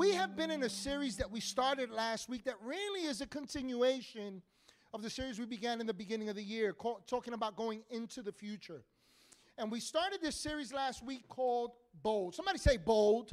we 0.00 0.12
have 0.12 0.34
been 0.34 0.50
in 0.50 0.62
a 0.62 0.68
series 0.70 1.18
that 1.18 1.30
we 1.30 1.40
started 1.40 1.90
last 1.90 2.26
week 2.26 2.44
that 2.44 2.54
really 2.64 3.06
is 3.06 3.20
a 3.20 3.26
continuation 3.26 4.40
of 4.94 5.02
the 5.02 5.10
series 5.10 5.38
we 5.38 5.44
began 5.44 5.78
in 5.78 5.86
the 5.86 5.92
beginning 5.92 6.30
of 6.30 6.36
the 6.36 6.42
year, 6.42 6.72
called, 6.72 7.06
talking 7.06 7.34
about 7.34 7.54
going 7.54 7.82
into 7.90 8.22
the 8.22 8.32
future. 8.32 8.82
And 9.58 9.70
we 9.70 9.78
started 9.78 10.20
this 10.22 10.36
series 10.36 10.72
last 10.72 11.04
week 11.04 11.28
called 11.28 11.72
Bold. 12.02 12.34
Somebody 12.34 12.56
say 12.56 12.78
bold. 12.78 13.32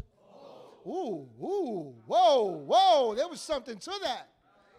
bold. 0.84 1.30
Ooh, 1.42 1.46
ooh, 1.46 1.96
whoa, 2.06 2.66
whoa, 2.66 3.16
there 3.16 3.30
was 3.30 3.40
something 3.40 3.78
to 3.78 3.92
that. 4.04 4.28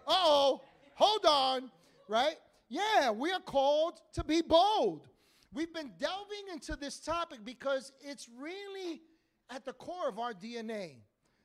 Uh 0.07 0.13
oh, 0.13 0.61
hold 0.95 1.25
on, 1.25 1.71
right? 2.07 2.37
Yeah, 2.69 3.13
we 3.13 3.33
are 3.33 3.41
called 3.41 4.03
to 4.13 4.23
be 4.23 4.43
bold. 4.43 5.09
We've 5.55 5.73
been 5.73 5.93
delving 5.99 6.53
into 6.53 6.77
this 6.77 7.01
topic 7.01 7.39
because 7.47 7.93
it's 8.03 8.29
really 8.39 9.01
at 9.49 9.65
the 9.65 9.73
core 9.73 10.07
of 10.07 10.19
our 10.19 10.35
DNA. 10.35 10.97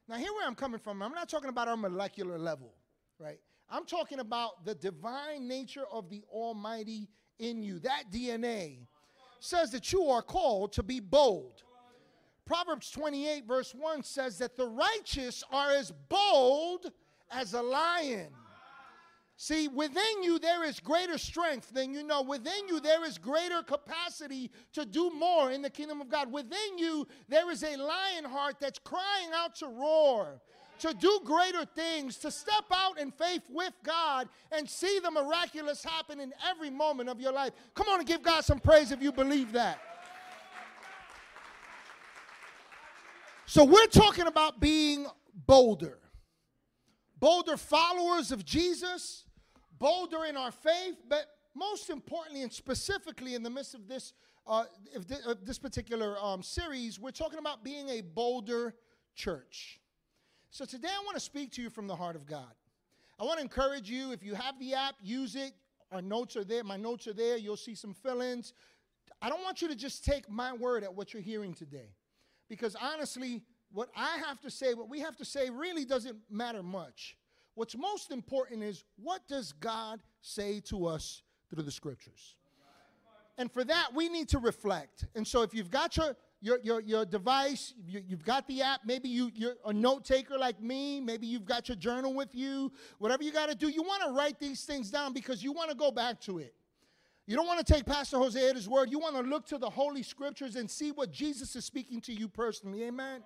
Now, 0.08 0.16
here 0.16 0.34
where 0.34 0.46
I'm 0.46 0.56
coming 0.56 0.80
from, 0.80 1.02
I'm 1.02 1.14
not 1.14 1.30
talking 1.30 1.50
about 1.50 1.68
our 1.68 1.78
molecular 1.78 2.38
level, 2.38 2.74
right? 3.20 3.40
I'm 3.70 3.86
talking 3.86 4.20
about 4.20 4.66
the 4.66 4.76
divine 4.76 5.48
nature 5.48 5.86
of 5.92 6.10
the 6.10 6.24
Almighty 6.30 7.10
in 7.40 7.64
you. 7.64 7.80
That 7.80 8.04
DNA 8.12 8.80
says 9.40 9.72
that 9.72 9.92
you 9.92 10.06
are 10.10 10.22
called 10.22 10.74
to 10.74 10.84
be 10.84 11.00
bold. 11.00 11.64
Proverbs 12.46 12.92
28, 12.92 13.46
verse 13.48 13.74
1 13.74 14.04
says 14.04 14.38
that 14.40 14.58
the 14.58 14.68
righteous 14.68 15.44
are 15.52 15.72
as 15.72 15.94
bold 16.10 16.92
as 17.32 17.54
a 17.54 17.62
lion. 17.62 18.28
See, 19.36 19.68
within 19.68 20.22
you 20.22 20.38
there 20.38 20.64
is 20.64 20.80
greater 20.80 21.18
strength 21.18 21.74
than 21.74 21.94
you 21.94 22.04
know. 22.04 22.22
Within 22.22 22.68
you 22.68 22.80
there 22.80 23.04
is 23.04 23.18
greater 23.18 23.64
capacity 23.64 24.52
to 24.74 24.86
do 24.86 25.10
more 25.10 25.52
in 25.52 25.62
the 25.62 25.70
kingdom 25.70 26.02
of 26.02 26.10
God. 26.10 26.32
Within 26.32 26.78
you 26.78 27.08
there 27.28 27.50
is 27.52 27.64
a 27.64 27.76
lion 27.76 28.26
heart 28.26 28.58
that's 28.60 28.80
crying 28.80 29.30
out 29.34 29.56
to 29.56 29.68
roar, 29.68 30.40
to 30.80 30.94
do 30.94 31.20
greater 31.26 31.66
things, 31.66 32.18
to 32.18 32.30
step 32.30 32.66
out 32.72 33.00
in 33.00 33.12
faith 33.12 33.42
with 33.50 33.74
God 33.84 34.30
and 34.52 34.70
see 34.70 35.00
the 35.00 35.10
miraculous 35.10 35.84
happen 35.84 36.20
in 36.20 36.32
every 36.48 36.70
moment 36.70 37.10
of 37.10 37.20
your 37.20 37.34
life. 37.34 37.54
Come 37.74 37.88
on 37.90 38.00
and 38.00 38.08
give 38.08 38.22
God 38.22 38.46
some 38.46 38.60
praise 38.60 38.92
if 38.92 39.02
you 39.02 39.12
believe 39.12 39.52
that. 39.54 39.80
So 43.46 43.64
we're 43.64 43.88
talking 43.88 44.28
about 44.28 44.60
being 44.60 45.08
bolder 45.48 46.00
bolder 47.24 47.56
followers 47.56 48.34
of 48.34 48.44
Jesus, 48.44 49.23
bolder 49.84 50.24
in 50.24 50.38
our 50.38 50.52
faith, 50.52 50.96
but 51.10 51.26
most 51.54 51.90
importantly 51.90 52.42
and 52.42 52.54
specifically 52.54 53.36
in 53.36 53.44
the 53.44 53.50
midst 53.50 53.76
of 53.76 53.90
this, 53.90 54.14
uh, 54.48 54.64
of 54.96 55.46
this 55.46 55.60
particular 55.60 56.16
um, 56.22 56.42
series, 56.42 57.02
we're 57.02 57.12
talking 57.12 57.38
about 57.38 57.66
being 57.66 57.90
a 57.90 58.00
bolder 58.00 58.74
church. 59.14 59.82
So 60.52 60.64
today 60.64 60.88
I 60.88 61.04
want 61.04 61.16
to 61.16 61.20
speak 61.20 61.52
to 61.54 61.62
you 61.62 61.70
from 61.70 61.88
the 61.88 61.96
heart 61.98 62.16
of 62.16 62.26
God. 62.26 62.54
I 63.20 63.26
want 63.26 63.40
to 63.40 63.44
encourage 63.44 63.90
you, 63.90 64.14
if 64.14 64.24
you 64.24 64.36
have 64.36 64.58
the 64.58 64.74
app, 64.74 64.96
use 65.04 65.36
it. 65.36 65.52
Our 65.92 66.02
notes 66.02 66.38
are 66.38 66.46
there. 66.46 66.64
My 66.64 66.78
notes 66.78 67.06
are 67.08 67.14
there. 67.14 67.36
You'll 67.36 67.58
see 67.58 67.76
some 67.76 67.94
fill 67.94 68.22
ins. 68.22 68.54
I 69.22 69.28
don't 69.28 69.44
want 69.44 69.62
you 69.62 69.68
to 69.68 69.76
just 69.76 70.06
take 70.06 70.30
my 70.30 70.54
word 70.54 70.86
at 70.86 70.96
what 70.96 71.14
you're 71.14 71.22
hearing 71.22 71.54
today. 71.54 71.90
Because 72.48 72.78
honestly, 72.82 73.44
what 73.74 73.90
I 73.98 74.18
have 74.26 74.40
to 74.42 74.50
say, 74.50 74.76
what 74.76 74.88
we 74.88 75.02
have 75.02 75.18
to 75.18 75.26
say, 75.26 75.50
really 75.50 75.84
doesn't 75.84 76.16
matter 76.30 76.64
much. 76.64 77.18
What's 77.56 77.78
most 77.78 78.12
important 78.12 78.64
is 78.64 78.84
what 79.02 79.28
does 79.28 79.54
God 79.54 80.02
say 80.22 80.60
to 80.62 80.86
us 80.88 81.22
through 81.50 81.64
the 81.64 81.72
scriptures? 81.72 82.36
And 83.38 83.52
for 83.52 83.64
that, 83.64 83.90
we 83.94 84.10
need 84.10 84.30
to 84.30 84.40
reflect. 84.40 85.06
And 85.16 85.28
so 85.28 85.42
if 85.42 85.54
you've 85.54 85.72
got 85.72 85.98
your 85.98 86.16
your, 86.44 86.60
your, 86.62 86.82
your 86.82 87.06
device, 87.06 87.74
you, 87.88 88.04
have 88.10 88.26
got 88.26 88.46
the 88.50 88.62
app, 88.62 88.82
maybe 88.84 89.08
you, 89.08 89.32
you're 89.34 89.56
a 89.66 89.72
note 89.72 90.04
taker 90.04 90.38
like 90.38 90.62
me, 90.62 91.00
maybe 91.00 91.26
you've 91.26 91.46
got 91.46 91.70
your 91.70 91.78
journal 91.78 92.14
with 92.14 92.36
you, 92.36 92.70
whatever 93.00 93.24
you 93.24 93.32
got 93.32 93.48
to 93.48 93.56
do, 93.56 93.70
you 93.70 93.82
want 93.82 94.04
to 94.04 94.12
write 94.12 94.42
these 94.42 94.66
things 94.66 94.92
down 94.92 95.14
because 95.14 95.42
you 95.42 95.54
want 95.54 95.70
to 95.70 95.76
go 95.76 95.90
back 95.90 96.20
to 96.20 96.40
it. 96.40 96.54
You 97.26 97.38
don't 97.38 97.48
want 97.48 97.66
to 97.66 97.74
take 97.74 97.86
Pastor 97.86 98.18
Jose 98.18 98.50
at 98.50 98.58
his 98.58 98.68
word. 98.68 98.92
You 98.92 99.00
want 99.00 99.16
to 99.16 99.22
look 99.22 99.46
to 99.48 99.58
the 99.58 99.70
Holy 99.70 100.04
Scriptures 100.04 100.58
and 100.58 100.70
see 100.70 100.92
what 100.92 101.14
Jesus 101.14 101.56
is 101.56 101.64
speaking 101.64 102.02
to 102.02 102.14
you 102.14 102.28
personally. 102.28 102.84
Amen. 102.84 103.24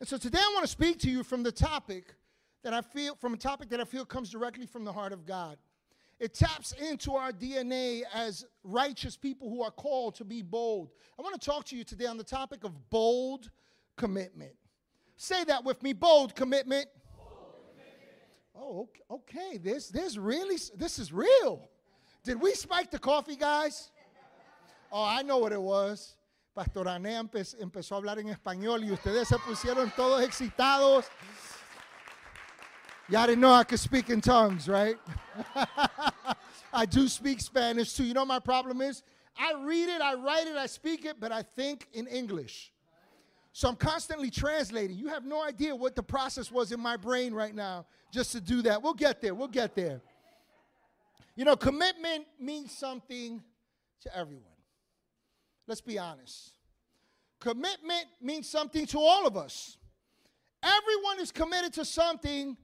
And 0.00 0.08
so 0.08 0.16
today 0.16 0.38
I 0.40 0.50
want 0.54 0.64
to 0.64 0.72
speak 0.72 1.00
to 1.00 1.10
you 1.10 1.22
from 1.22 1.42
the 1.42 1.52
topic 1.52 2.14
that 2.62 2.72
I 2.72 2.80
feel, 2.80 3.14
from 3.14 3.34
a 3.34 3.36
topic 3.36 3.68
that 3.70 3.80
I 3.80 3.84
feel 3.84 4.04
comes 4.04 4.30
directly 4.30 4.66
from 4.66 4.84
the 4.84 4.92
heart 4.92 5.12
of 5.12 5.26
God. 5.26 5.58
It 6.20 6.34
taps 6.34 6.72
into 6.72 7.16
our 7.16 7.32
DNA 7.32 8.02
as 8.14 8.44
righteous 8.62 9.16
people 9.16 9.50
who 9.50 9.62
are 9.62 9.72
called 9.72 10.14
to 10.16 10.24
be 10.24 10.40
bold. 10.40 10.90
I 11.18 11.22
want 11.22 11.40
to 11.40 11.44
talk 11.44 11.64
to 11.66 11.76
you 11.76 11.82
today 11.82 12.06
on 12.06 12.16
the 12.16 12.24
topic 12.24 12.62
of 12.62 12.90
bold 12.90 13.50
commitment. 13.96 14.52
Say 15.16 15.42
that 15.44 15.64
with 15.64 15.82
me 15.82 15.92
bold 15.92 16.36
commitment. 16.36 16.86
Oh, 18.56 18.88
okay. 19.10 19.58
This, 19.58 19.88
this 19.88 20.16
really, 20.16 20.58
this 20.76 20.98
is 20.98 21.12
real. 21.12 21.68
Did 22.22 22.40
we 22.40 22.52
spike 22.54 22.92
the 22.92 22.98
coffee, 22.98 23.34
guys? 23.34 23.90
Oh, 24.92 25.04
I 25.04 25.22
know 25.22 25.38
what 25.38 25.52
it 25.52 25.60
was. 25.60 26.14
Pastor 26.54 26.84
Ané 26.84 27.18
empezó 27.60 27.92
a 27.92 28.00
hablar 28.00 28.18
en 28.18 28.28
español 28.28 28.84
y 28.84 28.92
ustedes 28.92 29.26
se 29.26 29.38
pusieron 29.38 29.90
todos 29.96 30.22
excitados. 30.22 31.06
Y'all 33.12 33.26
didn't 33.26 33.42
know 33.42 33.52
I 33.52 33.64
could 33.64 33.78
speak 33.78 34.08
in 34.08 34.22
tongues, 34.22 34.66
right? 34.66 34.96
I 36.72 36.86
do 36.86 37.06
speak 37.08 37.42
Spanish 37.42 37.92
too. 37.92 38.04
You 38.04 38.14
know 38.14 38.24
my 38.24 38.38
problem 38.38 38.80
is? 38.80 39.02
I 39.36 39.52
read 39.62 39.90
it, 39.90 40.00
I 40.00 40.14
write 40.14 40.46
it, 40.46 40.56
I 40.56 40.64
speak 40.64 41.04
it, 41.04 41.20
but 41.20 41.30
I 41.30 41.42
think 41.42 41.88
in 41.92 42.06
English. 42.06 42.72
So 43.52 43.68
I'm 43.68 43.76
constantly 43.76 44.30
translating. 44.30 44.96
You 44.96 45.08
have 45.08 45.26
no 45.26 45.42
idea 45.42 45.76
what 45.76 45.94
the 45.94 46.02
process 46.02 46.50
was 46.50 46.72
in 46.72 46.80
my 46.80 46.96
brain 46.96 47.34
right 47.34 47.54
now 47.54 47.84
just 48.10 48.32
to 48.32 48.40
do 48.40 48.62
that. 48.62 48.82
We'll 48.82 48.94
get 48.94 49.20
there. 49.20 49.34
We'll 49.34 49.46
get 49.46 49.74
there. 49.74 50.00
You 51.36 51.44
know, 51.44 51.54
commitment 51.54 52.24
means 52.40 52.72
something 52.72 53.42
to 54.04 54.16
everyone. 54.16 54.46
Let's 55.66 55.82
be 55.82 55.98
honest. 55.98 56.52
Commitment 57.40 58.06
means 58.22 58.48
something 58.48 58.86
to 58.86 58.98
all 59.00 59.26
of 59.26 59.36
us. 59.36 59.76
Everyone 60.62 61.20
is 61.20 61.30
committed 61.30 61.74
to 61.74 61.84
something 61.84 62.56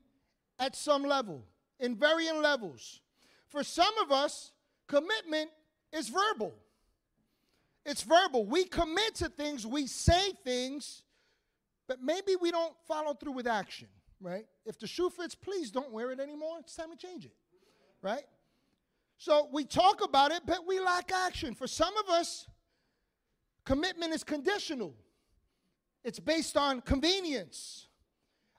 at 0.58 0.76
some 0.76 1.02
level, 1.02 1.44
in 1.80 1.94
varying 1.94 2.42
levels. 2.42 3.00
For 3.48 3.62
some 3.62 3.96
of 3.98 4.12
us, 4.12 4.52
commitment 4.86 5.50
is 5.92 6.08
verbal. 6.08 6.54
It's 7.86 8.02
verbal. 8.02 8.44
We 8.44 8.64
commit 8.64 9.14
to 9.16 9.28
things, 9.28 9.66
we 9.66 9.86
say 9.86 10.32
things, 10.44 11.02
but 11.86 12.02
maybe 12.02 12.36
we 12.40 12.50
don't 12.50 12.74
follow 12.86 13.14
through 13.14 13.32
with 13.32 13.46
action, 13.46 13.88
right? 14.20 14.44
If 14.66 14.78
the 14.78 14.86
shoe 14.86 15.10
fits, 15.10 15.34
please 15.34 15.70
don't 15.70 15.90
wear 15.90 16.10
it 16.10 16.20
anymore. 16.20 16.58
It's 16.60 16.74
time 16.74 16.90
to 16.90 16.96
change 16.96 17.24
it, 17.24 17.34
right? 18.02 18.24
So 19.16 19.48
we 19.52 19.64
talk 19.64 20.04
about 20.04 20.32
it, 20.32 20.42
but 20.44 20.66
we 20.66 20.80
lack 20.80 21.10
action. 21.12 21.54
For 21.54 21.66
some 21.66 21.96
of 21.96 22.08
us, 22.08 22.46
Commitment 23.68 24.14
is 24.14 24.24
conditional, 24.24 24.94
it's 26.02 26.18
based 26.18 26.56
on 26.56 26.80
convenience. 26.80 27.88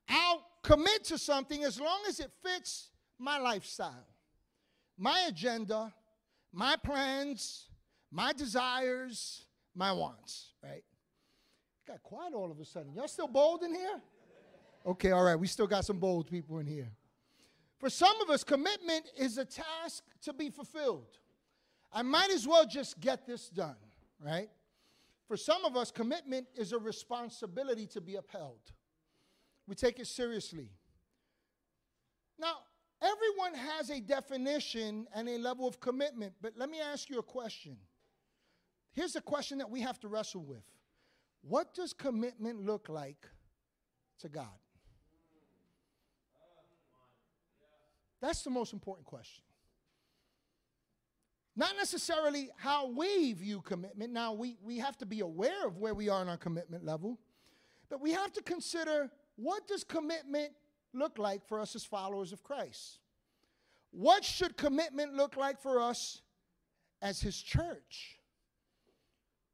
I'll 0.07 0.45
commit 0.63 1.03
to 1.05 1.17
something 1.17 1.63
as 1.63 1.79
long 1.79 1.99
as 2.07 2.19
it 2.19 2.31
fits 2.43 2.89
my 3.17 3.37
lifestyle, 3.37 4.07
my 4.97 5.25
agenda, 5.27 5.93
my 6.51 6.75
plans, 6.75 7.69
my 8.11 8.33
desires, 8.33 9.45
my 9.75 9.91
wants, 9.91 10.53
right? 10.63 10.83
Got 11.87 12.03
quiet 12.03 12.33
all 12.33 12.51
of 12.51 12.59
a 12.59 12.65
sudden. 12.65 12.93
Y'all 12.93 13.07
still 13.07 13.27
bold 13.27 13.63
in 13.63 13.73
here? 13.73 14.01
Okay, 14.85 15.11
all 15.11 15.23
right. 15.23 15.35
We 15.35 15.47
still 15.47 15.67
got 15.67 15.85
some 15.85 15.97
bold 15.97 16.27
people 16.27 16.59
in 16.59 16.65
here. 16.65 16.91
For 17.79 17.89
some 17.89 18.19
of 18.21 18.29
us, 18.29 18.43
commitment 18.43 19.05
is 19.17 19.37
a 19.37 19.45
task 19.45 20.03
to 20.23 20.33
be 20.33 20.49
fulfilled. 20.49 21.17
I 21.91 22.01
might 22.01 22.29
as 22.29 22.47
well 22.47 22.65
just 22.65 22.99
get 22.99 23.25
this 23.25 23.49
done, 23.49 23.77
right? 24.23 24.49
For 25.27 25.37
some 25.37 25.63
of 25.65 25.75
us, 25.75 25.91
commitment 25.91 26.47
is 26.55 26.73
a 26.73 26.77
responsibility 26.77 27.87
to 27.87 28.01
be 28.01 28.15
upheld. 28.15 28.59
We 29.69 29.75
take 29.75 29.99
it 29.99 30.07
seriously. 30.07 30.67
Now, 32.39 32.55
everyone 33.03 33.53
has 33.53 33.91
a 33.91 33.99
definition 33.99 35.07
and 35.13 35.29
a 35.29 35.37
level 35.37 35.67
of 35.67 35.79
commitment, 35.79 36.33
but 36.41 36.53
let 36.57 36.71
me 36.71 36.79
ask 36.81 37.07
you 37.07 37.19
a 37.19 37.23
question. 37.23 37.77
Here's 38.93 39.15
a 39.15 39.21
question 39.21 39.59
that 39.59 39.69
we 39.69 39.81
have 39.81 39.99
to 39.99 40.07
wrestle 40.07 40.41
with 40.41 40.63
What 41.41 41.75
does 41.75 41.93
commitment 41.93 42.65
look 42.65 42.89
like 42.89 43.27
to 44.21 44.27
God? 44.27 44.47
That's 48.21 48.41
the 48.41 48.49
most 48.49 48.73
important 48.73 49.05
question. 49.05 49.43
Not 51.55 51.75
necessarily 51.77 52.49
how 52.57 52.87
we 52.87 53.33
view 53.33 53.61
commitment. 53.61 54.11
Now, 54.13 54.33
we, 54.33 54.57
we 54.63 54.79
have 54.79 54.97
to 54.97 55.05
be 55.05 55.19
aware 55.19 55.67
of 55.67 55.77
where 55.77 55.93
we 55.93 56.09
are 56.09 56.23
in 56.23 56.27
our 56.27 56.37
commitment 56.37 56.83
level, 56.83 57.19
but 57.87 58.01
we 58.01 58.13
have 58.13 58.33
to 58.33 58.41
consider 58.41 59.11
what 59.41 59.67
does 59.67 59.83
commitment 59.83 60.51
look 60.93 61.17
like 61.17 61.47
for 61.47 61.59
us 61.59 61.75
as 61.75 61.85
followers 61.85 62.33
of 62.33 62.43
Christ? 62.43 62.99
What 63.91 64.23
should 64.23 64.57
commitment 64.57 65.15
look 65.15 65.37
like 65.37 65.61
for 65.61 65.81
us 65.81 66.21
as 67.01 67.21
his 67.21 67.41
church? 67.41 68.17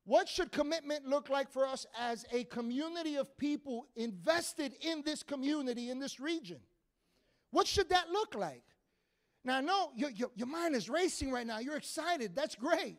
What 0.06 0.28
should 0.28 0.52
commitment 0.52 1.08
look 1.08 1.30
like 1.30 1.52
for 1.52 1.66
us 1.66 1.86
as 2.00 2.26
a 2.32 2.44
community 2.46 3.16
of 3.16 3.36
people 3.38 3.88
invested 3.96 4.74
in 4.82 5.02
this 5.04 5.24
community, 5.24 5.90
in 5.90 6.00
this 6.00 6.20
region? 6.20 6.60
What 7.52 7.66
should 7.68 7.90
that 7.90 8.10
look 8.12 8.36
like? 8.36 8.64
Now, 9.44 9.58
I 9.58 9.62
know 9.62 9.92
your, 9.96 10.10
your, 10.10 10.32
your 10.36 10.48
mind 10.48 10.76
is 10.76 10.90
racing 10.90 11.32
right 11.32 11.46
now. 11.46 11.60
You're 11.60 11.78
excited. 11.78 12.36
That's 12.36 12.56
great. 12.56 12.98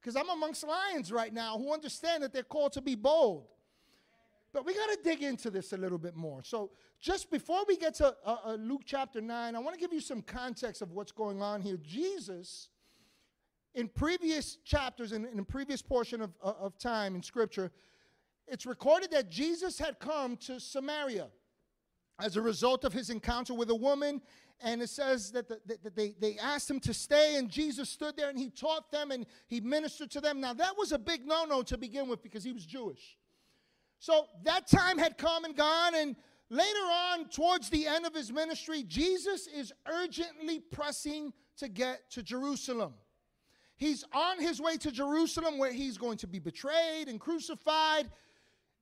Because 0.00 0.16
I'm 0.16 0.28
amongst 0.28 0.66
lions 0.66 1.10
right 1.10 1.32
now 1.32 1.56
who 1.56 1.72
understand 1.72 2.22
that 2.22 2.32
they're 2.32 2.42
called 2.42 2.72
to 2.74 2.82
be 2.82 2.94
bold. 2.94 3.46
But 4.54 4.64
we 4.64 4.72
got 4.72 4.86
to 4.90 4.98
dig 5.02 5.24
into 5.24 5.50
this 5.50 5.72
a 5.72 5.76
little 5.76 5.98
bit 5.98 6.14
more. 6.14 6.44
So, 6.44 6.70
just 7.00 7.28
before 7.28 7.64
we 7.66 7.76
get 7.76 7.94
to 7.94 8.14
uh, 8.24 8.36
uh, 8.46 8.54
Luke 8.54 8.82
chapter 8.86 9.20
9, 9.20 9.56
I 9.56 9.58
want 9.58 9.74
to 9.74 9.80
give 9.80 9.92
you 9.92 10.00
some 10.00 10.22
context 10.22 10.80
of 10.80 10.92
what's 10.92 11.10
going 11.10 11.42
on 11.42 11.60
here. 11.60 11.76
Jesus, 11.82 12.68
in 13.74 13.88
previous 13.88 14.58
chapters, 14.64 15.10
in, 15.10 15.26
in 15.26 15.40
a 15.40 15.44
previous 15.44 15.82
portion 15.82 16.22
of, 16.22 16.30
uh, 16.40 16.52
of 16.60 16.78
time 16.78 17.16
in 17.16 17.22
Scripture, 17.22 17.72
it's 18.46 18.64
recorded 18.64 19.10
that 19.10 19.28
Jesus 19.28 19.76
had 19.76 19.98
come 19.98 20.36
to 20.36 20.60
Samaria 20.60 21.26
as 22.20 22.36
a 22.36 22.40
result 22.40 22.84
of 22.84 22.92
his 22.92 23.10
encounter 23.10 23.54
with 23.54 23.70
a 23.70 23.74
woman. 23.74 24.22
And 24.60 24.80
it 24.80 24.88
says 24.88 25.32
that, 25.32 25.48
the, 25.48 25.58
that 25.66 25.96
they, 25.96 26.14
they 26.20 26.38
asked 26.38 26.70
him 26.70 26.78
to 26.80 26.94
stay, 26.94 27.34
and 27.38 27.50
Jesus 27.50 27.90
stood 27.90 28.16
there 28.16 28.30
and 28.30 28.38
he 28.38 28.50
taught 28.50 28.92
them 28.92 29.10
and 29.10 29.26
he 29.48 29.60
ministered 29.60 30.12
to 30.12 30.20
them. 30.20 30.40
Now, 30.40 30.52
that 30.54 30.78
was 30.78 30.92
a 30.92 30.98
big 30.98 31.26
no 31.26 31.44
no 31.44 31.62
to 31.64 31.76
begin 31.76 32.08
with 32.08 32.22
because 32.22 32.44
he 32.44 32.52
was 32.52 32.64
Jewish. 32.64 33.18
So 34.04 34.26
that 34.42 34.66
time 34.66 34.98
had 34.98 35.16
come 35.16 35.46
and 35.46 35.56
gone, 35.56 35.94
and 35.94 36.14
later 36.50 36.68
on, 36.68 37.26
towards 37.30 37.70
the 37.70 37.86
end 37.86 38.04
of 38.04 38.14
his 38.14 38.30
ministry, 38.30 38.82
Jesus 38.82 39.46
is 39.46 39.72
urgently 39.88 40.60
pressing 40.60 41.32
to 41.56 41.70
get 41.70 42.10
to 42.10 42.22
Jerusalem. 42.22 42.92
He's 43.78 44.04
on 44.12 44.42
his 44.42 44.60
way 44.60 44.76
to 44.76 44.92
Jerusalem 44.92 45.56
where 45.56 45.72
he's 45.72 45.96
going 45.96 46.18
to 46.18 46.26
be 46.26 46.38
betrayed 46.38 47.08
and 47.08 47.18
crucified. 47.18 48.10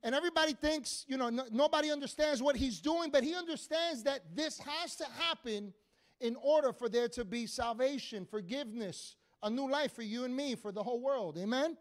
And 0.03 0.13
everybody 0.13 0.55
thinks, 0.55 1.05
you 1.07 1.17
know, 1.17 1.29
no, 1.29 1.45
nobody 1.53 1.93
understands 1.93 2.43
what 2.43 2.57
he's 2.57 2.81
doing, 2.81 3.13
but 3.13 3.23
he 3.23 3.37
understands 3.37 4.03
that 4.03 4.23
this 4.35 4.59
has 4.59 4.97
to 4.97 5.05
happen 5.21 5.73
in 6.21 6.35
order 6.43 6.73
for 6.73 6.89
there 6.89 7.07
to 7.11 7.25
be 7.25 7.47
salvation, 7.47 8.27
forgiveness, 8.29 9.15
a 9.45 9.49
new 9.49 9.71
life 9.71 9.93
for 9.93 10.03
you 10.03 10.25
and 10.25 10.35
me, 10.35 10.57
for 10.57 10.73
the 10.73 10.83
whole 10.83 11.01
world. 11.01 11.39
Amen? 11.39 11.77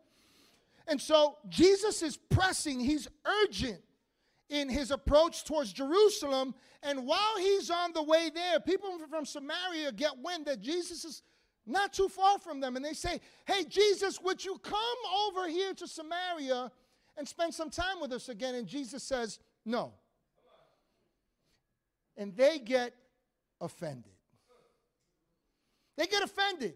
And 0.88 1.00
so 1.00 1.38
Jesus 1.50 2.02
is 2.02 2.18
pressing, 2.18 2.80
he's 2.80 3.08
urgent 3.26 3.82
in 4.50 4.70
his 4.70 4.92
approach 4.92 5.46
towards 5.46 5.72
Jerusalem. 5.72 6.54
And 6.84 7.06
while 7.06 7.38
he's 7.38 7.70
on 7.70 7.94
the 7.94 8.04
way 8.04 8.30
there, 8.34 8.60
people 8.60 8.98
from 9.10 9.26
Samaria 9.26 9.92
get 9.94 10.18
wind 10.18 10.46
that 10.46 10.62
Jesus 10.62 11.06
is 11.06 11.24
not 11.66 11.94
too 11.94 12.10
far 12.10 12.40
from 12.40 12.60
them. 12.60 12.76
And 12.76 12.84
they 12.84 12.94
say, 12.94 13.22
Hey, 13.46 13.64
Jesus, 13.64 14.20
would 14.22 14.44
you 14.44 14.58
come 14.62 14.80
over 15.28 15.48
here 15.48 15.74
to 15.76 15.88
Samaria 15.88 16.72
and 17.18 17.28
spend 17.28 17.54
some 17.54 17.70
time 17.70 18.02
with 18.02 18.12
us 18.12 18.30
again? 18.30 18.56
And 18.56 18.68
Jesus 18.68 19.04
says, 19.04 19.40
No. 19.66 19.94
And 22.18 22.36
they 22.36 22.60
get 22.60 22.94
offended. 23.62 24.12
They 25.98 26.08
get 26.08 26.24
offended. 26.24 26.76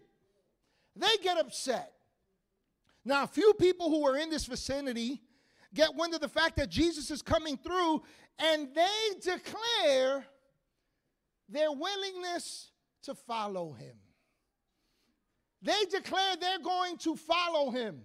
They 0.94 1.16
get 1.22 1.36
upset. 1.36 1.92
Now, 3.06 3.22
a 3.22 3.28
few 3.28 3.54
people 3.54 3.88
who 3.88 4.04
are 4.04 4.16
in 4.16 4.30
this 4.30 4.46
vicinity 4.46 5.22
get 5.72 5.94
wind 5.94 6.12
of 6.14 6.20
the 6.20 6.28
fact 6.28 6.56
that 6.56 6.68
Jesus 6.68 7.12
is 7.12 7.22
coming 7.22 7.56
through 7.56 8.02
and 8.36 8.68
they 8.74 9.20
declare 9.22 10.26
their 11.48 11.70
willingness 11.70 12.72
to 13.04 13.14
follow 13.14 13.74
him. 13.74 13.94
They 15.62 15.84
declare 15.88 16.34
they're 16.40 16.58
going 16.58 16.96
to 16.98 17.14
follow 17.14 17.70
him. 17.70 18.02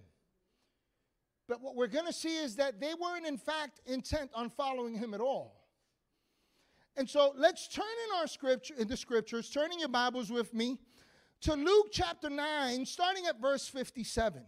But 1.47 1.62
what 1.62 1.75
we're 1.75 1.88
going 1.88 2.06
to 2.06 2.13
see 2.13 2.38
is 2.38 2.57
that 2.57 2.80
they 2.80 2.94
weren't, 2.94 3.25
in 3.25 3.39
fact, 3.39 3.81
intent 3.88 4.30
on 4.36 4.51
following 4.51 4.94
him 4.95 5.15
at 5.15 5.19
all. 5.19 5.65
And 6.95 7.09
so 7.09 7.33
let's 7.36 7.68
turn 7.68 7.86
in 8.07 8.19
our 8.19 8.27
scripture, 8.27 8.75
in 8.77 8.88
the 8.88 8.97
scriptures, 8.97 9.50
turning 9.50 9.80
your 9.80 9.89
Bibles 9.89 10.31
with 10.31 10.54
me 10.54 10.77
to 11.42 11.56
Luke 11.56 11.88
chapter 11.92 12.30
9, 12.30 12.86
starting 12.86 13.25
at 13.25 13.42
verse 13.42 13.68
57. 13.68 14.44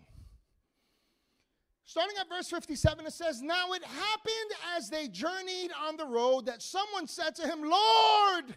Starting 1.86 2.16
at 2.20 2.30
verse 2.30 2.50
57, 2.50 3.06
it 3.06 3.14
says, 3.14 3.42
Now 3.42 3.74
it 3.74 3.84
happened 3.84 4.78
as 4.78 4.90
they 4.90 5.08
journeyed 5.08 5.72
on 5.86 5.98
the 5.98 6.06
road 6.06 6.46
that 6.46 6.62
someone 6.62 7.08
said 7.08 7.36
to 7.36 7.44
him, 7.44 7.62
Lord, 7.62 8.56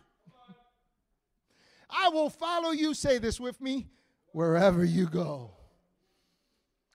I 1.91 2.09
will 2.09 2.31
follow 2.31 2.71
you, 2.71 2.95
say 2.95 3.19
this 3.19 3.41
with 3.41 3.61
me, 3.61 3.89
wherever 4.33 4.85
you 4.85 5.07
go. 5.07 5.53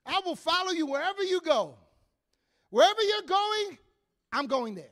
I 0.06 0.20
will 0.24 0.36
follow 0.36 0.70
you 0.70 0.86
wherever 0.86 1.22
you 1.22 1.40
go. 1.40 1.76
Wherever 2.70 3.02
you're 3.02 3.22
going, 3.22 3.78
I'm 4.32 4.46
going 4.46 4.74
there. 4.74 4.86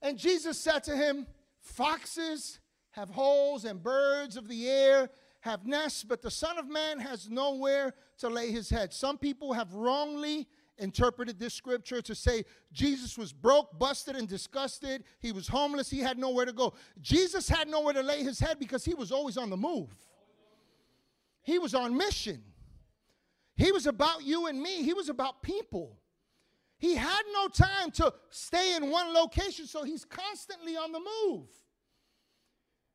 And 0.00 0.16
Jesus 0.16 0.58
said 0.58 0.84
to 0.84 0.96
him, 0.96 1.26
Foxes 1.60 2.60
have 2.92 3.10
holes, 3.10 3.64
and 3.64 3.82
birds 3.82 4.36
of 4.36 4.46
the 4.46 4.68
air 4.68 5.10
have 5.40 5.66
nests, 5.66 6.04
but 6.04 6.22
the 6.22 6.30
Son 6.30 6.58
of 6.58 6.68
Man 6.68 7.00
has 7.00 7.28
nowhere 7.28 7.92
to 8.18 8.28
lay 8.28 8.50
his 8.50 8.70
head. 8.70 8.92
Some 8.92 9.18
people 9.18 9.52
have 9.52 9.72
wrongly 9.72 10.48
interpreted 10.78 11.38
this 11.38 11.54
scripture 11.54 12.02
to 12.02 12.14
say 12.14 12.44
Jesus 12.72 13.16
was 13.16 13.32
broke, 13.32 13.78
busted, 13.78 14.16
and 14.16 14.28
disgusted. 14.28 15.04
He 15.20 15.32
was 15.32 15.48
homeless. 15.48 15.90
He 15.90 16.00
had 16.00 16.18
nowhere 16.18 16.44
to 16.44 16.52
go. 16.52 16.74
Jesus 17.00 17.48
had 17.48 17.68
nowhere 17.68 17.94
to 17.94 18.02
lay 18.02 18.22
his 18.22 18.38
head 18.38 18.58
because 18.58 18.84
he 18.84 18.94
was 18.94 19.10
always 19.12 19.36
on 19.36 19.50
the 19.50 19.56
move. 19.56 19.94
He 21.42 21.58
was 21.58 21.74
on 21.74 21.96
mission. 21.96 22.42
He 23.56 23.72
was 23.72 23.86
about 23.86 24.22
you 24.22 24.46
and 24.46 24.60
me, 24.60 24.82
he 24.82 24.92
was 24.92 25.08
about 25.08 25.42
people. 25.42 25.98
He 26.78 26.94
had 26.94 27.22
no 27.32 27.48
time 27.48 27.90
to 27.92 28.12
stay 28.28 28.76
in 28.76 28.90
one 28.90 29.14
location, 29.14 29.66
so 29.66 29.82
he's 29.82 30.04
constantly 30.04 30.76
on 30.76 30.92
the 30.92 31.00
move. 31.00 31.48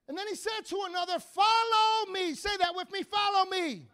And 0.08 0.16
then 0.16 0.28
he 0.28 0.36
said 0.36 0.66
to 0.66 0.84
another, 0.88 1.18
Follow 1.20 2.12
me. 2.14 2.36
Say 2.36 2.56
that 2.60 2.76
with 2.76 2.92
me 2.92 3.02
follow 3.02 3.50
me. 3.50 3.88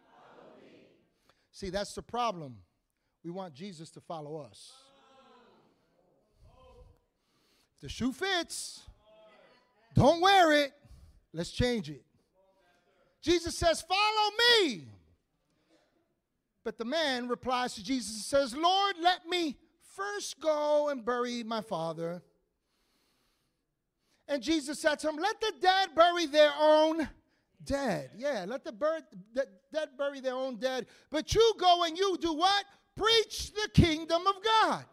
See, 1.58 1.70
that's 1.70 1.92
the 1.92 2.02
problem. 2.02 2.58
We 3.24 3.32
want 3.32 3.52
Jesus 3.52 3.90
to 3.90 4.00
follow 4.00 4.36
us. 4.36 4.70
If 7.74 7.80
the 7.80 7.88
shoe 7.88 8.12
fits, 8.12 8.82
don't 9.92 10.20
wear 10.20 10.52
it. 10.52 10.72
Let's 11.32 11.50
change 11.50 11.90
it. 11.90 12.04
Jesus 13.20 13.58
says, 13.58 13.80
Follow 13.82 14.30
me. 14.60 14.84
But 16.62 16.78
the 16.78 16.84
man 16.84 17.26
replies 17.26 17.74
to 17.74 17.82
Jesus 17.82 18.14
and 18.14 18.22
says, 18.22 18.56
Lord, 18.56 18.94
let 19.02 19.26
me 19.26 19.56
first 19.96 20.38
go 20.38 20.90
and 20.90 21.04
bury 21.04 21.42
my 21.42 21.60
father. 21.60 22.22
And 24.28 24.44
Jesus 24.44 24.78
said 24.78 25.00
to 25.00 25.08
him, 25.08 25.16
Let 25.16 25.40
the 25.40 25.54
dead 25.60 25.88
bury 25.96 26.26
their 26.26 26.52
own 26.56 27.08
dead. 27.64 28.10
Yeah, 28.16 28.44
let 28.46 28.64
the, 28.64 28.72
bird, 28.72 29.02
the 29.34 29.46
dead 29.72 29.90
bury 29.96 30.20
their 30.20 30.34
own 30.34 30.56
dead. 30.56 30.86
But 31.10 31.34
you 31.34 31.54
go 31.58 31.84
and 31.84 31.96
you 31.96 32.16
do 32.18 32.34
what? 32.34 32.64
Preach 32.96 33.52
the 33.52 33.68
kingdom 33.74 34.26
of 34.26 34.34
God. 34.42 34.84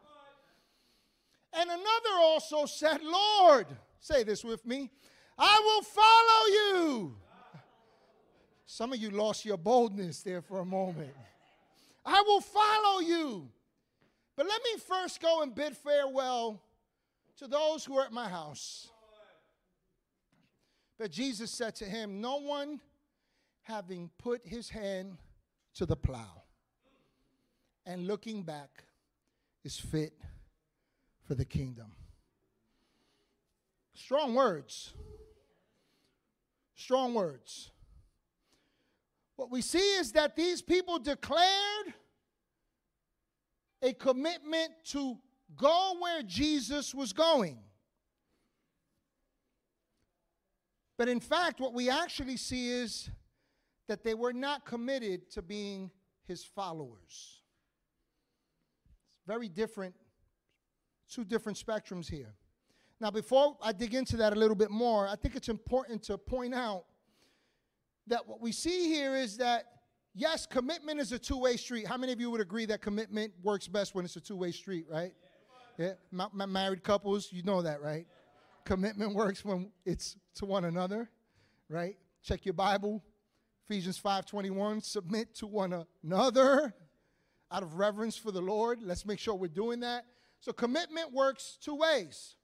And 1.54 1.70
another 1.70 2.20
also 2.20 2.66
said, 2.66 3.02
Lord, 3.02 3.68
say 4.00 4.24
this 4.24 4.44
with 4.44 4.66
me, 4.66 4.92
I 5.38 5.62
will 5.64 5.82
follow 5.84 6.48
you. 6.48 7.18
Some 8.66 8.92
of 8.94 9.00
you 9.00 9.10
lost 9.10 9.46
your 9.46 9.58
boldness 9.58 10.22
there 10.22 10.42
for 10.42 10.60
a 10.60 10.66
moment. 10.66 11.14
I 12.06 12.22
will 12.26 12.42
follow 12.42 13.00
you. 13.00 13.50
But 14.36 14.48
let 14.48 14.62
me 14.64 14.80
first 14.80 15.22
go 15.22 15.42
and 15.44 15.56
bid 15.56 15.78
farewell 15.78 16.62
to 17.38 17.48
those 17.48 17.86
who 17.86 17.98
are 17.98 18.06
at 18.06 18.12
my 18.12 18.28
house. 18.28 18.90
But 20.98 21.12
Jesus 21.12 21.52
said 21.52 21.76
to 21.76 21.86
him, 21.86 22.22
No 22.22 22.38
one 22.38 22.80
having 23.64 24.10
put 24.18 24.46
his 24.46 24.70
hand 24.70 25.18
to 25.76 25.86
the 25.86 25.96
plow 25.96 26.44
and 27.86 28.08
looking 28.08 28.44
back 28.44 28.86
is 29.64 29.78
fit 29.78 30.14
for 31.24 31.36
the 31.36 31.46
kingdom. 31.46 31.92
Strong 33.94 34.36
words. 34.36 34.94
Strong 36.76 37.14
words. 37.14 37.72
What 39.36 39.52
we 39.52 39.62
see 39.62 39.96
is 39.98 40.12
that 40.14 40.36
these 40.36 40.62
people 40.62 41.00
declared 41.00 41.94
a 43.82 43.94
commitment 43.94 44.72
to 44.86 45.18
go 45.56 45.96
where 46.00 46.24
Jesus 46.24 46.94
was 46.94 47.14
going. 47.14 47.58
But 50.98 51.10
in 51.10 51.20
fact, 51.20 51.60
what 51.60 51.74
we 51.74 51.90
actually 51.90 52.38
see 52.38 52.70
is 52.70 53.10
that 53.88 54.04
they 54.04 54.14
were 54.14 54.34
not 54.34 54.66
committed 54.66 55.30
to 55.32 55.42
being 55.42 55.92
his 56.28 56.44
followers. 56.44 57.42
It's 59.16 59.28
very 59.28 59.50
different, 59.50 59.94
two 61.10 61.26
different 61.26 61.58
spectrums 61.58 62.10
here. 62.10 62.34
Now, 63.02 63.12
before 63.12 63.58
I 63.62 63.74
dig 63.74 63.94
into 63.94 64.18
that 64.18 64.34
a 64.34 64.36
little 64.36 64.56
bit 64.56 64.72
more, 64.72 65.08
I 65.08 65.16
think 65.16 65.36
it's 65.36 65.50
important 65.50 66.02
to 66.04 66.18
point 66.18 66.54
out 66.54 66.86
that 68.08 68.26
what 68.26 68.40
we 68.40 68.52
see 68.52 68.88
here 68.88 69.16
is 69.16 69.38
that 69.38 69.66
yes, 70.14 70.46
commitment 70.46 71.00
is 71.00 71.12
a 71.12 71.20
two 71.20 71.38
way 71.38 71.58
street. 71.58 71.86
How 71.86 71.98
many 71.98 72.14
of 72.14 72.22
you 72.22 72.32
would 72.32 72.42
agree 72.42 72.66
that 72.68 72.82
commitment 72.82 73.34
works 73.44 73.68
best 73.68 73.94
when 73.94 74.06
it's 74.06 74.16
a 74.16 74.22
two 74.22 74.38
way 74.38 74.52
street, 74.52 74.86
right? 74.90 75.14
Yeah, 75.78 75.94
my, 76.10 76.28
my 76.32 76.46
married 76.46 76.84
couples, 76.84 77.30
you 77.32 77.44
know 77.44 77.62
that, 77.62 77.82
right? 77.82 78.08
Commitment 78.66 79.14
works 79.14 79.46
when 79.46 79.72
it's 79.86 80.18
to 80.36 80.46
one 80.46 80.66
another, 80.66 81.10
right? 81.70 81.98
Check 82.24 82.46
your 82.46 82.54
Bible. 82.54 83.04
Ephesians 83.64 83.98
5:21, 83.98 84.82
submit 84.82 85.36
to 85.36 85.48
one 85.48 85.86
another 86.04 86.74
out 87.52 87.64
of 87.64 87.76
reverence 87.76 88.18
for 88.18 88.32
the 88.32 88.42
Lord. 88.42 88.82
Let's 88.82 89.06
make 89.06 89.20
sure 89.20 89.36
we're 89.36 89.48
doing 89.48 89.80
that. 89.82 90.06
So 90.40 90.52
commitment 90.52 91.14
works 91.14 91.58
two 91.62 91.76
ways. 91.76 92.36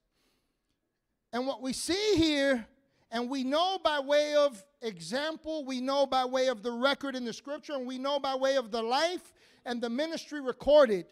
And 1.33 1.47
what 1.47 1.61
we 1.61 1.73
see 1.73 2.15
here, 2.15 2.67
and 3.09 3.29
we 3.29 3.43
know 3.43 3.79
by 3.83 3.99
way 3.99 4.35
of 4.35 4.63
example, 4.81 5.65
we 5.65 5.81
know 5.81 6.05
by 6.05 6.25
way 6.25 6.47
of 6.47 6.61
the 6.61 6.71
record 6.71 7.15
in 7.15 7.25
the 7.25 7.33
scripture, 7.33 7.73
and 7.73 7.87
we 7.87 7.97
know 7.97 8.19
by 8.19 8.35
way 8.35 8.57
of 8.57 8.71
the 8.71 8.81
life 8.81 9.33
and 9.65 9.81
the 9.81 9.89
ministry 9.89 10.41
recorded 10.41 11.05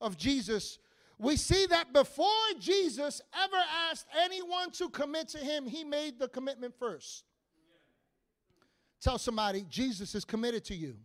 of 0.00 0.16
Jesus, 0.16 0.78
we 1.18 1.36
see 1.36 1.66
that 1.66 1.92
before 1.92 2.26
Jesus 2.58 3.22
ever 3.42 3.56
asked 3.90 4.06
anyone 4.22 4.70
to 4.72 4.88
commit 4.90 5.28
to 5.28 5.38
him, 5.38 5.66
he 5.66 5.82
made 5.82 6.18
the 6.18 6.28
commitment 6.28 6.74
first. 6.78 7.24
Tell 9.00 9.18
somebody, 9.18 9.64
Jesus 9.68 10.14
is 10.14 10.24
committed 10.24 10.64
to 10.66 10.74
you. 10.74 10.96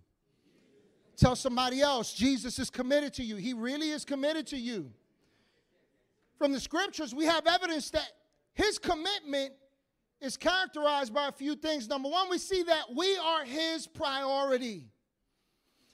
Tell 1.15 1.35
somebody 1.35 1.81
else, 1.81 2.13
Jesus 2.13 2.57
is 2.59 2.69
committed 2.69 3.13
to 3.13 3.23
you. 3.23 3.35
He 3.35 3.53
really 3.53 3.91
is 3.91 4.03
committed 4.03 4.47
to 4.47 4.57
you. 4.57 4.91
From 6.37 6.51
the 6.51 6.59
scriptures, 6.59 7.13
we 7.13 7.25
have 7.25 7.45
evidence 7.45 7.91
that 7.91 8.09
his 8.53 8.79
commitment 8.79 9.53
is 10.19 10.35
characterized 10.35 11.13
by 11.13 11.27
a 11.27 11.31
few 11.31 11.55
things. 11.55 11.87
Number 11.87 12.09
one, 12.09 12.29
we 12.29 12.37
see 12.37 12.63
that 12.63 12.85
we 12.95 13.15
are 13.17 13.45
his 13.45 13.87
priority. 13.87 14.87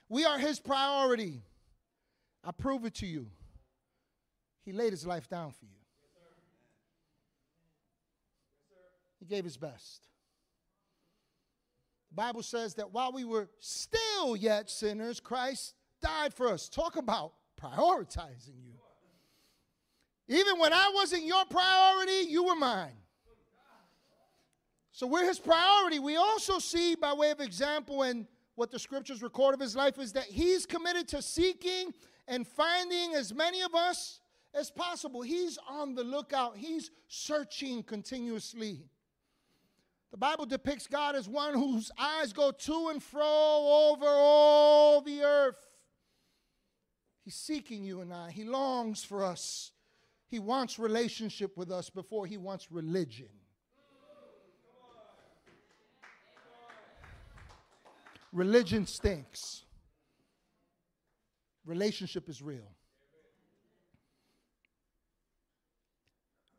We 0.09 0.25
are 0.25 0.39
his 0.39 0.59
priority. 0.59 1.41
I 2.43 2.51
prove 2.51 2.85
it 2.85 2.95
to 2.95 3.05
you. 3.05 3.27
He 4.67 4.73
laid 4.73 4.91
his 4.91 5.07
life 5.07 5.29
down 5.29 5.51
for 5.51 5.63
you. 5.63 5.79
He 9.17 9.25
gave 9.25 9.45
his 9.45 9.55
best. 9.55 10.09
The 12.09 12.15
Bible 12.15 12.43
says 12.43 12.73
that 12.73 12.91
while 12.91 13.13
we 13.13 13.23
were 13.23 13.47
still 13.61 14.35
yet 14.35 14.69
sinners, 14.69 15.21
Christ 15.21 15.73
died 16.01 16.33
for 16.33 16.49
us. 16.49 16.67
Talk 16.67 16.97
about 16.97 17.31
prioritizing 17.57 18.61
you. 18.61 18.73
Even 20.27 20.59
when 20.59 20.73
I 20.73 20.91
wasn't 20.93 21.23
your 21.23 21.45
priority, 21.45 22.29
you 22.29 22.43
were 22.43 22.55
mine. 22.57 22.97
So 24.91 25.07
we're 25.07 25.27
his 25.27 25.39
priority. 25.39 25.99
We 25.99 26.17
also 26.17 26.59
see, 26.59 26.95
by 26.95 27.13
way 27.13 27.31
of 27.31 27.39
example, 27.39 28.03
and 28.03 28.27
what 28.55 28.71
the 28.71 28.79
scriptures 28.79 29.23
record 29.23 29.53
of 29.53 29.61
his 29.61 29.77
life, 29.77 29.97
is 29.97 30.11
that 30.11 30.25
he's 30.25 30.65
committed 30.65 31.07
to 31.07 31.21
seeking 31.21 31.93
and 32.27 32.45
finding 32.45 33.13
as 33.13 33.33
many 33.33 33.61
of 33.61 33.73
us 33.73 34.19
as 34.53 34.71
possible. 34.71 35.21
He's 35.21 35.57
on 35.69 35.95
the 35.95 36.03
lookout, 36.03 36.57
he's 36.57 36.91
searching 37.07 37.83
continuously. 37.83 38.89
The 40.11 40.17
Bible 40.17 40.45
depicts 40.45 40.87
God 40.87 41.15
as 41.15 41.27
one 41.27 41.53
whose 41.53 41.91
eyes 41.99 42.31
go 42.31 42.51
to 42.51 42.87
and 42.89 43.03
fro 43.03 43.91
over 43.91 44.05
all 44.07 45.01
the 45.01 45.21
earth. 45.21 45.67
He's 47.25 47.35
seeking 47.35 47.83
you 47.83 47.99
and 47.99 48.13
I. 48.13 48.31
He 48.31 48.45
longs 48.45 49.03
for 49.03 49.25
us. 49.25 49.71
He 50.29 50.39
wants 50.39 50.79
relationship 50.79 51.57
with 51.57 51.71
us 51.71 51.89
before 51.89 52.25
he 52.25 52.37
wants 52.37 52.71
religion. 52.71 53.27
Religion 58.31 58.85
stinks. 58.85 59.63
Relationship 61.65 62.29
is 62.29 62.41
real. 62.41 62.76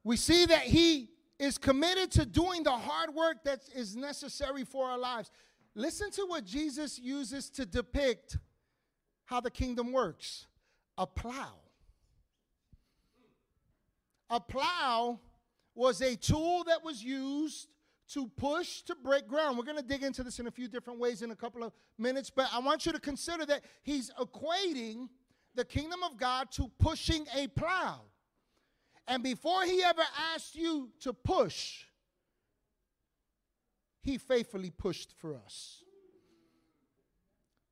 We 0.08 0.16
see 0.16 0.46
that 0.46 0.62
he 0.62 1.10
is 1.38 1.58
committed 1.58 2.10
to 2.12 2.24
doing 2.24 2.62
the 2.62 2.70
hard 2.70 3.14
work 3.14 3.44
that 3.44 3.60
is 3.74 3.94
necessary 3.94 4.64
for 4.64 4.86
our 4.86 4.96
lives. 4.96 5.30
Listen 5.74 6.10
to 6.12 6.22
what 6.22 6.46
Jesus 6.46 6.98
uses 6.98 7.50
to 7.50 7.66
depict 7.66 8.38
how 9.26 9.42
the 9.42 9.50
kingdom 9.50 9.92
works 9.92 10.46
a 10.96 11.06
plow. 11.06 11.56
A 14.30 14.40
plow 14.40 15.20
was 15.74 16.00
a 16.00 16.16
tool 16.16 16.64
that 16.64 16.82
was 16.82 17.04
used 17.04 17.68
to 18.14 18.28
push 18.28 18.80
to 18.84 18.94
break 18.94 19.28
ground. 19.28 19.58
We're 19.58 19.64
going 19.64 19.76
to 19.76 19.86
dig 19.86 20.02
into 20.02 20.22
this 20.22 20.40
in 20.40 20.46
a 20.46 20.50
few 20.50 20.68
different 20.68 20.98
ways 20.98 21.20
in 21.20 21.32
a 21.32 21.36
couple 21.36 21.62
of 21.62 21.74
minutes, 21.98 22.30
but 22.30 22.48
I 22.50 22.60
want 22.60 22.86
you 22.86 22.92
to 22.92 22.98
consider 22.98 23.44
that 23.44 23.60
he's 23.82 24.10
equating 24.18 25.10
the 25.54 25.66
kingdom 25.66 26.02
of 26.02 26.16
God 26.16 26.50
to 26.52 26.70
pushing 26.78 27.26
a 27.36 27.48
plow. 27.48 28.04
And 29.08 29.22
before 29.22 29.64
he 29.64 29.82
ever 29.82 30.02
asked 30.34 30.54
you 30.54 30.90
to 31.00 31.14
push, 31.14 31.84
he 34.02 34.18
faithfully 34.18 34.70
pushed 34.70 35.14
for 35.16 35.34
us. 35.34 35.82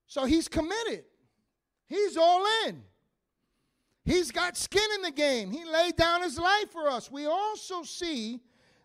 So 0.07 0.25
he's 0.25 0.49
committed. 0.49 1.05
He's 1.87 2.17
all 2.17 2.45
in. 2.67 2.83
He's 4.05 4.31
got 4.31 4.57
skin 4.57 4.89
in 4.95 5.03
the 5.03 5.11
game. 5.11 5.51
He 5.51 5.65
laid 5.65 5.97
down 5.97 6.23
his 6.23 6.39
life 6.39 6.71
for 6.73 6.89
us. 6.89 7.11
We 7.11 7.27
also 7.27 7.83
see, 7.83 8.41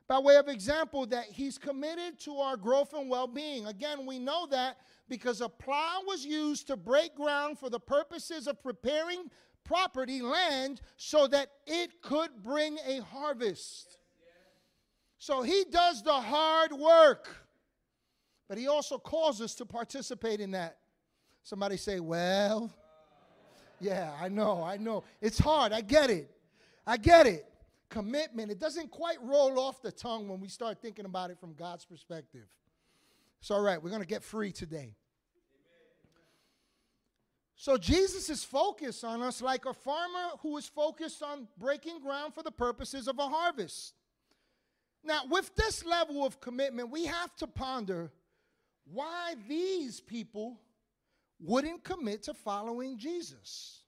by 0.08 0.20
way 0.20 0.36
of 0.36 0.50
example, 0.50 1.06
that 1.08 1.26
he's 1.26 1.58
committed 1.58 2.20
to 2.22 2.38
our 2.38 2.58
growth 2.58 2.94
and 2.94 3.10
well 3.10 3.28
being. 3.28 3.68
Again, 3.68 4.06
we 4.06 4.20
know 4.20 4.46
that 4.48 4.78
because 5.08 5.40
a 5.40 5.48
plow 5.48 6.02
was 6.06 6.26
used 6.26 6.68
to 6.68 6.76
break 6.76 7.16
ground 7.16 7.60
for 7.60 7.70
the 7.70 7.80
purposes 7.80 8.48
of 8.48 8.62
preparing 8.62 9.30
property, 9.64 10.22
land, 10.22 10.82
so 10.98 11.28
that 11.28 11.50
it 11.66 12.02
could 12.02 12.30
bring 12.44 12.78
a 12.86 13.00
harvest. 13.02 13.98
So 15.18 15.42
he 15.44 15.66
does 15.70 16.04
the 16.04 16.14
hard 16.14 16.74
work, 16.74 17.30
but 18.50 18.58
he 18.58 18.68
also 18.68 18.98
calls 18.98 19.40
us 19.42 19.56
to 19.56 19.66
participate 19.66 20.40
in 20.40 20.52
that. 20.52 20.78
Somebody 21.44 21.78
say, 21.78 22.00
Well, 22.00 22.72
yeah, 23.80 24.14
I 24.20 24.30
know, 24.30 24.64
I 24.64 24.78
know. 24.78 25.04
It's 25.22 25.40
hard. 25.40 25.74
I 25.74 25.82
get 25.82 26.10
it. 26.10 26.30
I 26.86 26.98
get 26.98 27.28
it. 27.28 27.46
Commitment, 27.90 28.52
it 28.52 28.60
doesn't 28.60 28.90
quite 28.90 29.22
roll 29.22 29.60
off 29.60 29.82
the 29.82 29.92
tongue 29.92 30.30
when 30.30 30.40
we 30.40 30.48
start 30.48 30.82
thinking 30.82 31.06
about 31.06 31.30
it 31.30 31.40
from 31.40 31.54
God's 31.54 31.84
perspective. 31.84 32.48
It's 33.42 33.52
all 33.52 33.62
right. 33.62 33.82
We're 33.82 33.90
going 33.90 34.04
to 34.04 34.08
get 34.08 34.24
free 34.24 34.52
today. 34.52 34.96
So 37.62 37.78
Jesus 37.78 38.32
is 38.32 38.44
focused 38.44 39.04
on 39.04 39.22
us 39.22 39.40
like 39.40 39.68
a 39.68 39.74
farmer 39.76 40.30
who 40.42 40.58
is 40.58 40.66
focused 40.66 41.22
on 41.22 41.48
breaking 41.60 42.00
ground 42.00 42.34
for 42.34 42.42
the 42.42 42.50
purposes 42.50 43.08
of 43.08 43.20
a 43.20 43.28
harvest. 43.28 43.94
Now, 45.04 45.22
with 45.30 45.56
this 45.56 45.86
level 45.86 46.26
of 46.26 46.42
commitment, 46.42 46.90
we 46.90 47.06
have 47.06 47.36
to 47.36 47.46
ponder 47.46 48.12
why 48.92 49.36
these 49.48 50.02
people 50.02 50.60
wouldn't 51.40 51.84
commit 51.84 52.24
to 52.24 52.34
following 52.34 52.98
Jesus. 52.98 53.82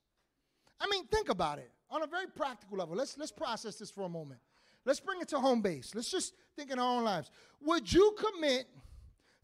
I 0.80 0.86
mean, 0.88 1.08
think 1.08 1.30
about 1.30 1.58
it 1.58 1.72
on 1.90 2.04
a 2.04 2.08
very 2.08 2.28
practical 2.28 2.78
level. 2.78 2.96
Let's, 2.96 3.18
let's 3.18 3.32
process 3.32 3.78
this 3.78 3.90
for 3.90 4.04
a 4.04 4.10
moment. 4.10 4.40
Let's 4.86 5.00
bring 5.00 5.20
it 5.20 5.30
to 5.30 5.40
home 5.40 5.64
base. 5.64 5.96
Let's 5.96 6.12
just 6.12 6.36
think 6.56 6.70
in 6.70 6.78
our 6.78 6.98
own 6.98 7.06
lives. 7.06 7.32
Would 7.64 7.92
you 7.92 8.16
commit 8.20 8.68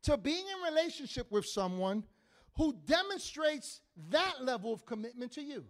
to 0.04 0.18
being 0.18 0.46
in 0.46 0.72
relationship 0.72 1.32
with 1.32 1.48
someone 1.48 2.04
who 2.60 2.76
demonstrates 2.86 3.80
that 4.10 4.44
level 4.44 4.74
of 4.74 4.86
commitment 4.86 5.32
to 5.32 5.42
you. 5.42 5.64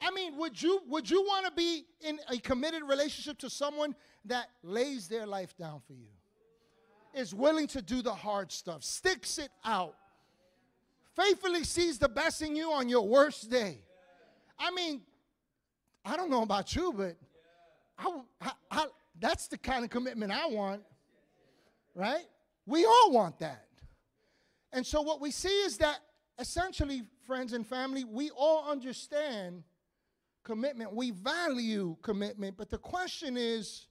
I 0.00 0.10
mean, 0.10 0.38
would 0.38 0.60
you 0.60 0.80
would 0.88 1.10
you 1.10 1.20
want 1.22 1.44
to 1.44 1.52
be 1.52 1.84
in 2.00 2.18
a 2.30 2.38
committed 2.38 2.82
relationship 2.82 3.36
to 3.40 3.50
someone 3.50 3.94
that 4.24 4.46
lays 4.62 5.08
their 5.08 5.26
life 5.26 5.54
down 5.58 5.82
for 5.86 5.92
you? 5.92 6.08
Is 7.12 7.34
willing 7.34 7.66
to 7.68 7.82
do 7.82 8.00
the 8.00 8.14
hard 8.14 8.50
stuff, 8.50 8.82
sticks 8.82 9.36
it 9.36 9.50
out, 9.62 9.94
faithfully 11.14 11.64
sees 11.64 11.98
the 11.98 12.08
best 12.08 12.40
in 12.40 12.56
you 12.56 12.72
on 12.72 12.88
your 12.88 13.06
worst 13.06 13.50
day. 13.50 13.76
I 14.58 14.70
mean, 14.70 15.02
I 16.02 16.16
don't 16.16 16.30
know 16.30 16.42
about 16.42 16.74
you, 16.74 16.94
but 16.96 17.16
I, 17.98 18.20
I, 18.40 18.52
I, 18.70 18.86
that's 19.20 19.48
the 19.48 19.58
kind 19.58 19.84
of 19.84 19.90
commitment 19.90 20.32
I 20.32 20.46
want, 20.46 20.80
right? 21.94 22.24
We 22.64 22.86
all 22.86 23.12
want 23.12 23.38
that. 23.40 23.66
And 24.72 24.86
so 24.86 25.02
what 25.02 25.20
we 25.20 25.30
see 25.30 25.48
is 25.62 25.78
that 25.78 25.98
essentially, 26.38 27.02
friends 27.26 27.52
and 27.52 27.66
family, 27.66 28.04
we 28.04 28.30
all 28.30 28.70
understand 28.70 29.64
commitment. 30.44 30.94
We 30.94 31.10
value 31.10 31.96
commitment, 32.02 32.56
but 32.56 32.70
the 32.70 32.78
question 32.78 33.36
is 33.36 33.86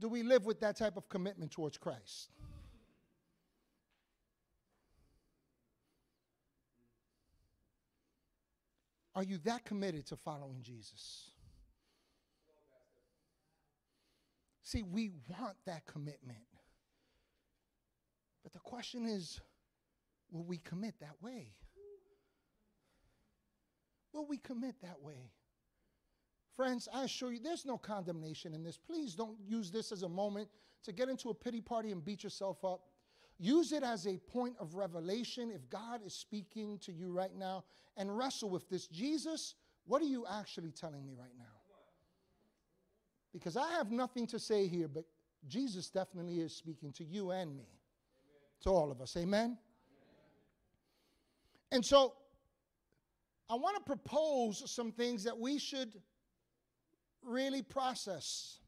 do 0.00 0.08
we 0.08 0.22
live 0.22 0.46
with 0.46 0.60
that 0.60 0.76
type 0.76 0.96
of 0.96 1.08
commitment 1.08 1.50
towards 1.50 1.76
Christ? 1.76 2.30
Are 9.16 9.24
you 9.24 9.38
that 9.38 9.64
committed 9.64 10.06
to 10.06 10.16
following 10.16 10.62
Jesus? 10.62 11.32
See, 14.62 14.84
we 14.84 15.10
want 15.26 15.56
that 15.66 15.84
commitment. 15.86 16.38
But 18.44 18.52
the 18.52 18.60
question 18.60 19.06
is 19.06 19.40
will 20.30 20.44
we 20.44 20.58
commit 20.58 20.94
that 21.00 21.16
way? 21.20 21.52
Will 24.12 24.26
we 24.26 24.38
commit 24.38 24.74
that 24.82 25.00
way? 25.00 25.30
Friends, 26.56 26.88
I 26.92 27.04
assure 27.04 27.32
you, 27.32 27.40
there's 27.40 27.64
no 27.64 27.78
condemnation 27.78 28.52
in 28.52 28.64
this. 28.64 28.76
Please 28.76 29.14
don't 29.14 29.36
use 29.46 29.70
this 29.70 29.92
as 29.92 30.02
a 30.02 30.08
moment 30.08 30.48
to 30.84 30.92
get 30.92 31.08
into 31.08 31.30
a 31.30 31.34
pity 31.34 31.60
party 31.60 31.92
and 31.92 32.04
beat 32.04 32.24
yourself 32.24 32.64
up. 32.64 32.80
Use 33.38 33.70
it 33.70 33.84
as 33.84 34.06
a 34.06 34.16
point 34.16 34.56
of 34.58 34.74
revelation 34.74 35.52
if 35.54 35.68
God 35.70 36.00
is 36.04 36.12
speaking 36.12 36.78
to 36.78 36.92
you 36.92 37.12
right 37.12 37.36
now 37.36 37.64
and 37.96 38.16
wrestle 38.16 38.50
with 38.50 38.68
this. 38.68 38.88
Jesus, 38.88 39.54
what 39.86 40.02
are 40.02 40.06
you 40.06 40.26
actually 40.28 40.72
telling 40.72 41.06
me 41.06 41.14
right 41.16 41.36
now? 41.38 41.44
Because 43.32 43.56
I 43.56 43.70
have 43.72 43.92
nothing 43.92 44.26
to 44.28 44.38
say 44.38 44.66
here, 44.66 44.88
but 44.88 45.04
Jesus 45.46 45.90
definitely 45.90 46.40
is 46.40 46.52
speaking 46.52 46.92
to 46.94 47.04
you 47.04 47.30
and 47.30 47.50
me, 47.56 47.62
Amen. 47.62 48.62
to 48.62 48.70
all 48.70 48.90
of 48.90 49.00
us. 49.00 49.16
Amen? 49.16 49.58
And 51.70 51.84
so 51.84 52.14
I 53.50 53.54
want 53.54 53.76
to 53.76 53.82
propose 53.82 54.70
some 54.70 54.92
things 54.92 55.24
that 55.24 55.38
we 55.38 55.58
should 55.58 56.00
really 57.22 57.62
process. 57.62 58.58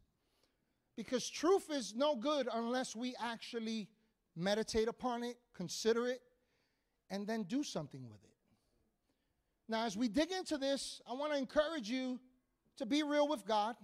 Because 0.96 1.28
truth 1.28 1.70
is 1.70 1.94
no 1.94 2.16
good 2.16 2.48
unless 2.52 2.94
we 2.94 3.14
actually 3.20 3.88
meditate 4.36 4.88
upon 4.88 5.22
it, 5.22 5.36
consider 5.54 6.06
it, 6.08 6.20
and 7.10 7.26
then 7.26 7.42
do 7.44 7.62
something 7.62 8.08
with 8.08 8.22
it. 8.24 8.30
Now, 9.68 9.86
as 9.86 9.96
we 9.96 10.08
dig 10.08 10.32
into 10.32 10.58
this, 10.58 11.00
I 11.08 11.14
want 11.14 11.32
to 11.32 11.38
encourage 11.38 11.88
you 11.88 12.18
to 12.78 12.86
be 12.86 13.02
real 13.02 13.28
with 13.28 13.46
God 13.46 13.76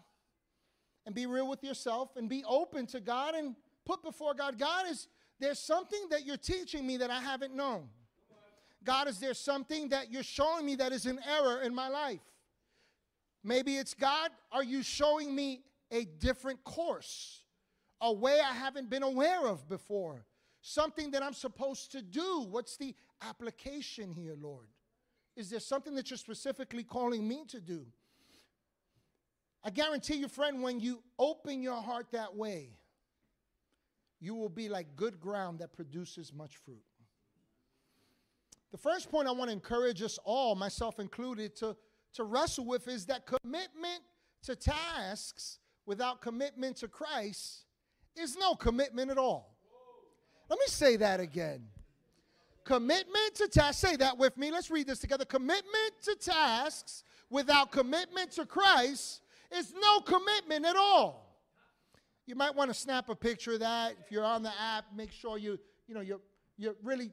and 1.05 1.15
be 1.15 1.27
real 1.27 1.49
with 1.49 1.63
yourself 1.63 2.17
and 2.17 2.29
be 2.29 2.43
open 2.45 2.87
to 2.89 3.01
God 3.01 3.35
and 3.35 3.55
put 3.85 4.03
before 4.03 4.35
God, 4.35 4.59
God, 4.59 4.87
is 4.91 5.07
there 5.39 5.55
something 5.55 6.09
that 6.11 6.27
you're 6.27 6.37
teaching 6.37 6.87
me 6.87 6.97
that 6.97 7.11
I 7.11 7.21
haven't 7.21 7.55
known? 7.55 7.89
God, 8.85 9.09
is 9.09 9.19
there 9.19 9.35
something 9.35 9.89
that 9.89 10.13
you're 10.13 10.23
showing 10.23 10.65
me 10.65 10.77
that 10.77 10.93
is 10.93 11.07
an 11.07 11.19
error 11.29 11.63
in 11.63 11.75
my 11.75 11.89
life? 11.89 12.21
Maybe 13.43 13.77
it's 13.77 13.95
God, 13.95 14.31
are 14.53 14.65
you 14.65 14.83
showing 14.83 15.35
me 15.35 15.63
a 15.91 16.05
different 16.05 16.63
course, 16.65 17.43
a 18.01 18.13
way 18.13 18.41
I 18.41 18.53
haven't 18.53 18.91
been 18.91 19.03
aware 19.03 19.47
of 19.47 19.69
before? 19.69 20.25
Something 20.63 21.13
that 21.13 21.23
I'm 21.23 21.33
supposed 21.33 21.93
to 21.93 22.03
do? 22.03 22.47
What's 22.51 22.77
the 22.77 22.95
application 23.23 24.11
here, 24.11 24.35
Lord? 24.41 24.67
Is 25.37 25.51
there 25.51 25.61
something 25.61 25.95
that 25.95 26.11
you're 26.11 26.17
specifically 26.17 26.83
calling 26.83 27.27
me 27.27 27.45
to 27.49 27.61
do? 27.61 27.87
I 29.63 29.71
guarantee 29.71 30.17
you, 30.17 30.29
friend, 30.29 30.63
when 30.63 30.81
you 30.81 31.03
open 31.19 31.63
your 31.63 31.81
heart 31.81 32.07
that 32.13 32.35
way, 32.35 32.71
you 34.21 34.35
will 34.35 34.49
be 34.49 34.69
like 34.69 34.97
good 34.97 35.21
ground 35.21 35.59
that 35.59 35.73
produces 35.73 36.33
much 36.33 36.57
fruit. 36.57 36.83
The 38.73 38.79
first 38.79 39.11
point 39.11 39.29
I 39.29 39.33
want 39.33 39.49
to 39.49 39.53
encourage 39.53 40.03
us 40.03 40.19
all, 40.25 40.55
myself 40.55 40.99
included, 40.99 41.57
to, 41.57 41.77
to 42.15 42.25
wrestle 42.25 42.65
with 42.65 42.89
is 42.89 43.07
that 43.07 43.27
commitment 43.27 44.03
to 44.43 44.57
tasks 44.57 45.59
without 45.87 46.21
commitment 46.21 46.77
to 46.79 46.89
Christ 46.89 47.65
is 48.17 48.37
no 48.37 48.55
commitment 48.55 49.11
at 49.11 49.19
all. 49.19 49.57
Let 50.49 50.59
me 50.59 50.67
say 50.67 50.97
that 50.97 51.21
again. 51.21 51.67
Commitment 52.65 53.35
to 53.37 53.49
tasks, 53.49 53.81
say 53.81 53.97
that 53.97 54.19
with 54.19 54.37
me. 54.37 54.51
Let's 54.51 54.71
read 54.71 54.89
this 54.89 54.99
together. 54.99 55.25
Commitment 55.25 55.93
to 56.03 56.17
tasks 56.17 57.05
without 57.31 57.71
commitment 57.71 58.33
to 58.33 58.45
Christ 58.45 59.21
is 59.57 59.73
no 59.81 60.01
commitment 60.01 60.67
at 60.67 60.77
all. 60.77 61.39
You 62.27 62.35
might 62.35 62.57
want 62.57 62.71
to 62.71 62.75
snap 62.75 63.09
a 63.09 63.15
picture 63.15 63.53
of 63.53 63.61
that. 63.61 63.97
If 64.05 64.11
you're 64.11 64.25
on 64.25 64.43
the 64.43 64.53
app, 64.61 64.87
make 64.97 65.13
sure 65.13 65.39
you, 65.39 65.59
you 65.87 65.95
know, 65.95 66.01
you're, 66.01 66.21
you're 66.59 66.75
really 66.83 67.13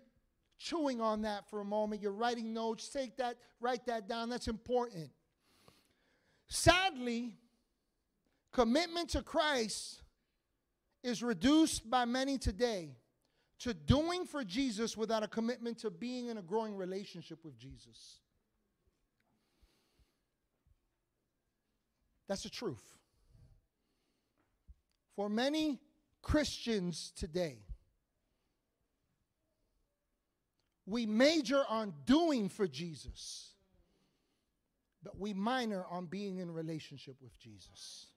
chewing 0.63 1.01
on 1.01 1.23
that 1.23 1.49
for 1.49 1.59
a 1.59 1.65
moment. 1.65 2.01
You're 2.01 2.11
writing 2.11 2.53
notes. 2.53 2.87
Take 2.89 3.17
that, 3.17 3.37
write 3.59 3.85
that 3.87 4.07
down. 4.07 4.29
That's 4.29 4.47
important. 4.47 5.09
Sadly, 6.47 7.35
commitment 8.51 9.09
to 9.09 9.21
Christ 9.21 10.01
is 11.03 11.21
reduced 11.21 11.89
by 11.89 12.05
many 12.05 12.37
today 12.37 12.95
to 13.59 13.73
doing 13.73 14.25
for 14.25 14.43
Jesus 14.43 14.95
without 14.95 15.23
a 15.23 15.27
commitment 15.27 15.79
to 15.79 15.89
being 15.89 16.27
in 16.27 16.37
a 16.37 16.41
growing 16.41 16.75
relationship 16.75 17.43
with 17.43 17.57
Jesus. 17.57 18.19
That's 22.27 22.43
the 22.43 22.49
truth. 22.49 22.83
For 25.15 25.29
many 25.29 25.79
Christians 26.21 27.11
today, 27.15 27.59
we 30.85 31.05
major 31.05 31.63
on 31.69 31.93
doing 32.05 32.49
for 32.49 32.67
Jesus, 32.67 33.51
but 35.03 35.19
we 35.19 35.33
minor 35.33 35.85
on 35.89 36.05
being 36.05 36.39
in 36.39 36.51
relationship 36.51 37.15
with 37.21 37.37
Jesus. 37.39 38.07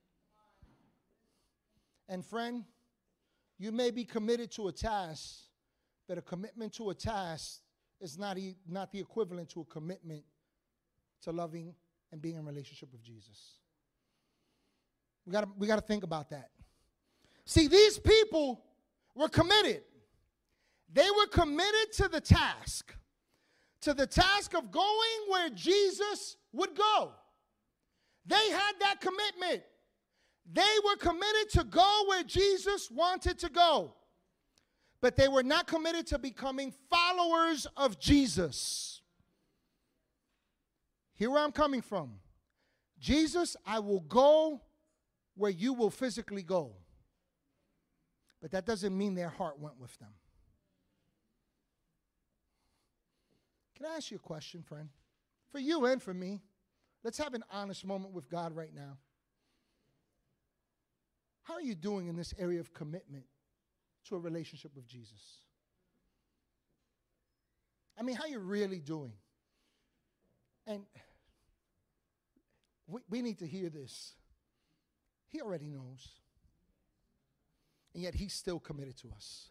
And 2.09 2.25
friend, 2.25 2.65
you 3.59 3.73
may 3.73 3.91
be 3.91 4.05
committed 4.05 4.51
to 4.53 4.69
a 4.69 4.73
task, 4.73 5.37
but 6.09 6.19
a 6.19 6.23
commitment 6.23 6.73
to 6.75 6.91
a 6.91 6.95
task 6.95 7.61
is 8.01 8.19
not, 8.19 8.39
e- 8.39 8.57
not 8.69 8.93
the 8.93 9.01
equivalent 9.01 9.49
to 9.51 9.61
a 9.61 9.65
commitment 9.65 10.23
to 11.23 11.33
loving 11.33 11.75
and 12.13 12.21
being 12.21 12.37
in 12.37 12.45
relationship 12.45 12.91
with 12.93 13.03
Jesus. 13.03 13.59
We 15.25 15.33
got 15.33 15.43
to 15.43 15.49
we 15.59 15.67
gotta 15.67 15.83
think 15.83 16.05
about 16.05 16.31
that. 16.31 16.51
See, 17.45 17.67
these 17.67 17.99
people 17.99 18.63
were 19.15 19.29
committed. 19.29 19.83
They 20.93 21.09
were 21.11 21.27
committed 21.27 21.93
to 21.95 22.09
the 22.09 22.21
task, 22.21 22.95
to 23.83 23.95
the 23.95 24.07
task 24.07 24.55
of 24.55 24.71
going 24.71 25.21
where 25.29 25.51
Jesus 25.51 26.37
would 26.53 26.75
go. 26.75 27.13
They 28.25 28.51
had 28.51 28.73
that 28.81 29.01
commitment. 29.01 29.63
They 30.53 30.63
were 30.85 30.97
committed 30.97 31.51
to 31.51 31.65
go 31.65 32.05
where 32.09 32.23
Jesus 32.23 32.91
wanted 32.91 33.39
to 33.41 33.49
go. 33.49 33.95
But 35.01 35.17
they 35.17 35.29
were 35.29 35.43
not 35.43 35.67
committed 35.67 36.07
to 36.09 36.19
becoming 36.19 36.73
followers 36.91 37.67
of 37.77 37.99
Jesus. 38.01 39.03
Here 41.15 41.31
where 41.31 41.43
I'm 41.43 41.53
coming 41.53 41.83
from. 41.83 42.15
Jesus, 42.99 43.57
I 43.67 43.79
will 43.79 44.01
go 44.01 44.63
where 45.35 45.51
you 45.51 45.73
will 45.75 45.91
physically 45.91 46.43
go. 46.43 46.73
But 48.41 48.51
that 48.53 48.67
doesn't 48.67 48.97
mean 48.97 49.15
their 49.15 49.29
heart 49.29 49.59
went 49.59 49.79
with 49.79 49.97
them. 49.99 50.11
Can 53.77 53.87
I 53.87 53.97
ask 53.97 54.11
you 54.11 54.17
a 54.17 54.21
question, 54.21 54.63
friend? 54.63 54.89
For 55.53 55.59
you 55.59 55.85
and 55.85 56.03
for 56.03 56.15
me. 56.15 56.43
Let's 57.05 57.19
have 57.19 57.35
an 57.35 57.45
honest 57.53 57.85
moment 57.85 58.15
with 58.15 58.29
God 58.29 58.57
right 58.57 58.75
now. 58.75 58.97
How 61.43 61.55
are 61.55 61.63
you 61.63 61.75
doing 61.75 62.09
in 62.09 62.17
this 62.17 62.35
area 62.39 62.59
of 62.59 62.73
commitment 62.73 63.25
to 64.09 64.17
a 64.17 64.19
relationship 64.19 64.73
with 64.75 64.89
Jesus? 64.89 65.41
I 67.99 68.03
mean, 68.03 68.17
how 68.17 68.25
are 68.25 68.29
you 68.29 68.41
really 68.41 68.81
doing? 68.81 69.13
And 70.67 70.83
we, 72.89 73.01
we 73.09 73.23
need 73.23 73.39
to 73.39 73.47
hear 73.47 73.69
this. 73.69 74.15
He 75.29 75.41
already 75.41 75.69
knows. 75.69 76.09
And 77.95 78.03
yet 78.03 78.15
he's 78.15 78.33
still 78.33 78.59
committed 78.59 78.97
to 78.99 79.11
us. 79.15 79.49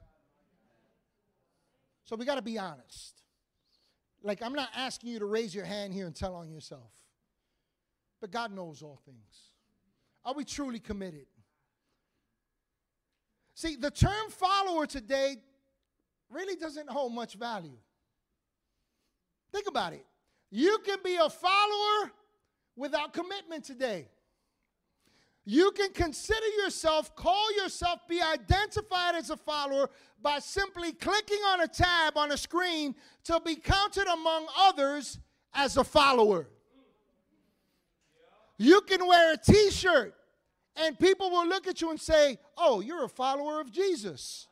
So 2.04 2.16
we 2.16 2.26
got 2.26 2.36
to 2.36 2.42
be 2.42 2.60
honest. 2.60 3.22
Like, 4.26 4.42
I'm 4.42 4.54
not 4.54 4.70
asking 4.76 5.12
you 5.12 5.20
to 5.20 5.26
raise 5.26 5.54
your 5.54 5.66
hand 5.66 5.94
here 5.94 6.08
and 6.08 6.16
tell 6.16 6.34
on 6.34 6.50
yourself. 6.50 6.90
But 8.20 8.32
God 8.32 8.52
knows 8.52 8.82
all 8.82 9.00
things. 9.06 9.52
Are 10.26 10.34
we 10.34 10.44
truly 10.44 10.80
committed? 10.80 11.28
See, 13.54 13.76
the 13.76 13.92
term 13.92 14.32
follower 14.32 14.88
today 14.88 15.38
really 16.32 16.56
doesn't 16.56 16.90
hold 16.90 17.14
much 17.14 17.36
value. 17.36 17.78
Think 19.52 19.68
about 19.68 19.94
it. 19.94 20.06
You 20.50 20.80
can 20.84 20.98
be 21.04 21.18
a 21.18 21.30
follower 21.30 22.12
without 22.76 23.14
commitment 23.14 23.64
today. 23.64 24.08
You 25.46 25.72
can 25.72 25.92
consider 25.94 26.48
yourself, 26.64 27.16
call 27.16 27.56
yourself, 27.56 28.00
be 28.10 28.20
identified 28.20 29.14
as 29.14 29.30
a 29.30 29.38
follower 29.38 29.92
by 30.20 30.40
simply 30.40 30.92
clicking 30.92 31.40
on 31.48 31.62
a 31.62 31.68
tab 31.68 32.18
on 32.18 32.32
a 32.32 32.38
screen 32.38 32.96
to 33.26 33.40
be 33.46 33.56
counted 33.56 34.08
among 34.08 34.48
others 34.58 35.20
as 35.54 35.78
a 35.78 35.84
follower. 35.84 36.48
You 38.58 38.82
can 38.82 39.06
wear 39.06 39.34
a 39.34 39.38
t 39.38 39.70
shirt 39.70 40.16
and 40.76 40.98
people 40.98 41.30
will 41.30 41.48
look 41.48 41.68
at 41.68 41.80
you 41.80 41.92
and 41.92 42.00
say, 42.00 42.40
Oh, 42.58 42.82
you're 42.82 43.06
a 43.06 43.10
follower 43.10 43.62
of 43.62 43.72
Jesus. 43.72 44.48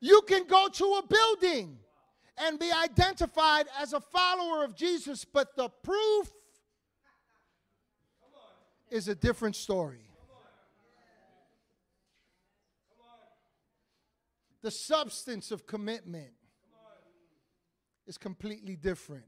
You 0.00 0.22
can 0.26 0.46
go 0.46 0.68
to 0.68 0.84
a 0.84 1.06
building 1.06 1.78
and 2.36 2.58
be 2.58 2.70
identified 2.72 3.66
as 3.80 3.92
a 3.92 4.00
follower 4.00 4.64
of 4.64 4.74
Jesus, 4.74 5.24
but 5.24 5.56
the 5.56 5.68
proof 5.82 6.32
is 8.90 9.08
a 9.08 9.14
different 9.14 9.56
story. 9.56 10.05
The 14.66 14.70
substance 14.72 15.52
of 15.52 15.64
commitment. 15.64 16.32
is 18.04 18.18
completely 18.18 18.74
different. 18.74 19.26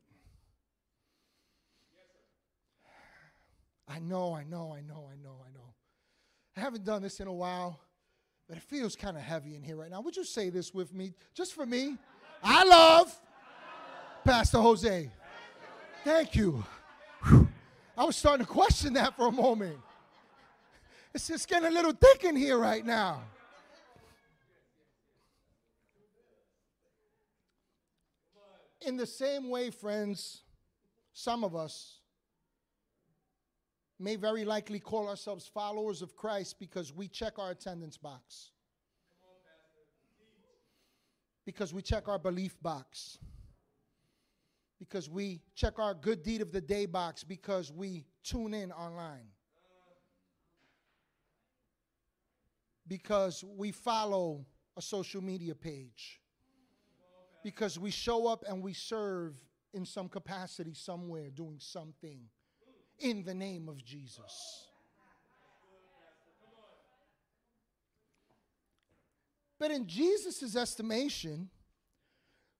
I 3.87 4.01
know, 4.01 4.35
I 4.35 4.43
know, 4.43 4.75
I 4.77 4.81
know, 4.81 5.09
I 5.09 5.15
know, 5.23 5.37
I 5.47 5.51
know. 5.55 5.75
I 6.57 6.61
haven't 6.61 6.85
done 6.85 7.03
this 7.03 7.21
in 7.21 7.29
a 7.29 7.33
while, 7.33 7.79
but 8.49 8.57
it 8.57 8.65
feels 8.65 8.97
kind 8.97 9.17
of 9.17 9.23
heavy 9.23 9.55
in 9.55 9.63
here 9.63 9.77
right 9.77 9.89
now. 9.89 10.01
Would 10.01 10.17
you 10.17 10.25
say 10.25 10.51
this 10.51 10.75
with 10.75 10.93
me, 10.93 11.15
just 11.35 11.55
for 11.55 11.65
me? 11.65 11.97
I 12.43 12.65
love 12.65 13.17
Pastor 14.25 14.59
Jose. 14.59 15.09
Thank 16.03 16.35
you. 16.35 16.65
I 17.97 18.05
was 18.05 18.17
starting 18.17 18.45
to 18.45 18.53
question 18.53 18.95
that 18.95 19.17
for 19.17 19.29
a 19.29 19.33
moment. 19.33 19.79
It's 21.15 21.29
just 21.29 21.49
getting 21.49 21.69
a 21.69 21.73
little 21.73 21.93
thick 21.93 22.25
in 22.25 22.35
here 22.35 22.59
right 22.59 22.85
now. 22.85 23.23
In 28.81 28.97
the 28.97 29.07
same 29.07 29.51
way, 29.51 29.71
friends, 29.71 30.43
some 31.13 31.43
of 31.43 31.57
us 31.57 31.99
may 33.99 34.15
very 34.15 34.45
likely 34.45 34.79
call 34.79 35.09
ourselves 35.09 35.47
followers 35.47 36.03
of 36.03 36.15
Christ 36.15 36.59
because 36.61 36.93
we 36.93 37.09
check 37.09 37.39
our 37.39 37.51
attendance 37.51 37.97
box, 37.97 38.51
because 41.45 41.75
we 41.75 41.83
check 41.83 42.09
our 42.09 42.19
belief 42.19 42.57
box, 42.63 43.19
because 44.79 45.11
we 45.11 45.41
check 45.57 45.81
our 45.81 45.95
good 45.95 46.23
deed 46.23 46.41
of 46.41 46.53
the 46.53 46.61
day 46.61 46.87
box, 46.87 47.25
because 47.25 47.73
we 47.73 48.05
tune 48.23 48.55
in 48.55 48.71
online, 48.71 49.27
because 52.87 53.43
we 53.45 53.73
follow 53.73 54.47
a 54.77 54.83
social 54.83 55.21
media 55.21 55.57
page, 55.57 56.18
because 57.43 57.79
we 57.79 57.91
show 57.91 58.27
up 58.27 58.45
and 58.49 58.63
we 58.63 58.73
serve 58.73 59.35
in 59.73 59.85
some 59.85 60.09
capacity 60.09 60.75
somewhere 60.75 61.31
doing 61.31 61.59
something 61.59 62.21
in 62.99 63.23
the 63.25 63.35
name 63.35 63.69
of 63.69 63.85
Jesus. 63.85 64.67
But 69.59 69.71
in 69.71 69.87
Jesus' 69.87 70.55
estimation, 70.57 71.51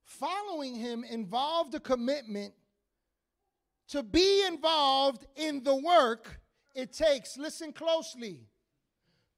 following 0.03 0.75
him 0.75 1.03
involved 1.03 1.73
a 1.75 1.79
commitment 1.79 2.53
to 3.89 4.03
be 4.03 4.45
involved 4.45 5.25
in 5.35 5.63
the 5.63 5.75
work 5.75 6.41
it 6.75 6.93
takes, 6.93 7.37
listen 7.37 7.73
closely, 7.73 8.47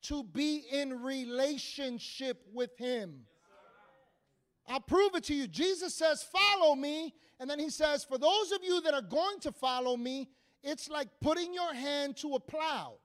to 0.04 0.24
be 0.24 0.64
in 0.72 1.02
relationship 1.02 2.46
with 2.54 2.78
him. 2.78 3.26
I'll 4.68 4.80
prove 4.80 5.16
it 5.16 5.24
to 5.26 5.36
you. 5.36 5.48
Jesus 5.48 5.96
says, 5.96 6.24
Follow 6.24 6.76
me. 6.76 7.14
And 7.40 7.50
then 7.50 7.60
he 7.60 7.70
says, 7.70 8.04
For 8.04 8.18
those 8.18 8.52
of 8.52 8.60
you 8.64 8.82
that 8.82 8.94
are 8.94 9.02
going 9.02 9.40
to 9.42 9.52
follow 9.52 9.98
me, 9.98 10.30
it's 10.64 10.90
like 10.90 11.08
putting 11.22 11.54
your 11.54 11.74
hand 11.74 12.18
to 12.18 12.36
a 12.36 12.40
plow. 12.40 12.96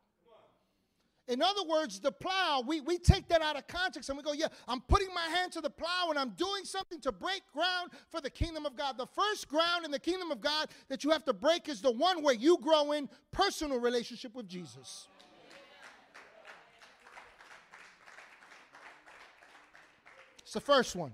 In 1.29 1.43
other 1.43 1.63
words, 1.69 1.99
the 1.99 2.13
plow, 2.13 2.63
we, 2.65 2.81
we 2.81 2.99
take 2.99 3.27
that 3.29 3.43
out 3.43 3.57
of 3.57 3.67
context 3.67 4.09
and 4.09 4.17
we 4.17 4.23
go, 4.23 4.33
yeah, 4.33 4.47
I'm 4.69 4.81
putting 4.81 5.13
my 5.13 5.27
hand 5.37 5.51
to 5.53 5.61
the 5.61 5.71
plow 5.71 6.07
and 6.11 6.19
I'm 6.19 6.31
doing 6.31 6.65
something 6.65 7.01
to 7.01 7.11
break 7.11 7.43
ground 7.53 7.91
for 8.11 8.21
the 8.21 8.31
kingdom 8.31 8.65
of 8.65 8.77
God. 8.77 8.97
The 8.97 9.07
first 9.07 9.49
ground 9.49 9.85
in 9.85 9.91
the 9.91 9.99
kingdom 9.99 10.31
of 10.31 10.41
God 10.41 10.69
that 10.89 11.03
you 11.03 11.11
have 11.11 11.25
to 11.25 11.33
break 11.33 11.69
is 11.69 11.81
the 11.81 11.91
one 11.91 12.23
where 12.23 12.35
you 12.35 12.59
grow 12.63 12.93
in 12.93 13.09
personal 13.33 13.81
relationship 13.81 14.37
with 14.37 14.49
Jesus. 14.49 15.09
It's 20.39 20.53
the 20.53 20.61
first 20.61 20.95
one. 20.95 21.13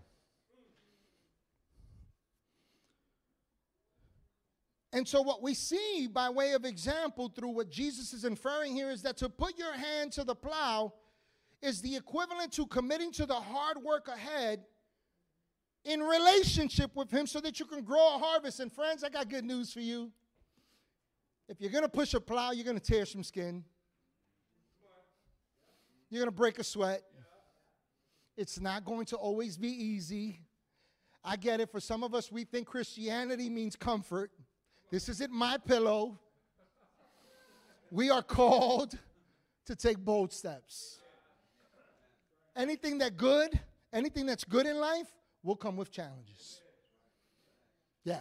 And 4.93 5.09
so, 5.09 5.23
what 5.23 5.43
we 5.43 5.55
see 5.55 6.07
by 6.07 6.29
way 6.29 6.53
of 6.53 6.65
example 6.65 7.33
through 7.35 7.51
what 7.51 7.71
Jesus 7.71 8.13
is 8.13 8.25
inferring 8.25 8.75
here 8.75 8.91
is 8.91 9.03
that 9.03 9.17
to 9.19 9.29
put 9.29 9.57
your 9.57 9.73
hand 9.73 10.13
to 10.13 10.25
the 10.25 10.35
plow 10.35 10.93
is 11.63 11.81
the 11.81 11.97
equivalent 11.97 12.53
to 12.53 12.67
committing 12.67 13.11
to 13.13 13.25
the 13.25 13.35
hard 13.35 13.79
work 13.79 14.09
ahead 14.09 14.65
in 15.85 16.01
relationship 16.01 16.95
with 16.95 17.11
Him 17.11 17.27
so 17.27 17.41
that 17.41 17.59
you 17.59 17.65
can 17.65 17.83
grow 17.83 18.17
a 18.17 18.19
harvest. 18.19 18.61
And, 18.61 18.71
friends, 18.71 19.03
I 19.03 19.09
got 19.09 19.31
good 19.31 19.45
news 19.45 19.73
for 19.73 19.81
you. 19.81 20.11
If 21.49 21.61
you're 21.61 21.71
going 21.71 21.85
to 21.85 21.89
push 21.89 22.13
a 22.13 22.21
plow, 22.21 22.51
you're 22.53 22.65
going 22.65 22.79
to 22.79 22.83
tear 22.83 23.07
some 23.07 23.23
skin, 23.23 23.65
you're 26.11 26.21
going 26.21 26.31
to 26.31 26.37
break 26.37 26.59
a 26.59 26.65
sweat. 26.65 27.03
It's 28.37 28.61
not 28.61 28.85
going 28.85 29.07
to 29.07 29.17
always 29.17 29.57
be 29.57 29.69
easy. 29.69 30.41
I 31.25 31.37
get 31.37 31.61
it. 31.61 31.71
For 31.71 31.81
some 31.81 32.03
of 32.03 32.15
us, 32.15 32.33
we 32.33 32.45
think 32.45 32.67
Christianity 32.67 33.49
means 33.49 33.77
comfort. 33.77 34.31
This 34.93 35.09
isn't 35.09 35.33
my 35.33 35.57
pillow. 35.57 36.21
We 37.91 38.11
are 38.11 38.23
called 38.23 38.99
to 39.65 39.75
take 39.75 39.97
bold 39.97 40.35
steps. 40.35 40.99
Anything 42.55 42.99
that 42.99 43.17
good, 43.17 43.59
anything 43.91 44.27
that's 44.27 44.45
good 44.45 44.67
in 44.67 44.77
life 44.77 45.09
will 45.43 45.57
come 45.57 45.79
with 45.79 45.91
challenges. 45.91 46.61
Yeah. 48.05 48.21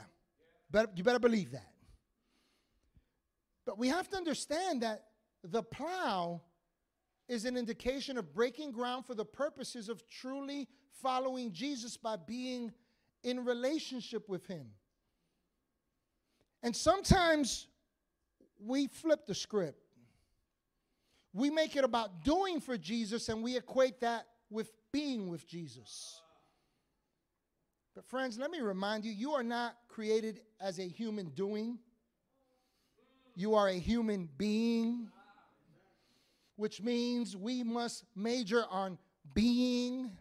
You 0.95 1.03
better 1.03 1.19
believe 1.19 1.51
that. 1.51 1.73
But 3.65 3.77
we 3.77 3.89
have 3.89 4.07
to 4.07 4.15
understand 4.15 4.81
that 4.81 5.07
the 5.43 5.63
plow 5.63 6.41
is 7.27 7.43
an 7.43 7.57
indication 7.57 8.17
of 8.17 8.33
breaking 8.33 8.71
ground 8.71 9.05
for 9.05 9.13
the 9.13 9.25
purposes 9.25 9.89
of 9.89 10.07
truly 10.07 10.69
following 11.01 11.51
Jesus 11.51 11.97
by 11.97 12.15
being 12.15 12.71
in 13.23 13.43
relationship 13.43 14.29
with 14.29 14.47
Him. 14.47 14.67
And 16.63 16.75
sometimes 16.75 17.67
we 18.59 18.87
flip 18.87 19.25
the 19.25 19.35
script. 19.35 19.79
We 21.33 21.49
make 21.49 21.75
it 21.75 21.83
about 21.83 22.23
doing 22.23 22.59
for 22.59 22.77
Jesus 22.77 23.29
and 23.29 23.41
we 23.41 23.55
equate 23.57 24.01
that 24.01 24.27
with 24.49 24.71
being 24.91 25.29
with 25.29 25.47
Jesus. 25.47 26.21
But, 27.95 28.05
friends, 28.05 28.37
let 28.37 28.51
me 28.51 28.59
remind 28.59 29.03
you 29.05 29.11
you 29.11 29.31
are 29.33 29.43
not 29.43 29.75
created 29.87 30.41
as 30.59 30.79
a 30.79 30.87
human 30.87 31.29
doing, 31.29 31.77
you 33.35 33.55
are 33.55 33.67
a 33.67 33.73
human 33.73 34.29
being, 34.37 35.09
which 36.55 36.81
means 36.81 37.35
we 37.35 37.63
must 37.63 38.05
major 38.15 38.65
on 38.69 38.97
being, 39.33 40.11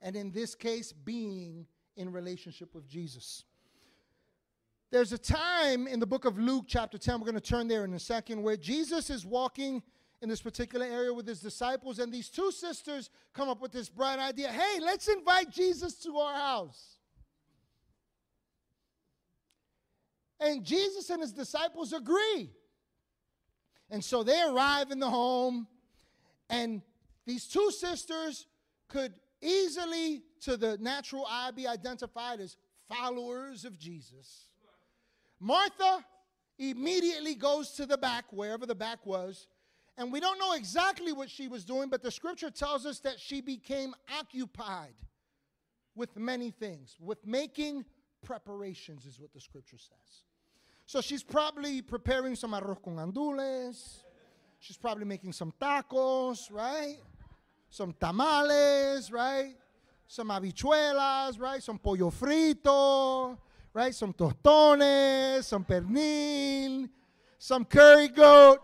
and 0.00 0.16
in 0.16 0.30
this 0.30 0.54
case, 0.54 0.92
being 0.92 1.66
in 1.96 2.12
relationship 2.12 2.74
with 2.74 2.88
Jesus. 2.88 3.44
There's 4.90 5.12
a 5.12 5.18
time 5.18 5.86
in 5.86 6.00
the 6.00 6.06
book 6.06 6.24
of 6.24 6.36
Luke, 6.36 6.64
chapter 6.66 6.98
10, 6.98 7.20
we're 7.20 7.24
going 7.26 7.34
to 7.34 7.40
turn 7.40 7.68
there 7.68 7.84
in 7.84 7.94
a 7.94 7.98
second, 7.98 8.42
where 8.42 8.56
Jesus 8.56 9.08
is 9.08 9.24
walking 9.24 9.84
in 10.20 10.28
this 10.28 10.42
particular 10.42 10.84
area 10.84 11.14
with 11.14 11.28
his 11.28 11.40
disciples, 11.40 12.00
and 12.00 12.12
these 12.12 12.28
two 12.28 12.50
sisters 12.50 13.08
come 13.32 13.48
up 13.48 13.62
with 13.62 13.70
this 13.70 13.88
bright 13.88 14.18
idea 14.18 14.48
hey, 14.48 14.80
let's 14.80 15.08
invite 15.08 15.50
Jesus 15.50 15.94
to 16.02 16.16
our 16.18 16.34
house. 16.34 16.98
And 20.40 20.64
Jesus 20.64 21.08
and 21.10 21.20
his 21.20 21.32
disciples 21.32 21.92
agree. 21.92 22.50
And 23.90 24.02
so 24.02 24.24
they 24.24 24.42
arrive 24.42 24.90
in 24.90 24.98
the 24.98 25.08
home, 25.08 25.68
and 26.48 26.82
these 27.26 27.46
two 27.46 27.70
sisters 27.70 28.46
could 28.88 29.14
easily, 29.40 30.22
to 30.40 30.56
the 30.56 30.78
natural 30.78 31.26
eye, 31.28 31.52
be 31.52 31.68
identified 31.68 32.40
as 32.40 32.56
followers 32.88 33.64
of 33.64 33.78
Jesus. 33.78 34.49
Martha 35.40 36.04
immediately 36.58 37.34
goes 37.34 37.72
to 37.72 37.86
the 37.86 37.96
back, 37.96 38.26
wherever 38.30 38.66
the 38.66 38.74
back 38.74 39.04
was, 39.06 39.48
and 39.96 40.12
we 40.12 40.20
don't 40.20 40.38
know 40.38 40.52
exactly 40.52 41.12
what 41.12 41.28
she 41.28 41.48
was 41.48 41.64
doing, 41.64 41.88
but 41.88 42.02
the 42.02 42.10
scripture 42.10 42.50
tells 42.50 42.86
us 42.86 43.00
that 43.00 43.18
she 43.18 43.40
became 43.40 43.94
occupied 44.18 44.94
with 45.94 46.16
many 46.16 46.50
things, 46.50 46.96
with 47.00 47.26
making 47.26 47.84
preparations, 48.22 49.06
is 49.06 49.18
what 49.18 49.32
the 49.32 49.40
scripture 49.40 49.78
says. 49.78 50.24
So 50.86 51.00
she's 51.00 51.22
probably 51.22 51.82
preparing 51.82 52.34
some 52.34 52.52
arroz 52.52 52.82
con 52.82 52.96
gandules. 52.96 54.02
She's 54.58 54.76
probably 54.76 55.04
making 55.04 55.32
some 55.32 55.52
tacos, 55.60 56.52
right? 56.52 56.96
Some 57.70 57.94
tamales, 57.98 59.10
right? 59.10 59.54
Some 60.06 60.28
habichuelas, 60.28 61.38
right? 61.40 61.62
Some 61.62 61.78
pollo 61.78 62.10
frito, 62.10 63.38
right? 63.72 63.94
Some 63.94 64.12
tostones, 64.12 65.44
some 65.44 65.64
pernil, 65.64 66.88
some 67.38 67.64
curry 67.64 68.08
goat. 68.08 68.60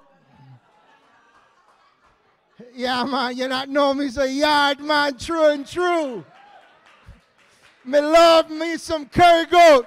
Yeah, 2.75 3.05
man, 3.05 3.37
you 3.37 3.49
not 3.49 3.69
know 3.69 3.93
me, 3.93 4.09
a 4.17 4.27
yard 4.27 4.81
man, 4.81 5.19
true 5.19 5.51
and 5.51 5.67
true. 5.67 6.25
Me 7.85 8.01
love 8.01 8.51
me 8.51 8.77
some 8.79 9.07
curry 9.07 9.47
goat. 9.47 9.87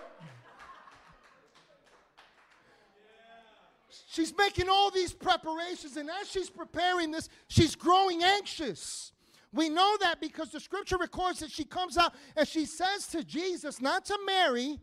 She's 4.12 4.34
making 4.38 4.69
all 4.69 4.91
these 4.91 5.13
preparations, 5.13 5.97
and 5.97 6.10
as 6.10 6.29
she's 6.29 6.49
preparing 6.49 7.12
this, 7.12 7.29
she's 7.47 7.75
growing 7.75 8.23
anxious. 8.23 9.13
We 9.51 9.69
know 9.69 9.97
that 10.01 10.19
because 10.19 10.51
the 10.51 10.60
scripture 10.60 10.97
records 10.97 11.39
that 11.39 11.51
she 11.51 11.63
comes 11.63 11.97
out 11.97 12.13
and 12.36 12.47
she 12.47 12.65
says 12.65 13.08
to 13.08 13.23
Jesus, 13.23 13.82
not 13.82 14.05
to 14.05 14.17
Mary, 14.25 14.79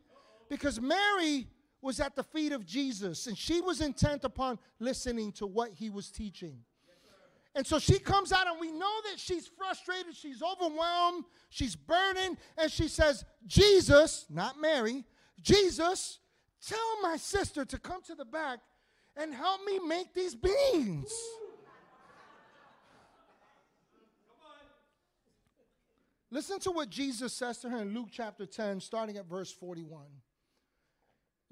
Because 0.48 0.80
Mary 0.80 1.48
was 1.82 2.00
at 2.00 2.16
the 2.16 2.22
feet 2.22 2.52
of 2.52 2.64
Jesus 2.64 3.26
and 3.26 3.36
she 3.36 3.60
was 3.60 3.80
intent 3.80 4.24
upon 4.24 4.58
listening 4.78 5.32
to 5.32 5.46
what 5.46 5.72
he 5.72 5.90
was 5.90 6.10
teaching. 6.10 6.58
And 7.54 7.66
so 7.66 7.78
she 7.78 7.98
comes 7.98 8.32
out, 8.32 8.46
and 8.46 8.60
we 8.60 8.70
know 8.70 9.00
that 9.10 9.18
she's 9.18 9.46
frustrated, 9.46 10.14
she's 10.14 10.42
overwhelmed, 10.42 11.24
she's 11.48 11.74
burdened, 11.74 12.36
and 12.58 12.70
she 12.70 12.86
says, 12.86 13.24
Jesus, 13.46 14.26
not 14.28 14.60
Mary, 14.60 15.04
Jesus, 15.40 16.18
tell 16.66 17.00
my 17.00 17.16
sister 17.16 17.64
to 17.64 17.78
come 17.78 18.02
to 18.02 18.14
the 18.14 18.26
back 18.26 18.58
and 19.16 19.32
help 19.32 19.64
me 19.64 19.78
make 19.78 20.12
these 20.12 20.34
beans. 20.34 21.10
Listen 26.30 26.58
to 26.60 26.70
what 26.70 26.90
Jesus 26.90 27.32
says 27.32 27.56
to 27.58 27.70
her 27.70 27.78
in 27.78 27.94
Luke 27.94 28.08
chapter 28.12 28.44
10, 28.44 28.80
starting 28.80 29.16
at 29.16 29.24
verse 29.24 29.50
41. 29.50 30.02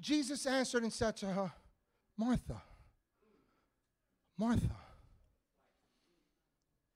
Jesus 0.00 0.46
answered 0.46 0.83
and 0.83 0.92
said 0.92 1.16
to 1.18 1.26
her, 1.26 1.52
Martha, 2.16 2.62
Martha, 4.37 4.76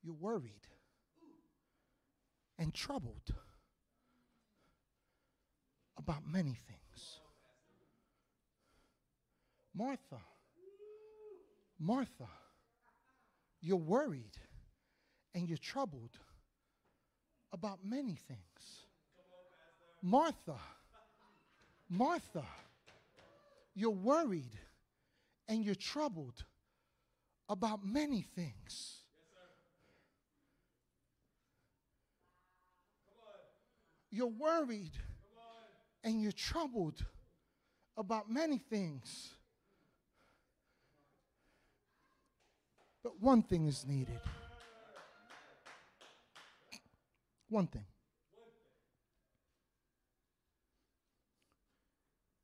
you're 0.02 0.14
worried 0.14 0.66
and 2.58 2.74
troubled 2.74 3.34
about 5.96 6.26
many 6.26 6.56
things. 6.66 7.20
Martha, 9.74 10.20
Martha, 11.78 12.28
you're 13.60 13.76
worried 13.76 14.36
and 15.34 15.48
you're 15.48 15.58
troubled 15.58 16.18
about 17.52 17.78
many 17.84 18.14
things. 18.14 18.86
Martha, 20.02 20.58
Martha, 21.88 22.44
you're 23.78 23.90
worried 23.90 24.58
and 25.46 25.64
you're 25.64 25.76
troubled 25.76 26.44
about 27.48 27.86
many 27.86 28.22
things. 28.34 28.96
You're 34.10 34.26
worried 34.26 34.94
and 36.02 36.20
you're 36.20 36.32
troubled 36.32 37.04
about 37.96 38.28
many 38.28 38.58
things. 38.58 39.30
But 43.04 43.20
one 43.20 43.42
thing 43.42 43.66
is 43.66 43.86
needed. 43.86 44.20
One 47.48 47.68
thing. 47.68 47.84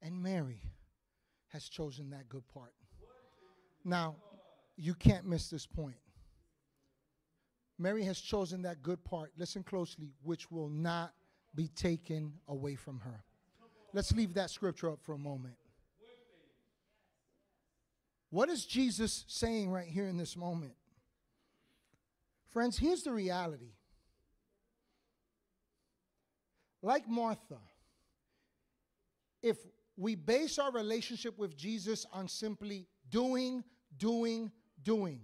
And 0.00 0.22
Mary 0.22 0.60
has 1.54 1.68
chosen 1.68 2.10
that 2.10 2.28
good 2.28 2.46
part. 2.48 2.74
Now, 3.84 4.16
you 4.76 4.92
can't 4.92 5.24
miss 5.24 5.48
this 5.48 5.66
point. 5.66 5.94
Mary 7.78 8.02
has 8.02 8.18
chosen 8.18 8.62
that 8.62 8.82
good 8.82 9.02
part, 9.04 9.30
listen 9.38 9.62
closely, 9.62 10.10
which 10.24 10.50
will 10.50 10.68
not 10.68 11.12
be 11.54 11.68
taken 11.68 12.32
away 12.48 12.74
from 12.74 12.98
her. 13.00 13.22
Let's 13.92 14.10
leave 14.10 14.34
that 14.34 14.50
scripture 14.50 14.90
up 14.90 14.98
for 15.00 15.12
a 15.14 15.18
moment. 15.18 15.54
What 18.30 18.48
is 18.48 18.66
Jesus 18.66 19.24
saying 19.28 19.70
right 19.70 19.86
here 19.86 20.08
in 20.08 20.16
this 20.16 20.36
moment? 20.36 20.74
Friends, 22.50 22.76
here's 22.76 23.04
the 23.04 23.12
reality. 23.12 23.74
Like 26.82 27.08
Martha, 27.08 27.60
if 29.40 29.56
we 29.96 30.14
base 30.14 30.58
our 30.58 30.72
relationship 30.72 31.38
with 31.38 31.56
Jesus 31.56 32.06
on 32.12 32.28
simply 32.28 32.86
doing, 33.10 33.62
doing, 33.96 34.50
doing, 34.82 35.20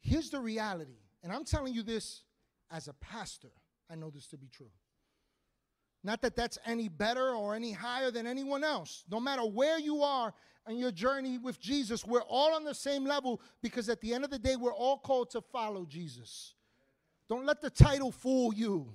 here's 0.00 0.30
the 0.30 0.40
reality. 0.40 0.98
And 1.22 1.32
I'm 1.32 1.44
telling 1.44 1.74
you 1.74 1.82
this 1.82 2.22
as 2.70 2.88
a 2.88 2.94
pastor. 2.94 3.50
I 3.90 3.94
know 3.94 4.10
this 4.10 4.26
to 4.28 4.38
be 4.38 4.48
true. 4.48 4.70
Not 6.02 6.22
that 6.22 6.34
that's 6.34 6.58
any 6.64 6.88
better 6.88 7.34
or 7.34 7.54
any 7.54 7.72
higher 7.72 8.10
than 8.10 8.26
anyone 8.26 8.64
else. 8.64 9.04
No 9.10 9.20
matter 9.20 9.42
where 9.42 9.78
you 9.78 10.02
are 10.02 10.32
on 10.66 10.78
your 10.78 10.90
journey 10.90 11.36
with 11.36 11.60
Jesus, 11.60 12.06
we're 12.06 12.22
all 12.22 12.54
on 12.54 12.64
the 12.64 12.74
same 12.74 13.04
level 13.04 13.42
because 13.62 13.88
at 13.88 14.00
the 14.00 14.14
end 14.14 14.24
of 14.24 14.30
the 14.30 14.38
day, 14.38 14.56
we're 14.56 14.72
all 14.72 14.96
called 14.96 15.30
to 15.30 15.42
follow 15.42 15.84
Jesus. 15.84 16.54
Don't 17.28 17.44
let 17.44 17.60
the 17.60 17.70
title 17.70 18.10
fool 18.10 18.54
you. 18.54 18.88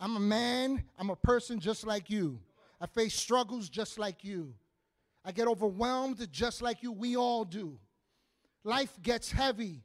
I'm 0.00 0.16
a 0.16 0.20
man, 0.20 0.84
I'm 0.98 1.10
a 1.10 1.16
person 1.16 1.60
just 1.60 1.86
like 1.86 2.08
you. 2.08 2.40
I 2.80 2.86
face 2.86 3.14
struggles 3.14 3.68
just 3.68 3.98
like 3.98 4.24
you. 4.24 4.54
I 5.24 5.32
get 5.32 5.48
overwhelmed 5.48 6.26
just 6.32 6.62
like 6.62 6.82
you. 6.82 6.92
We 6.92 7.16
all 7.16 7.44
do. 7.44 7.78
Life 8.64 8.92
gets 9.02 9.30
heavy. 9.30 9.82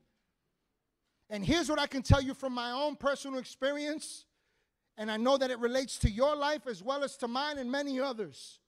And 1.30 1.44
here's 1.44 1.70
what 1.70 1.80
I 1.80 1.88
can 1.88 2.02
tell 2.02 2.22
you 2.22 2.34
from 2.34 2.54
my 2.54 2.72
own 2.72 2.96
personal 2.96 3.40
experience 3.40 4.26
and 4.98 5.10
I 5.10 5.18
know 5.18 5.38
that 5.38 5.50
it 5.50 5.60
relates 5.60 5.98
to 6.00 6.10
your 6.10 6.36
life 6.36 6.68
as 6.68 6.84
well 6.84 7.04
as 7.04 7.18
to 7.18 7.28
mine 7.28 7.58
and 7.58 7.72
many 7.72 8.00
others. 8.00 8.60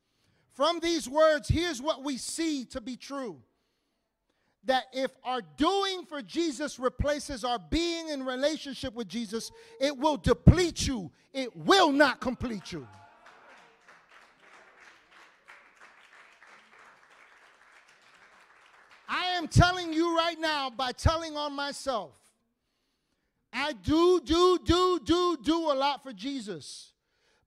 From 0.53 0.79
these 0.79 1.07
words, 1.07 1.47
here's 1.47 1.81
what 1.81 2.03
we 2.03 2.17
see 2.17 2.65
to 2.65 2.81
be 2.81 2.95
true 2.95 3.41
that 4.63 4.85
if 4.93 5.11
our 5.23 5.43
doing 5.57 6.03
for 6.05 6.23
Jesus 6.23 6.79
replaces 6.79 7.43
our 7.43 7.59
being 7.69 8.09
in 8.09 8.25
relationship 8.25 8.95
with 8.95 9.07
Jesus, 9.07 9.51
it 9.79 9.95
will 9.95 10.17
deplete 10.17 10.87
you, 10.87 11.11
it 11.33 11.55
will 11.55 11.91
not 11.91 12.19
complete 12.19 12.71
you. 12.71 12.87
I 19.07 19.24
am 19.35 19.47
telling 19.47 19.93
you 19.93 20.17
right 20.17 20.39
now 20.39 20.69
by 20.69 20.91
telling 20.91 21.37
on 21.37 21.53
myself 21.53 22.13
I 23.57 23.71
do, 23.71 24.19
do, 24.19 24.59
do, 24.65 24.99
do, 25.03 25.37
do 25.41 25.71
a 25.71 25.73
lot 25.73 26.03
for 26.03 26.11
Jesus. 26.11 26.91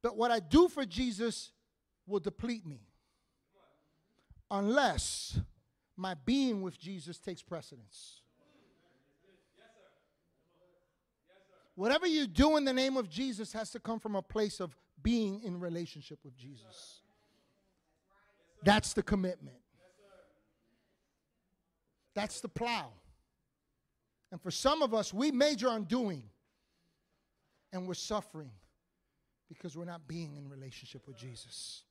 But 0.00 0.16
what 0.16 0.30
I 0.30 0.40
do 0.40 0.68
for 0.68 0.86
Jesus 0.86 1.52
will 2.06 2.20
deplete 2.20 2.66
me 2.66 2.80
unless 4.50 5.38
my 5.98 6.14
being 6.24 6.62
with 6.62 6.78
Jesus 6.78 7.18
takes 7.18 7.42
precedence. 7.42 8.22
Whatever 11.74 12.06
you 12.06 12.26
do 12.26 12.56
in 12.56 12.64
the 12.64 12.72
name 12.72 12.96
of 12.96 13.10
Jesus 13.10 13.52
has 13.52 13.70
to 13.70 13.78
come 13.78 14.00
from 14.00 14.16
a 14.16 14.22
place 14.22 14.60
of 14.60 14.74
being 15.02 15.42
in 15.42 15.60
relationship 15.60 16.18
with 16.24 16.36
Jesus. 16.36 17.02
That's 18.64 18.94
the 18.94 19.02
commitment. 19.02 19.58
That's 22.18 22.40
the 22.40 22.48
plow. 22.48 22.88
And 24.32 24.42
for 24.42 24.50
some 24.50 24.82
of 24.82 24.92
us, 24.92 25.14
we 25.14 25.30
major 25.30 25.68
on 25.68 25.84
doing 25.84 26.24
and 27.72 27.86
we're 27.86 27.94
suffering 27.94 28.50
because 29.48 29.76
we're 29.76 29.84
not 29.84 30.08
being 30.08 30.36
in 30.36 30.48
relationship 30.48 31.06
with 31.06 31.16
Jesus. 31.16 31.84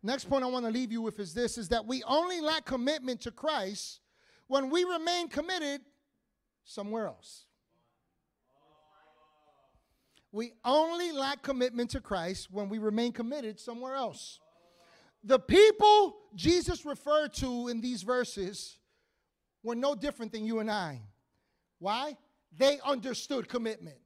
Next 0.00 0.26
point 0.26 0.44
I 0.44 0.46
want 0.46 0.64
to 0.64 0.70
leave 0.70 0.92
you 0.92 1.02
with 1.02 1.18
is 1.18 1.34
this 1.34 1.58
is 1.58 1.70
that 1.70 1.84
we 1.84 2.04
only 2.04 2.40
lack 2.40 2.66
commitment 2.66 3.20
to 3.22 3.32
Christ 3.32 3.98
when 4.46 4.70
we 4.70 4.84
remain 4.84 5.26
committed 5.26 5.80
somewhere 6.62 7.08
else. 7.08 7.46
We 10.30 10.52
only 10.64 11.10
lack 11.10 11.42
commitment 11.42 11.90
to 11.90 12.00
Christ 12.00 12.46
when 12.52 12.68
we 12.68 12.78
remain 12.78 13.10
committed 13.10 13.58
somewhere 13.58 13.96
else. 13.96 14.38
The 15.24 15.40
people 15.40 16.14
Jesus 16.36 16.86
referred 16.86 17.32
to 17.34 17.66
in 17.66 17.80
these 17.80 18.04
verses 18.04 18.78
were 19.68 19.76
no 19.76 19.94
different 19.94 20.32
than 20.32 20.44
you 20.46 20.60
and 20.60 20.70
I. 20.70 21.00
Why? 21.78 22.16
They 22.56 22.80
understood 22.84 23.48
commitment. 23.48 23.98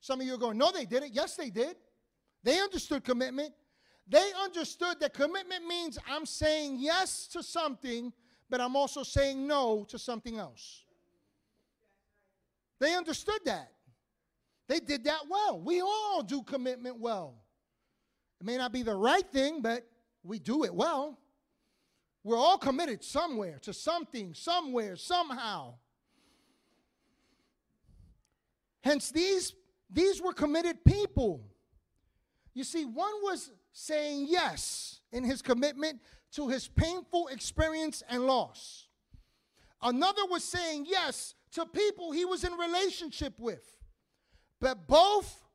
Some 0.00 0.20
of 0.20 0.26
you 0.26 0.34
are 0.34 0.38
going, 0.38 0.58
no, 0.58 0.72
they 0.72 0.84
didn't. 0.84 1.14
Yes, 1.14 1.36
they 1.36 1.50
did. 1.50 1.76
They 2.42 2.58
understood 2.58 3.04
commitment. 3.04 3.54
They 4.08 4.30
understood 4.42 4.98
that 5.00 5.14
commitment 5.14 5.66
means 5.66 5.98
I'm 6.10 6.26
saying 6.26 6.78
yes 6.80 7.28
to 7.28 7.44
something, 7.44 8.12
but 8.50 8.60
I'm 8.60 8.74
also 8.74 9.04
saying 9.04 9.46
no 9.46 9.84
to 9.88 9.98
something 9.98 10.36
else. 10.36 10.82
They 12.80 12.94
understood 12.94 13.40
that. 13.44 13.70
They 14.66 14.80
did 14.80 15.04
that 15.04 15.20
well. 15.28 15.60
We 15.60 15.80
all 15.80 16.22
do 16.22 16.42
commitment 16.42 16.98
well. 16.98 17.34
It 18.40 18.46
may 18.46 18.56
not 18.56 18.72
be 18.72 18.82
the 18.82 18.94
right 18.94 19.26
thing, 19.32 19.62
but 19.62 19.86
we 20.24 20.40
do 20.40 20.64
it 20.64 20.74
well. 20.74 21.18
We're 22.28 22.36
all 22.36 22.58
committed 22.58 23.02
somewhere 23.02 23.58
to 23.62 23.72
something, 23.72 24.34
somewhere, 24.34 24.96
somehow. 24.96 25.76
Hence, 28.82 29.10
these, 29.10 29.54
these 29.88 30.20
were 30.20 30.34
committed 30.34 30.84
people. 30.84 31.40
You 32.52 32.64
see, 32.64 32.84
one 32.84 33.14
was 33.22 33.50
saying 33.72 34.26
yes 34.28 35.00
in 35.10 35.24
his 35.24 35.40
commitment 35.40 36.00
to 36.32 36.48
his 36.48 36.68
painful 36.68 37.28
experience 37.28 38.02
and 38.10 38.26
loss. 38.26 38.88
Another 39.80 40.26
was 40.26 40.44
saying 40.44 40.84
yes 40.86 41.34
to 41.52 41.64
people 41.64 42.12
he 42.12 42.26
was 42.26 42.44
in 42.44 42.52
relationship 42.52 43.32
with. 43.38 43.64
But 44.60 44.86
both 44.86 45.46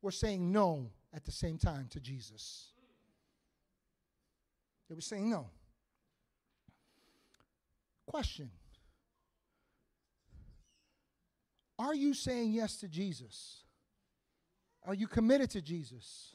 were 0.00 0.12
saying 0.12 0.50
no 0.50 0.92
at 1.12 1.26
the 1.26 1.32
same 1.32 1.58
time 1.58 1.88
to 1.90 2.00
Jesus. 2.00 2.68
They 4.88 4.94
were 4.94 5.02
saying 5.02 5.28
no. 5.28 5.50
Question 8.10 8.50
Are 11.78 11.94
you 11.94 12.12
saying 12.12 12.50
yes 12.50 12.76
to 12.78 12.88
Jesus? 12.88 13.62
Are 14.84 14.94
you 14.94 15.06
committed 15.06 15.50
to 15.50 15.62
Jesus? 15.62 16.34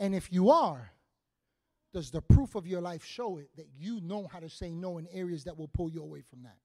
And 0.00 0.16
if 0.16 0.32
you 0.32 0.50
are, 0.50 0.90
does 1.92 2.10
the 2.10 2.20
proof 2.20 2.56
of 2.56 2.66
your 2.66 2.80
life 2.80 3.04
show 3.04 3.38
it 3.38 3.50
that 3.56 3.68
you 3.78 4.00
know 4.00 4.26
how 4.26 4.40
to 4.40 4.50
say 4.50 4.70
no 4.70 4.98
in 4.98 5.06
areas 5.12 5.44
that 5.44 5.56
will 5.56 5.68
pull 5.68 5.88
you 5.88 6.02
away 6.02 6.22
from 6.22 6.42
that? 6.42 6.56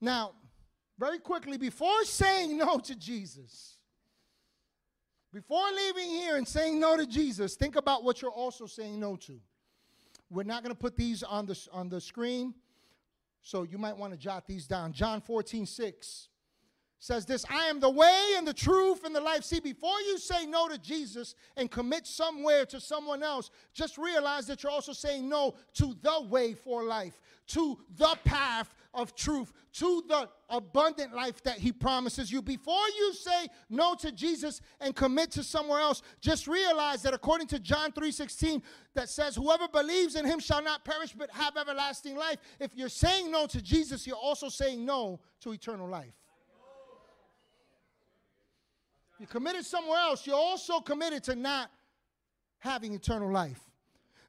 Now, 0.00 0.32
very 0.98 1.18
quickly, 1.18 1.58
before 1.58 2.04
saying 2.04 2.56
no 2.56 2.78
to 2.78 2.94
Jesus, 2.94 3.76
before 5.32 5.64
leaving 5.76 6.08
here 6.08 6.36
and 6.36 6.46
saying 6.46 6.80
no 6.80 6.96
to 6.96 7.06
Jesus, 7.06 7.54
think 7.54 7.76
about 7.76 8.02
what 8.02 8.20
you're 8.20 8.30
also 8.30 8.66
saying 8.66 8.98
no 8.98 9.16
to. 9.16 9.40
We're 10.28 10.42
not 10.44 10.62
going 10.62 10.74
to 10.74 10.80
put 10.80 10.96
these 10.96 11.22
on 11.22 11.46
the, 11.46 11.68
on 11.72 11.88
the 11.88 12.00
screen, 12.00 12.54
so 13.42 13.62
you 13.62 13.78
might 13.78 13.96
want 13.96 14.12
to 14.12 14.18
jot 14.18 14.46
these 14.46 14.66
down. 14.66 14.92
John 14.92 15.20
14, 15.20 15.66
6 15.66 16.28
says 17.00 17.24
this 17.24 17.44
I 17.50 17.64
am 17.64 17.80
the 17.80 17.90
way 17.90 18.34
and 18.36 18.46
the 18.46 18.54
truth 18.54 19.04
and 19.04 19.14
the 19.14 19.20
life. 19.20 19.42
See, 19.42 19.58
before 19.58 19.98
you 20.02 20.18
say 20.18 20.46
no 20.46 20.68
to 20.68 20.78
Jesus 20.78 21.34
and 21.56 21.70
commit 21.70 22.06
somewhere 22.06 22.66
to 22.66 22.78
someone 22.78 23.22
else, 23.22 23.50
just 23.72 23.98
realize 23.98 24.46
that 24.46 24.62
you're 24.62 24.70
also 24.70 24.92
saying 24.92 25.28
no 25.28 25.54
to 25.74 25.96
the 26.02 26.22
way 26.28 26.52
for 26.52 26.84
life, 26.84 27.20
to 27.48 27.78
the 27.96 28.16
path 28.24 28.74
of 28.92 29.14
truth, 29.14 29.52
to 29.72 30.04
the 30.08 30.28
abundant 30.50 31.14
life 31.14 31.42
that 31.42 31.56
He 31.56 31.72
promises 31.72 32.30
you. 32.30 32.42
Before 32.42 32.86
you 32.98 33.14
say 33.14 33.48
no 33.70 33.94
to 33.94 34.12
Jesus 34.12 34.60
and 34.78 34.94
commit 34.94 35.30
to 35.32 35.42
somewhere 35.42 35.80
else, 35.80 36.02
just 36.20 36.46
realize 36.46 37.02
that 37.02 37.14
according 37.14 37.46
to 37.48 37.58
John 37.58 37.92
3:16, 37.92 38.62
that 38.92 39.08
says, 39.08 39.36
Whoever 39.36 39.68
believes 39.68 40.16
in 40.16 40.26
him 40.26 40.38
shall 40.38 40.62
not 40.62 40.84
perish 40.84 41.14
but 41.16 41.30
have 41.30 41.56
everlasting 41.56 42.16
life. 42.16 42.38
If 42.58 42.72
you're 42.74 42.88
saying 42.90 43.30
no 43.30 43.46
to 43.46 43.62
Jesus, 43.62 44.06
you're 44.06 44.16
also 44.16 44.50
saying 44.50 44.84
no 44.84 45.20
to 45.40 45.52
eternal 45.52 45.88
life 45.88 46.19
you're 49.20 49.28
committed 49.28 49.66
somewhere 49.66 49.98
else, 49.98 50.26
you're 50.26 50.34
also 50.34 50.80
committed 50.80 51.22
to 51.24 51.36
not 51.36 51.70
having 52.58 52.94
eternal 52.94 53.30
life. 53.30 53.60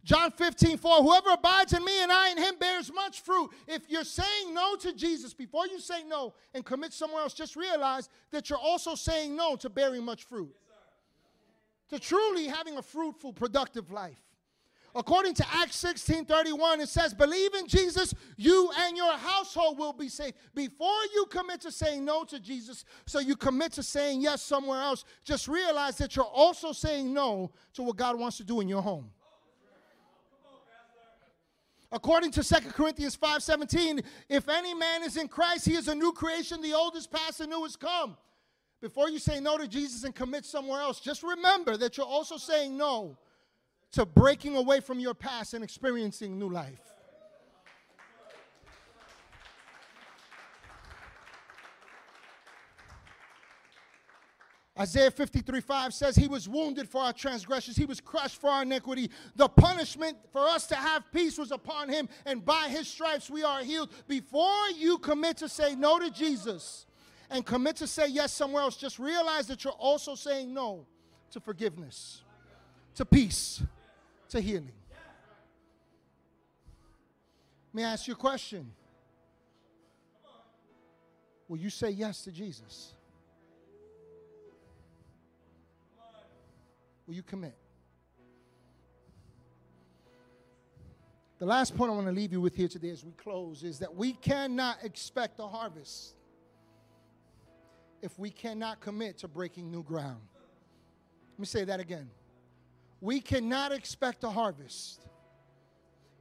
John 0.04 0.32
15, 0.32 0.78
4, 0.78 0.98
whoever 0.98 1.30
abides 1.30 1.72
in 1.72 1.86
me 1.86 2.04
and 2.04 2.12
I 2.12 2.32
in 2.32 2.38
him 2.38 2.56
bears 2.60 2.92
much 2.92 3.22
fruit. 3.22 3.52
If 3.68 3.84
you're 3.88 4.04
saying 4.04 4.54
no 4.54 4.76
to 4.76 4.94
Jesus, 4.94 5.34
before 5.34 5.66
you 5.68 5.80
say 5.80 6.04
no 6.04 6.34
and 6.54 6.66
commit 6.66 6.92
somewhere 6.92 7.22
else, 7.22 7.34
just 7.34 7.56
realize 7.56 8.10
that 8.32 8.50
you're 8.50 8.60
also 8.60 8.96
saying 8.96 9.34
no 9.36 9.56
to 9.58 9.70
bearing 9.70 10.04
much 10.04 10.24
fruit. 10.24 10.54
Yes, 10.68 12.02
to 12.02 12.06
truly 12.06 12.48
having 12.48 12.78
a 12.78 12.82
fruitful, 12.82 13.32
productive 13.32 13.92
life. 13.92 14.20
According 14.94 15.36
to 15.36 15.46
Acts 15.54 15.78
16 15.78 16.26
31, 16.26 16.82
it 16.82 16.90
says, 16.90 17.14
Believe 17.14 17.54
in 17.54 17.68
Jesus, 17.68 18.14
you 18.36 18.70
and 18.78 18.98
your 18.98 19.14
household 19.14 19.78
will 19.78 19.94
be 19.94 20.10
saved. 20.10 20.36
Before 20.54 21.00
you 21.14 21.26
commit 21.30 21.62
to 21.62 21.72
saying 21.72 22.04
no 22.04 22.26
to 22.26 22.40
Jesus, 22.40 22.84
so 23.06 23.20
you 23.20 23.38
commit 23.38 23.72
to 23.74 23.84
saying 23.84 24.22
yes 24.22 24.42
somewhere 24.42 24.82
else, 24.82 25.06
just 25.24 25.48
realize 25.48 25.98
that 25.98 26.16
you're 26.16 26.26
also 26.26 26.74
saying 26.74 27.14
no 27.14 27.52
to 27.74 27.84
what 27.84 27.96
God 27.96 28.20
wants 28.20 28.38
to 28.38 28.44
do 28.44 28.60
in 28.60 28.68
your 28.68 28.82
home. 28.82 29.10
According 31.94 32.32
to 32.32 32.44
2 32.44 32.72
Corinthians 32.72 33.16
5:17, 33.16 34.04
if 34.28 34.50
any 34.50 34.74
man 34.74 35.04
is 35.04 35.16
in 35.16 35.28
Christ, 35.28 35.66
he 35.66 35.76
is 35.76 35.88
a 35.88 35.96
new 35.96 36.12
creation. 36.12 36.62
The 36.62 36.74
old 36.74 36.96
is 36.98 37.08
past, 37.08 37.38
the 37.38 37.48
new 37.48 37.64
has 37.64 37.78
come. 37.78 38.18
Before 38.82 39.10
you 39.10 39.20
say 39.20 39.40
no 39.40 39.58
to 39.58 39.68
Jesus 39.68 40.04
and 40.04 40.16
commit 40.16 40.44
somewhere 40.44 40.82
else, 40.82 41.00
just 41.00 41.22
remember 41.24 41.78
that 41.78 41.98
you're 41.98 42.06
also 42.06 42.38
saying 42.38 42.76
no 42.76 43.18
to 43.92 44.06
breaking 44.06 44.56
away 44.56 44.80
from 44.80 45.00
your 45.00 45.14
past 45.14 45.54
and 45.54 45.64
experiencing 45.64 46.40
new 46.40 46.50
life. 46.50 46.92
Isaiah 54.80 55.12
53 55.12 55.60
5 55.62 55.94
says, 55.94 56.16
He 56.16 56.28
was 56.28 56.50
wounded 56.50 56.90
for 56.90 57.02
our 57.02 57.14
transgressions, 57.14 57.78
He 57.78 57.86
was 57.86 58.00
crushed 58.00 58.42
for 58.42 58.50
our 58.50 58.64
iniquity. 58.64 59.12
The 59.36 59.48
punishment 59.48 60.18
for 60.32 60.48
us 60.48 60.66
to 60.68 60.76
have 60.76 61.04
peace 61.12 61.38
was 61.38 61.52
upon 61.52 61.90
Him, 61.90 62.10
and 62.26 62.44
by 62.44 62.68
His 62.70 62.88
stripes 62.88 63.30
we 63.30 63.44
are 63.44 63.62
healed. 63.64 63.92
Before 64.08 64.70
you 64.76 64.98
commit 64.98 65.38
to 65.38 65.50
say 65.50 65.76
no 65.76 66.00
to 66.00 66.10
Jesus 66.10 66.88
and 67.30 67.46
commit 67.46 67.76
to 67.78 67.88
say 67.88 68.08
yes 68.08 68.34
somewhere 68.34 68.64
else, 68.64 68.76
just 68.76 68.98
realize 68.98 69.46
that 69.48 69.64
you're 69.64 69.74
also 69.74 70.16
saying 70.16 70.52
no 70.52 70.88
to 71.32 71.40
forgiveness, 71.40 72.24
to 72.96 73.06
peace, 73.06 73.62
to 74.32 74.42
healing. 74.42 74.72
May 77.74 77.86
I 77.86 77.92
ask 77.92 78.08
you 78.08 78.14
a 78.14 78.18
question? 78.18 78.72
Will 81.48 81.58
you 81.58 81.70
say 81.70 81.90
yes 81.90 82.24
to 82.24 82.32
Jesus? 82.32 82.94
Will 87.08 87.16
you 87.16 87.24
commit? 87.24 87.56
The 91.40 91.46
last 91.46 91.76
point 91.76 91.92
I 91.92 91.96
want 91.96 92.08
to 92.08 92.14
leave 92.14 92.32
you 92.32 92.40
with 92.40 92.56
here 92.56 92.68
today 92.68 92.90
as 92.90 93.04
we 93.04 93.12
close 93.14 93.64
is 93.64 93.80
that 93.80 93.96
we 93.96 94.14
cannot 94.14 94.78
expect 94.84 95.40
a 95.40 95.48
harvest 95.48 96.14
if 98.02 98.18
we 98.20 98.30
cannot 98.30 98.80
commit 98.80 99.18
to 99.20 99.28
breaking 99.28 99.72
new 99.72 99.84
ground. 99.84 100.22
Let 101.34 101.40
me 101.40 101.46
say 101.46 101.64
that 101.66 101.80
again. 101.80 102.10
We 103.02 103.20
cannot 103.20 103.72
expect 103.72 104.24
a 104.24 104.30
harvest 104.30 105.02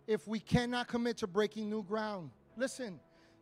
if 0.07 0.27
we 0.27 0.41
cannot 0.41 0.89
commit 0.89 1.19
to 1.19 1.27
breaking 1.27 1.69
new 1.69 1.83
ground. 1.83 2.31
Listen, 2.57 2.99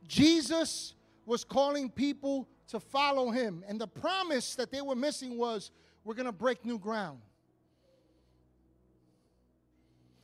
Jesus 0.07 0.94
was 1.24 1.44
calling 1.44 1.88
people 1.88 2.48
to 2.68 2.81
follow 2.81 3.31
him, 3.31 3.64
and 3.66 3.81
the 3.81 3.87
promise 3.87 4.57
that 4.57 4.70
they 4.70 4.83
were 4.83 4.96
missing 4.96 5.38
was 5.38 5.70
we're 6.05 6.14
going 6.14 6.27
to 6.27 6.33
break 6.33 6.64
new 6.64 6.79
ground. 6.79 7.20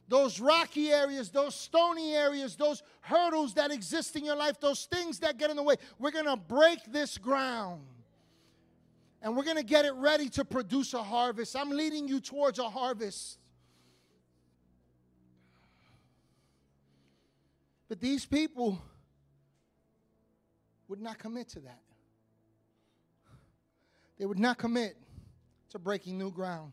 Those 0.09 0.39
rocky 0.39 0.91
areas, 0.91 1.31
those 1.31 1.55
stony 1.55 2.15
areas, 2.15 2.57
those 2.57 2.83
hurdles 3.01 3.55
that 3.55 3.71
exist 3.71 4.17
in 4.17 4.25
your 4.25 4.37
life, 4.37 4.61
those 4.61 4.85
things 4.85 5.21
that 5.21 5.39
get 5.39 5.51
in 5.51 5.57
the 5.57 5.63
way, 5.63 5.77
we're 5.99 6.11
going 6.11 6.27
to 6.27 6.37
break 6.37 6.81
this 6.89 7.17
ground 7.17 7.83
and 9.25 9.35
we're 9.35 9.43
going 9.43 9.57
to 9.57 9.65
get 9.65 9.87
it 9.87 9.95
ready 9.95 10.29
to 10.29 10.45
produce 10.45 10.93
a 10.93 11.03
harvest. 11.03 11.57
I'm 11.57 11.71
leading 11.71 12.07
you 12.07 12.21
towards 12.21 12.59
a 12.59 12.69
harvest. 12.69 13.39
But 17.89 18.01
these 18.01 18.27
people 18.27 18.79
would 20.89 21.01
not 21.01 21.19
commit 21.19 21.49
to 21.51 21.61
that. 21.61 21.81
They 24.19 24.27
would 24.27 24.39
not 24.39 24.59
commit 24.59 24.95
to 25.71 25.79
breaking 25.79 26.19
new 26.19 26.31
ground. 26.31 26.73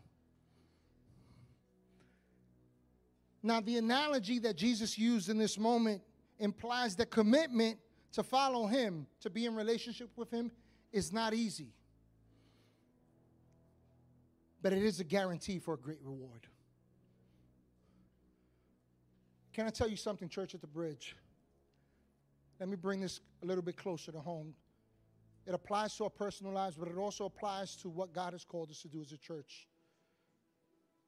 Now, 3.42 3.60
the 3.60 3.78
analogy 3.78 4.38
that 4.40 4.58
Jesus 4.58 4.98
used 4.98 5.30
in 5.30 5.38
this 5.38 5.58
moment 5.58 6.02
implies 6.38 6.96
that 6.96 7.10
commitment 7.10 7.78
to 8.12 8.22
follow 8.22 8.66
him, 8.66 9.06
to 9.22 9.30
be 9.30 9.46
in 9.46 9.54
relationship 9.54 10.10
with 10.16 10.30
him, 10.30 10.50
is 10.92 11.14
not 11.14 11.32
easy 11.32 11.72
but 14.62 14.72
it 14.72 14.82
is 14.82 15.00
a 15.00 15.04
guarantee 15.04 15.58
for 15.58 15.74
a 15.74 15.76
great 15.76 15.98
reward. 16.02 16.46
Can 19.52 19.66
I 19.66 19.70
tell 19.70 19.88
you 19.88 19.96
something, 19.96 20.28
church 20.28 20.54
at 20.54 20.60
the 20.60 20.66
bridge? 20.66 21.16
Let 22.58 22.68
me 22.68 22.76
bring 22.76 23.00
this 23.00 23.20
a 23.42 23.46
little 23.46 23.62
bit 23.62 23.76
closer 23.76 24.12
to 24.12 24.20
home. 24.20 24.54
It 25.46 25.52
applies 25.52 25.96
to 25.96 26.04
our 26.04 26.10
personal 26.10 26.52
lives, 26.52 26.76
but 26.76 26.88
it 26.88 26.96
also 26.96 27.24
applies 27.24 27.74
to 27.76 27.88
what 27.88 28.14
God 28.14 28.32
has 28.32 28.44
called 28.44 28.70
us 28.70 28.80
to 28.82 28.88
do 28.88 29.02
as 29.02 29.10
a 29.10 29.18
church. 29.18 29.66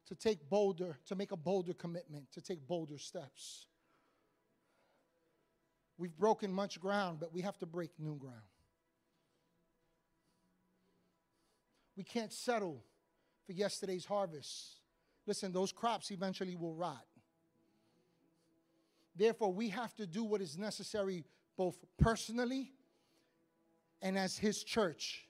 To 0.09 0.15
take 0.17 0.51
bolder, 0.51 0.99
to 1.07 1.15
make 1.15 1.31
a 1.31 1.37
bolder 1.37 1.73
commitment, 1.73 2.31
to 2.33 2.43
take 2.43 2.67
bolder 2.67 2.99
steps. 2.99 3.67
We've 5.97 6.17
broken 6.17 6.53
much 6.53 6.81
ground, 6.81 7.19
but 7.21 7.33
we 7.33 7.43
have 7.43 7.57
to 7.59 7.67
break 7.67 7.91
new 7.99 8.17
ground. 8.17 8.43
We 11.97 12.03
can't 12.03 12.33
settle 12.33 12.83
for 13.47 13.53
yesterday's 13.53 14.05
harvest. 14.05 14.81
Listen, 15.27 15.53
those 15.53 15.73
crops 15.73 16.11
eventually 16.11 16.57
will 16.57 16.75
rot. 16.75 17.05
Therefore, 19.17 19.53
we 19.53 19.69
have 19.69 19.95
to 19.95 20.07
do 20.07 20.25
what 20.25 20.41
is 20.41 20.59
necessary 20.59 21.25
both 21.57 21.77
personally 21.99 22.73
and 24.03 24.19
as 24.19 24.37
His 24.37 24.65
church, 24.65 25.27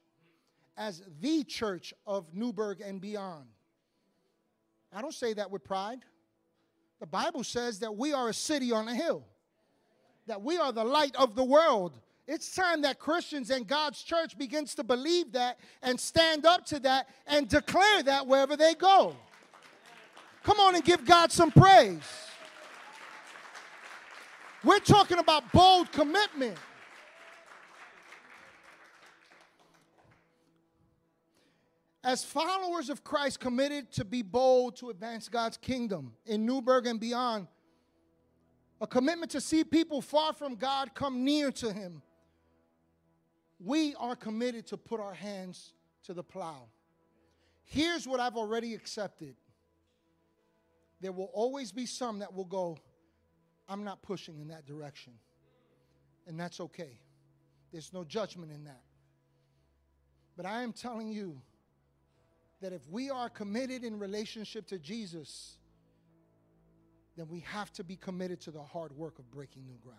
as 0.77 1.03
the 1.21 1.45
church 1.45 1.93
of 2.07 2.35
Newburgh 2.35 2.81
and 2.81 3.01
beyond. 3.01 3.47
I 4.93 5.03
don't 5.03 5.15
say 5.15 5.35
that 5.35 5.51
with 5.51 5.65
pride. 5.65 5.99
The 7.01 7.07
Bible 7.07 7.45
says 7.45 7.81
that 7.81 7.97
we 7.97 8.13
are 8.13 8.29
a 8.29 8.35
city 8.35 8.73
on 8.73 8.89
a 8.89 8.95
hill, 8.95 9.27
that 10.27 10.43
we 10.43 10.57
are 10.57 10.73
the 10.73 10.85
light 10.85 11.15
of 11.17 11.35
the 11.35 11.45
world, 11.45 11.99
It's 12.27 12.55
time 12.55 12.83
that 12.83 12.99
Christians 12.99 13.51
and 13.51 13.67
God's 13.67 14.03
church 14.03 14.39
begins 14.39 14.75
to 14.77 14.85
believe 14.85 15.33
that 15.33 15.59
and 15.83 16.01
stand 16.01 16.47
up 16.47 16.65
to 16.67 16.81
that 16.81 17.09
and 17.27 17.49
declare 17.49 18.03
that 18.05 18.27
wherever 18.27 18.57
they 18.57 18.75
go. 18.75 19.15
Come 20.43 20.59
on 20.59 20.75
and 20.75 20.85
give 20.85 21.05
God 21.05 21.31
some 21.31 21.51
praise. 21.51 22.03
We're 24.63 24.79
talking 24.79 25.19
about 25.19 25.53
bold 25.53 25.93
commitment. 25.93 26.57
As 32.03 32.25
followers 32.25 32.91
of 32.91 33.05
Christ 33.05 33.41
committed 33.41 33.91
to 33.93 34.05
be 34.05 34.23
bold 34.23 34.77
to 34.77 34.91
advance 34.91 35.29
God's 35.29 35.57
kingdom 35.59 36.13
in 36.27 36.45
Newburgh 36.47 36.87
and 36.87 37.01
beyond, 37.01 37.49
a 38.81 38.87
commitment 38.87 39.31
to 39.33 39.41
see 39.41 39.65
people 39.65 40.03
far 40.03 40.33
from 40.33 40.57
God 40.57 40.95
come 40.95 41.25
near 41.25 41.51
to 41.53 41.73
Him, 41.73 42.03
we 43.59 43.95
are 43.97 44.17
committed 44.17 44.67
to 44.69 44.77
put 44.77 45.01
our 45.01 45.15
hands 45.15 45.73
to 46.05 46.15
the 46.15 46.23
plow. 46.23 46.69
Here's 47.65 48.07
what 48.07 48.21
I've 48.21 48.37
already 48.37 48.75
accepted 48.75 49.37
there 51.01 51.13
will 51.13 51.31
always 51.35 51.71
be 51.71 51.85
some 51.85 52.21
that 52.21 52.33
will 52.33 52.47
go, 52.47 52.79
I'm 53.69 53.85
not 53.85 54.01
pushing 54.01 54.39
in 54.41 54.49
that 54.49 54.65
direction. 54.65 55.13
And 56.27 56.41
that's 56.41 56.61
okay. 56.61 56.99
There's 57.73 57.93
no 57.93 58.05
judgment 58.05 58.53
in 58.53 58.65
that. 58.65 58.81
But 60.35 60.47
I 60.47 60.63
am 60.63 60.73
telling 60.73 61.13
you 61.13 61.43
that 62.63 62.73
if 62.73 62.81
we 62.89 63.11
are 63.11 63.29
committed 63.29 63.85
in 63.85 63.99
relationship 63.99 64.67
to 64.69 64.79
Jesus, 64.79 65.59
then 67.17 67.29
we 67.29 67.41
have 67.41 67.71
to 67.75 67.85
be 67.85 67.97
committed 67.97 68.41
to 68.43 68.51
the 68.51 68.63
hard 68.63 68.93
work 68.93 69.19
of 69.19 69.31
breaking 69.31 69.67
new 69.67 69.79
ground. 69.83 69.99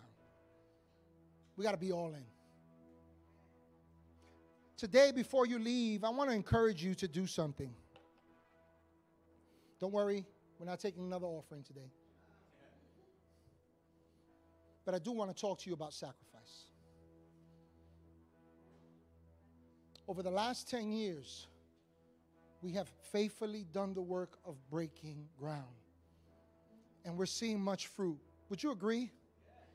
We 1.56 1.62
got 1.64 1.72
to 1.72 1.76
be 1.76 1.92
all 1.92 2.14
in. 2.14 2.24
Today, 4.76 5.10
before 5.10 5.46
you 5.46 5.58
leave, 5.58 6.04
I 6.04 6.10
want 6.10 6.28
to 6.28 6.36
encourage 6.36 6.84
you 6.84 6.94
to 6.96 7.08
do 7.08 7.26
something. 7.26 7.70
Don't 9.80 9.92
worry, 9.92 10.26
we're 10.58 10.66
not 10.66 10.80
taking 10.80 11.04
another 11.04 11.26
offering 11.26 11.62
today. 11.62 11.90
But 14.84 14.94
I 14.94 14.98
do 14.98 15.12
want 15.12 15.34
to 15.34 15.40
talk 15.40 15.60
to 15.60 15.68
you 15.68 15.74
about 15.74 15.94
sacrifice. 15.94 16.66
Over 20.06 20.22
the 20.22 20.30
last 20.30 20.70
10 20.70 20.92
years, 20.92 21.48
we 22.62 22.72
have 22.72 22.88
faithfully 23.10 23.64
done 23.72 23.94
the 23.94 24.02
work 24.02 24.38
of 24.44 24.56
breaking 24.70 25.26
ground. 25.38 25.64
And 27.04 27.16
we're 27.16 27.26
seeing 27.26 27.60
much 27.60 27.86
fruit. 27.88 28.18
Would 28.50 28.62
you 28.62 28.72
agree? 28.72 29.10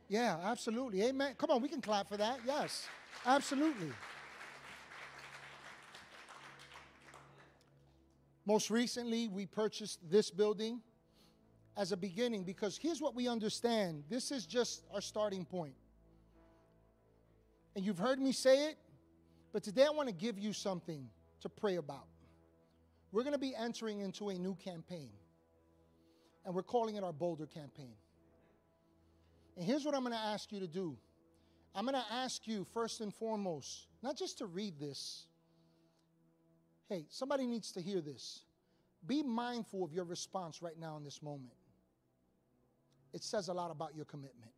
Yeah, 0.10 0.38
absolutely. 0.44 1.02
Amen. 1.04 1.34
Come 1.38 1.50
on, 1.50 1.62
we 1.62 1.70
can 1.70 1.82
clap 1.82 2.08
for 2.08 2.18
that. 2.18 2.40
Yes, 2.46 2.88
absolutely. 3.26 3.92
Most 8.52 8.70
recently, 8.70 9.30
we 9.30 9.46
purchased 9.46 10.00
this 10.12 10.30
building 10.30 10.82
as 11.78 11.94
a 11.94 11.98
beginning 11.98 12.44
because 12.44 12.78
here's 12.78 13.00
what 13.00 13.16
we 13.16 13.30
understand 13.30 14.04
this 14.10 14.30
is 14.30 14.46
just 14.46 14.84
our 14.94 15.00
starting 15.00 15.46
point. 15.46 15.74
And 17.78 17.86
you've 17.86 17.98
heard 17.98 18.20
me 18.20 18.34
say 18.34 18.66
it, 18.66 18.78
but 19.54 19.64
today 19.64 19.86
I 19.86 19.92
want 19.92 20.10
to 20.10 20.14
give 20.14 20.38
you 20.38 20.52
something 20.52 21.08
to 21.40 21.48
pray 21.48 21.78
about. 21.78 22.08
We're 23.14 23.24
going 23.24 23.32
to 23.32 23.40
be 23.40 23.56
entering 23.56 24.02
into 24.02 24.28
a 24.28 24.34
new 24.34 24.56
campaign, 24.56 25.12
and 26.44 26.54
we're 26.54 26.62
calling 26.62 26.98
it 26.98 27.06
our 27.06 27.14
Bolder 27.14 27.46
campaign. 27.46 27.96
And 29.56 29.66
here's 29.66 29.86
what 29.86 29.96
I'm 29.96 30.02
going 30.02 30.12
to 30.12 30.20
ask 30.20 30.52
you 30.52 30.60
to 30.60 30.68
do 30.68 30.98
I'm 31.74 31.86
going 31.86 31.96
to 31.96 32.14
ask 32.14 32.46
you, 32.46 32.66
first 32.74 33.00
and 33.00 33.14
foremost, 33.14 33.88
not 34.04 34.18
just 34.18 34.40
to 34.40 34.46
read 34.46 34.78
this. 34.78 35.28
Hey, 36.92 37.06
somebody 37.10 37.48
needs 37.48 37.72
to 37.72 37.82
hear 37.82 38.02
this. 38.02 38.42
Be 39.08 39.24
mindful 39.24 39.84
of 39.84 39.94
your 39.94 40.04
response 40.04 40.62
right 40.62 40.78
now 40.80 40.98
in 40.98 41.04
this 41.04 41.24
moment 41.24 41.54
it 43.14 43.24
says 43.24 43.48
a 43.48 43.54
lot 43.54 43.72
about 43.72 43.96
your 43.96 44.06
commitment. 44.06 44.52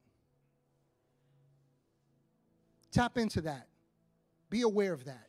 Tap 2.92 3.18
into 3.18 3.42
that. 3.42 3.68
Be 4.50 4.62
aware 4.62 4.94
of 4.94 5.06
that. 5.06 5.28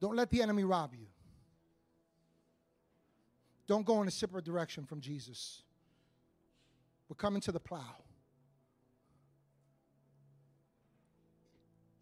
Don't 0.00 0.14
let 0.14 0.30
the 0.30 0.42
enemy 0.42 0.62
rob 0.62 0.92
you. 0.94 1.06
Don't 3.66 3.84
go 3.84 4.00
in 4.02 4.06
a 4.08 4.12
separate 4.12 4.44
direction 4.44 4.84
from 4.84 5.00
Jesus. 5.00 5.62
We're 7.08 7.16
coming 7.16 7.40
to 7.42 7.52
the 7.52 7.58
plow. 7.58 8.04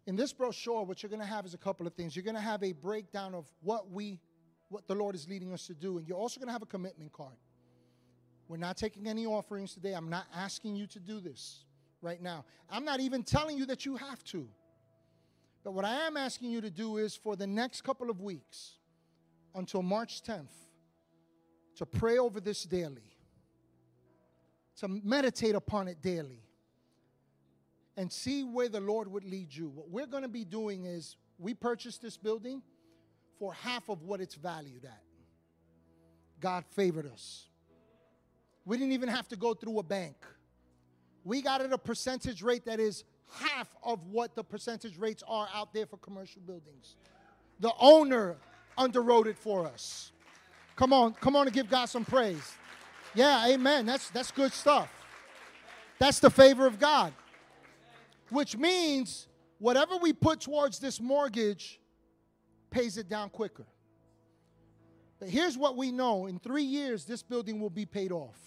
In 0.07 0.15
this 0.15 0.33
brochure, 0.33 0.83
what 0.83 1.01
you're 1.01 1.09
going 1.09 1.21
to 1.21 1.25
have 1.25 1.45
is 1.45 1.53
a 1.53 1.57
couple 1.57 1.87
of 1.87 1.93
things. 1.93 2.15
You're 2.15 2.23
going 2.23 2.35
to 2.35 2.41
have 2.41 2.63
a 2.63 2.73
breakdown 2.73 3.33
of 3.33 3.45
what 3.61 3.89
we, 3.91 4.19
what 4.69 4.87
the 4.87 4.93
Lord 4.93 5.15
is 5.15 5.27
leading 5.27 5.51
us 5.51 5.65
to 5.67 5.73
do, 5.73 5.97
and 5.97 6.07
you're 6.07 6.17
also 6.17 6.39
going 6.39 6.47
to 6.47 6.53
have 6.53 6.61
a 6.61 6.67
commitment 6.67 7.11
card. 7.11 7.35
We're 8.47 8.57
not 8.57 8.77
taking 8.77 9.07
any 9.07 9.25
offerings 9.25 9.73
today. 9.73 9.93
I'm 9.93 10.09
not 10.09 10.27
asking 10.35 10.75
you 10.75 10.85
to 10.87 10.99
do 10.99 11.19
this 11.19 11.65
right 12.01 12.21
now. 12.21 12.45
I'm 12.69 12.85
not 12.85 12.99
even 12.99 13.23
telling 13.23 13.57
you 13.57 13.65
that 13.65 13.85
you 13.85 13.95
have 13.95 14.23
to. 14.25 14.47
But 15.63 15.73
what 15.73 15.83
I 15.83 16.05
am 16.05 16.15
asking 16.15 16.51
you 16.51 16.61
to 16.61 16.69
do 16.69 16.97
is 16.97 17.15
for 17.15 17.35
the 17.35 17.47
next 17.47 17.81
couple 17.81 18.11
of 18.11 18.21
weeks 18.21 18.73
until 19.55 19.81
March 19.81 20.21
10th 20.21 20.53
to 21.77 21.87
pray 21.87 22.19
over 22.19 22.39
this 22.39 22.63
daily, 22.63 23.15
to 24.77 24.87
meditate 24.87 25.55
upon 25.55 25.87
it 25.87 26.03
daily, 26.03 26.44
and 27.97 28.11
see 28.11 28.43
where 28.43 28.69
the 28.69 28.79
Lord 28.79 29.11
would 29.11 29.23
lead 29.23 29.53
you. 29.53 29.69
What 29.69 29.89
we're 29.89 30.07
going 30.07 30.23
to 30.23 30.29
be 30.29 30.43
doing 30.43 30.85
is 30.85 31.15
we 31.37 31.53
purchased 31.53 32.01
this 32.01 32.17
building 32.17 32.61
for 33.39 33.53
half 33.53 33.89
of 33.89 34.03
what 34.03 34.21
it's 34.21 34.35
valued 34.35 34.85
at. 34.85 35.01
God 36.39 36.65
favored 36.75 37.11
us. 37.11 37.47
We 38.65 38.77
didn't 38.77 38.93
even 38.93 39.09
have 39.09 39.27
to 39.29 39.35
go 39.35 39.53
through 39.53 39.79
a 39.79 39.83
bank. 39.83 40.15
We 41.23 41.41
got 41.41 41.61
at 41.61 41.71
a 41.71 41.77
percentage 41.77 42.41
rate 42.41 42.65
that 42.65 42.79
is 42.79 43.03
half 43.31 43.67
of 43.83 43.99
what 44.07 44.35
the 44.35 44.43
percentage 44.43 44.97
rates 44.97 45.23
are 45.27 45.47
out 45.53 45.73
there 45.73 45.85
for 45.85 45.97
commercial 45.97 46.41
buildings. 46.45 46.95
The 47.59 47.71
owner 47.79 48.35
underwrote 48.77 49.27
it 49.27 49.37
for 49.37 49.65
us. 49.65 50.11
Come 50.75 50.91
on, 50.91 51.13
come 51.13 51.35
on 51.35 51.47
and 51.47 51.55
give 51.55 51.69
God 51.69 51.85
some 51.85 52.03
praise. 52.03 52.53
Yeah, 53.13 53.47
amen. 53.47 53.85
That's 53.85 54.09
that's 54.09 54.31
good 54.31 54.51
stuff. 54.51 54.89
That's 55.99 56.19
the 56.19 56.29
favor 56.29 56.65
of 56.65 56.79
God. 56.79 57.13
Which 58.29 58.57
means 58.57 59.27
whatever 59.59 59.97
we 59.97 60.13
put 60.13 60.41
towards 60.41 60.79
this 60.79 60.99
mortgage 60.99 61.79
pays 62.71 62.97
it 62.97 63.07
down 63.07 63.29
quicker. 63.29 63.65
But 65.19 65.29
here's 65.29 65.57
what 65.57 65.77
we 65.77 65.91
know 65.91 66.25
in 66.25 66.39
three 66.39 66.63
years, 66.63 67.05
this 67.05 67.23
building 67.23 67.59
will 67.59 67.69
be 67.69 67.85
paid 67.85 68.11
off 68.11 68.39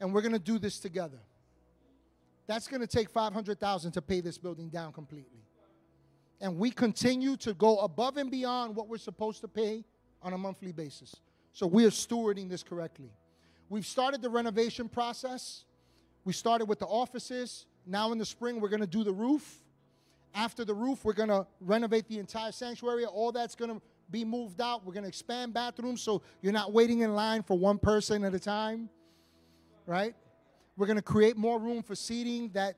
and 0.00 0.12
we're 0.12 0.20
going 0.20 0.32
to 0.32 0.38
do 0.38 0.58
this 0.58 0.78
together. 0.78 1.18
That's 2.46 2.68
going 2.68 2.80
to 2.80 2.86
take 2.86 3.10
500,000 3.10 3.92
to 3.92 4.02
pay 4.02 4.20
this 4.20 4.38
building 4.38 4.68
down 4.68 4.92
completely. 4.92 5.40
And 6.40 6.58
we 6.58 6.70
continue 6.70 7.36
to 7.38 7.54
go 7.54 7.78
above 7.78 8.18
and 8.18 8.30
beyond 8.30 8.76
what 8.76 8.88
we're 8.88 8.98
supposed 8.98 9.40
to 9.40 9.48
pay 9.48 9.84
on 10.22 10.32
a 10.32 10.38
monthly 10.38 10.72
basis. 10.72 11.16
So 11.52 11.66
we 11.66 11.86
are 11.86 11.90
stewarding 11.90 12.48
this 12.48 12.62
correctly. 12.62 13.10
We've 13.68 13.86
started 13.86 14.22
the 14.22 14.28
renovation 14.28 14.88
process. 14.88 15.64
We 16.24 16.34
started 16.34 16.66
with 16.66 16.78
the 16.78 16.86
offices. 16.86 17.66
Now 17.86 18.12
in 18.12 18.18
the 18.18 18.26
spring, 18.26 18.60
we're 18.60 18.68
going 18.68 18.80
to 18.80 18.86
do 18.86 19.04
the 19.04 19.12
roof. 19.12 19.62
After 20.34 20.64
the 20.64 20.74
roof, 20.74 21.04
we're 21.04 21.14
going 21.14 21.30
to 21.30 21.46
renovate 21.60 22.08
the 22.08 22.18
entire 22.18 22.52
sanctuary. 22.52 23.04
All 23.06 23.32
that's 23.32 23.54
going 23.54 23.74
to 23.74 23.80
be 24.10 24.24
moved 24.24 24.60
out. 24.60 24.84
We're 24.84 24.92
going 24.92 25.04
to 25.04 25.08
expand 25.08 25.54
bathrooms 25.54 26.02
so 26.02 26.22
you're 26.42 26.52
not 26.52 26.72
waiting 26.72 27.00
in 27.00 27.14
line 27.14 27.42
for 27.42 27.58
one 27.58 27.78
person 27.78 28.24
at 28.24 28.34
a 28.34 28.38
time 28.38 28.90
right? 29.86 30.14
We're 30.76 30.86
going 30.86 30.96
to 30.96 31.02
create 31.02 31.36
more 31.36 31.58
room 31.58 31.82
for 31.82 31.94
seating 31.94 32.50
that 32.52 32.76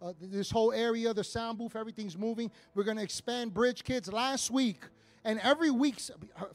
uh, 0.00 0.12
this 0.20 0.50
whole 0.50 0.72
area, 0.72 1.12
the 1.12 1.24
sound 1.24 1.58
booth, 1.58 1.76
everything's 1.76 2.16
moving. 2.16 2.50
We're 2.74 2.84
going 2.84 2.96
to 2.96 3.02
expand 3.02 3.54
Bridge 3.54 3.84
Kids. 3.84 4.12
Last 4.12 4.50
week, 4.50 4.80
and 5.24 5.38
every 5.40 5.70
week, 5.70 6.00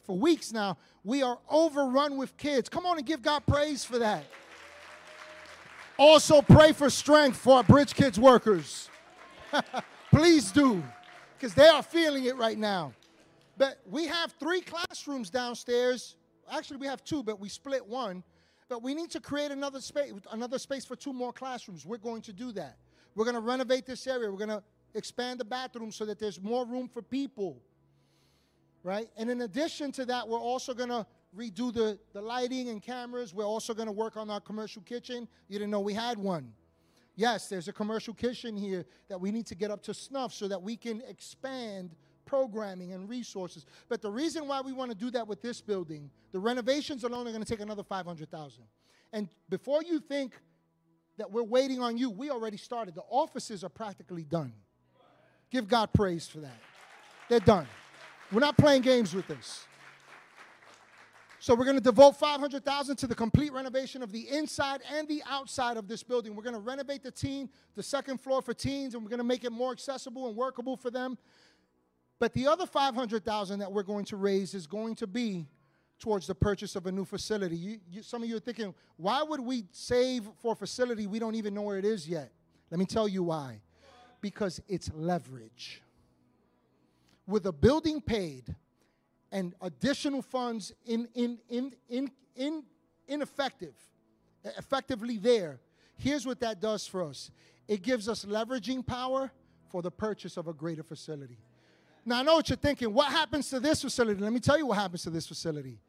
for 0.04 0.18
weeks 0.18 0.52
now, 0.52 0.78
we 1.04 1.22
are 1.22 1.38
overrun 1.50 2.18
with 2.18 2.36
kids. 2.38 2.70
Come 2.70 2.86
on 2.86 2.98
and 2.98 3.06
give 3.06 3.22
God 3.22 3.46
praise 3.46 3.84
for 3.86 4.00
that. 4.00 4.24
Also, 5.98 6.42
pray 6.42 6.72
for 6.72 6.90
strength 6.90 7.38
for 7.38 7.58
our 7.58 7.64
Bridge 7.64 7.94
Kids 7.94 8.20
workers. 8.20 8.90
Please 10.12 10.52
do, 10.52 10.84
because 11.38 11.54
they 11.54 11.68
are 11.68 11.84
feeling 11.84 12.26
it 12.26 12.36
right 12.36 12.58
now. 12.58 12.94
But 13.58 13.80
we 13.90 14.08
have 14.08 14.32
three 14.40 14.62
classrooms 14.62 15.30
downstairs. 15.30 16.16
Actually, 16.52 16.78
we 16.78 16.88
have 16.88 17.04
two, 17.04 17.24
but 17.24 17.40
we 17.40 17.50
split 17.50 17.86
one 17.86 18.24
but 18.74 18.82
we 18.82 18.96
need 18.96 19.12
to 19.12 19.20
create 19.20 19.52
another 19.52 19.80
space, 19.80 20.12
another 20.32 20.58
space 20.58 20.84
for 20.84 20.96
two 20.96 21.14
more 21.14 21.32
classrooms. 21.32 21.86
We're 21.86 21.98
going 21.98 22.24
to 22.24 22.34
do 22.34 22.52
that. 22.54 22.78
We're 23.14 23.26
going 23.26 23.36
to 23.36 23.42
renovate 23.42 23.86
this 23.86 24.08
area. 24.08 24.32
We're 24.32 24.38
going 24.38 24.50
to 24.50 24.64
expand 24.96 25.40
the 25.40 25.46
bathroom 25.46 25.92
so 25.92 26.06
that 26.06 26.18
there's 26.18 26.42
more 26.42 26.66
room 26.66 26.88
for 26.88 27.04
people. 27.04 27.62
Right? 28.82 29.10
And 29.16 29.30
in 29.30 29.42
addition 29.42 29.92
to 29.92 30.06
that, 30.06 30.28
we're 30.28 30.40
also 30.40 30.74
going 30.74 30.90
to 30.90 31.06
redo 31.38 31.74
the, 31.74 32.00
the 32.14 32.22
lighting 32.22 32.70
and 32.70 32.82
cameras. 32.82 33.34
We're 33.34 33.46
also 33.46 33.74
going 33.74 33.88
to 33.88 33.94
work 33.94 34.18
on 34.18 34.30
our 34.30 34.40
commercial 34.40 34.82
kitchen. 34.82 35.28
You 35.48 35.60
didn't 35.60 35.72
know 35.72 35.80
we 35.80 35.94
had 35.94 36.18
one. 36.18 36.54
Yes, 37.16 37.48
there's 37.48 37.68
a 37.68 37.74
commercial 37.74 38.14
kitchen 38.14 38.56
here 38.56 38.86
that 39.08 39.20
we 39.20 39.32
need 39.32 39.46
to 39.48 39.56
get 39.56 39.70
up 39.70 39.84
to 39.84 39.94
snuff 39.94 40.34
so 40.34 40.48
that 40.48 40.62
we 40.62 40.76
can 40.76 41.02
expand 41.08 41.96
programming 42.26 42.94
and 42.94 43.08
resources. 43.08 43.66
But 43.90 44.02
the 44.02 44.10
reason 44.10 44.48
why 44.48 44.62
we 44.62 44.74
want 44.74 44.92
to 44.92 44.98
do 44.98 45.12
that 45.12 45.28
with 45.28 45.42
this 45.42 45.62
building, 45.62 46.10
the 46.32 46.40
renovations 46.40 47.04
alone 47.04 47.28
are 47.28 47.32
going 47.32 47.44
to 47.44 47.50
take 47.50 47.60
another 47.60 47.84
500,000. 47.84 48.64
And 49.12 49.30
before 49.50 49.84
you 49.84 50.00
think 50.00 50.34
that 51.18 51.32
we're 51.32 51.44
waiting 51.44 51.82
on 51.82 51.98
you, 51.98 52.10
we 52.10 52.32
already 52.32 52.58
started. 52.58 52.96
The 52.96 53.04
offices 53.10 53.64
are 53.64 53.70
practically 53.70 54.24
done. 54.24 54.54
Give 55.52 55.68
God 55.68 55.94
praise 55.94 56.28
for 56.28 56.40
that. 56.40 56.60
They're 57.30 57.40
done. 57.40 57.68
We're 58.32 58.40
not 58.40 58.58
playing 58.58 58.82
games 58.82 59.14
with 59.14 59.28
this. 59.28 59.68
So 61.44 61.54
we're 61.54 61.66
going 61.66 61.76
to 61.76 61.84
devote 61.84 62.16
500,000 62.16 62.96
to 62.96 63.06
the 63.06 63.16
complete 63.16 63.52
renovation 63.52 64.02
of 64.02 64.14
the 64.14 64.30
inside 64.30 64.80
and 64.90 65.06
the 65.10 65.22
outside 65.30 65.76
of 65.76 65.90
this 65.90 66.02
building. 66.02 66.38
We're 66.38 66.44
going 66.44 66.56
to 66.56 66.62
renovate 66.62 67.04
the 67.04 67.12
teen, 67.12 67.50
the 67.76 67.84
second 67.84 68.22
floor 68.22 68.42
for 68.42 68.54
teens, 68.54 68.94
and 68.94 69.04
we're 69.04 69.10
going 69.10 69.18
to 69.18 69.26
make 69.26 69.44
it 69.44 69.52
more 69.52 69.74
accessible 69.74 70.30
and 70.30 70.38
workable 70.38 70.78
for 70.78 70.90
them. 70.90 71.18
But 72.18 72.32
the 72.32 72.48
other 72.48 72.66
500,000 72.66 73.60
that 73.60 73.70
we're 73.70 73.84
going 73.84 74.06
to 74.06 74.16
raise 74.16 74.54
is 74.54 74.66
going 74.66 74.96
to 74.96 75.06
be 75.06 75.46
towards 76.00 76.28
the 76.28 76.36
purchase 76.36 76.78
of 76.78 76.86
a 76.86 76.94
new 76.94 77.04
facility. 77.04 77.58
You, 77.58 77.80
you, 77.92 78.04
some 78.04 78.24
of 78.24 78.30
you 78.30 78.38
are 78.38 78.40
thinking, 78.40 78.74
why 78.96 79.22
would 79.22 79.42
we 79.42 79.66
save 79.74 80.24
for 80.42 80.54
a 80.54 80.56
facility 80.56 81.08
we 81.08 81.20
don't 81.20 81.36
even 81.36 81.54
know 81.54 81.64
where 81.64 81.78
it 81.78 81.84
is 81.84 82.08
yet? 82.08 82.32
Let 82.72 82.80
me 82.80 82.86
tell 82.86 83.10
you 83.10 83.22
why. 83.22 83.60
Because 84.22 84.62
it's 84.70 84.90
leverage. 84.94 85.82
With 87.28 87.46
a 87.48 87.52
building 87.52 88.00
paid, 88.00 88.56
and 89.34 89.56
additional 89.62 90.22
funds 90.22 90.72
in, 90.86 91.10
in, 91.16 91.40
in, 91.50 91.74
in, 91.90 92.12
in, 92.36 92.64
ineffective, 93.08 93.74
effectively 94.58 95.18
there, 95.18 95.60
here's 95.98 96.26
what 96.26 96.40
that 96.40 96.62
does 96.62 96.88
for 96.88 97.04
us 97.04 97.32
it 97.68 97.82
gives 97.82 98.08
us 98.08 98.26
leveraging 98.26 98.86
power 98.86 99.32
for 99.70 99.82
the 99.82 99.90
purchase 99.90 100.38
of 100.38 100.48
a 100.48 100.54
greater 100.54 100.84
facility. 100.84 101.38
Now, 102.06 102.20
I 102.20 102.24
know 102.24 102.36
what 102.36 102.50
you're 102.50 102.58
thinking. 102.58 102.94
What 102.94 103.10
happens 103.10 103.50
to 103.50 103.60
this 103.62 103.82
facility? 103.82 104.22
Let 104.22 104.34
me 104.34 104.42
tell 104.42 104.58
you 104.58 104.68
what 104.68 104.78
happens 104.78 105.04
to 105.04 105.10
this 105.10 105.26
facility. 105.26 105.80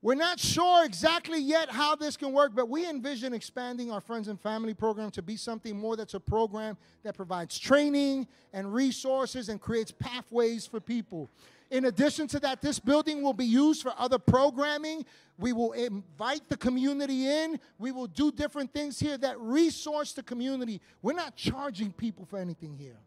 We're 0.00 0.14
not 0.14 0.38
sure 0.38 0.84
exactly 0.84 1.40
yet 1.40 1.68
how 1.68 1.96
this 1.96 2.16
can 2.16 2.32
work, 2.32 2.52
but 2.54 2.68
we 2.68 2.88
envision 2.88 3.34
expanding 3.34 3.90
our 3.90 4.00
friends 4.00 4.28
and 4.28 4.40
family 4.40 4.72
program 4.72 5.10
to 5.10 5.22
be 5.22 5.36
something 5.36 5.76
more 5.76 5.96
that's 5.96 6.14
a 6.14 6.20
program 6.20 6.76
that 7.02 7.16
provides 7.16 7.58
training 7.58 8.28
and 8.52 8.72
resources 8.72 9.48
and 9.48 9.60
creates 9.60 9.90
pathways 9.90 10.64
for 10.64 10.78
people. 10.78 11.28
In 11.70 11.86
addition 11.86 12.28
to 12.28 12.40
that, 12.40 12.62
this 12.62 12.78
building 12.78 13.22
will 13.22 13.32
be 13.32 13.44
used 13.44 13.82
for 13.82 13.92
other 13.98 14.18
programming. 14.18 15.04
We 15.36 15.52
will 15.52 15.72
invite 15.72 16.48
the 16.48 16.56
community 16.56 17.28
in. 17.28 17.58
We 17.78 17.90
will 17.92 18.06
do 18.06 18.30
different 18.30 18.72
things 18.72 18.98
here 19.00 19.18
that 19.18 19.38
resource 19.40 20.12
the 20.12 20.22
community. 20.22 20.80
We're 21.02 21.14
not 21.14 21.34
charging 21.34 21.92
people 21.92 22.24
for 22.24 22.38
anything 22.38 22.74
here. 22.74 22.98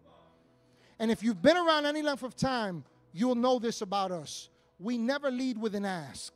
And 1.00 1.10
if 1.10 1.24
you've 1.24 1.42
been 1.42 1.56
around 1.56 1.86
any 1.86 2.02
length 2.02 2.24
of 2.24 2.36
time, 2.36 2.84
you'll 3.14 3.36
know 3.36 3.60
this 3.60 3.82
about 3.82 4.12
us. 4.12 4.50
We 4.78 4.98
never 4.98 5.32
lead 5.32 5.58
with 5.58 5.74
an 5.76 5.86
ask. 5.86 6.34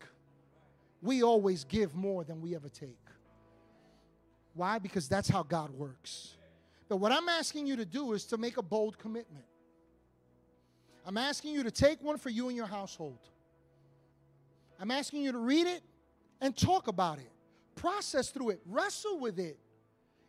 We 1.01 1.21
always 1.21 1.65
give 1.65 1.93
more 1.93 2.24
than 2.24 2.41
we 2.41 2.55
ever 2.55 2.69
take. 2.69 2.97
Why? 4.53 4.80
Because 4.80 5.09
that's 5.09 5.28
how 5.28 5.43
God 5.43 5.71
works. 5.71 6.38
But 6.88 6.97
what 6.97 7.11
I'm 7.11 7.28
asking 7.28 7.67
you 7.67 7.76
to 7.76 7.86
do 7.86 8.13
is 8.13 8.24
to 8.26 8.38
make 8.38 8.57
a 8.57 8.61
bold 8.61 8.97
commitment. 8.97 9.45
I'm 11.06 11.18
asking 11.18 11.54
you 11.54 11.64
to 11.64 11.72
take 11.72 12.01
one 12.01 12.18
for 12.18 12.30
you 12.30 12.47
and 12.47 12.56
your 12.56 12.66
household. 12.66 13.20
I'm 14.80 14.91
asking 14.91 15.22
you 15.22 15.32
to 15.32 15.38
read 15.38 15.68
it 15.68 15.82
and 16.41 16.56
talk 16.56 16.88
about 16.88 17.20
it, 17.20 17.32
process 17.76 18.30
through 18.30 18.51
it, 18.51 18.62
wrestle 18.66 19.20
with 19.20 19.39
it. 19.39 19.58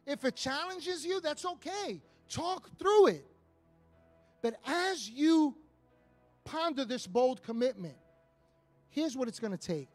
If 0.07 0.25
it 0.25 0.37
challenges 0.37 1.05
you, 1.05 1.21
that's 1.21 1.45
okay. 1.45 2.01
Talk 2.29 2.69
through 2.79 3.09
it. 3.09 3.27
But 4.43 4.59
as 4.67 5.09
you 5.09 5.57
ponder 6.45 6.85
this 6.85 7.07
bold 7.07 7.43
commitment, 7.43 7.97
here's 8.91 9.17
what 9.17 9.29
it's 9.29 9.41
going 9.41 9.57
to 9.57 9.67
take 9.67 9.89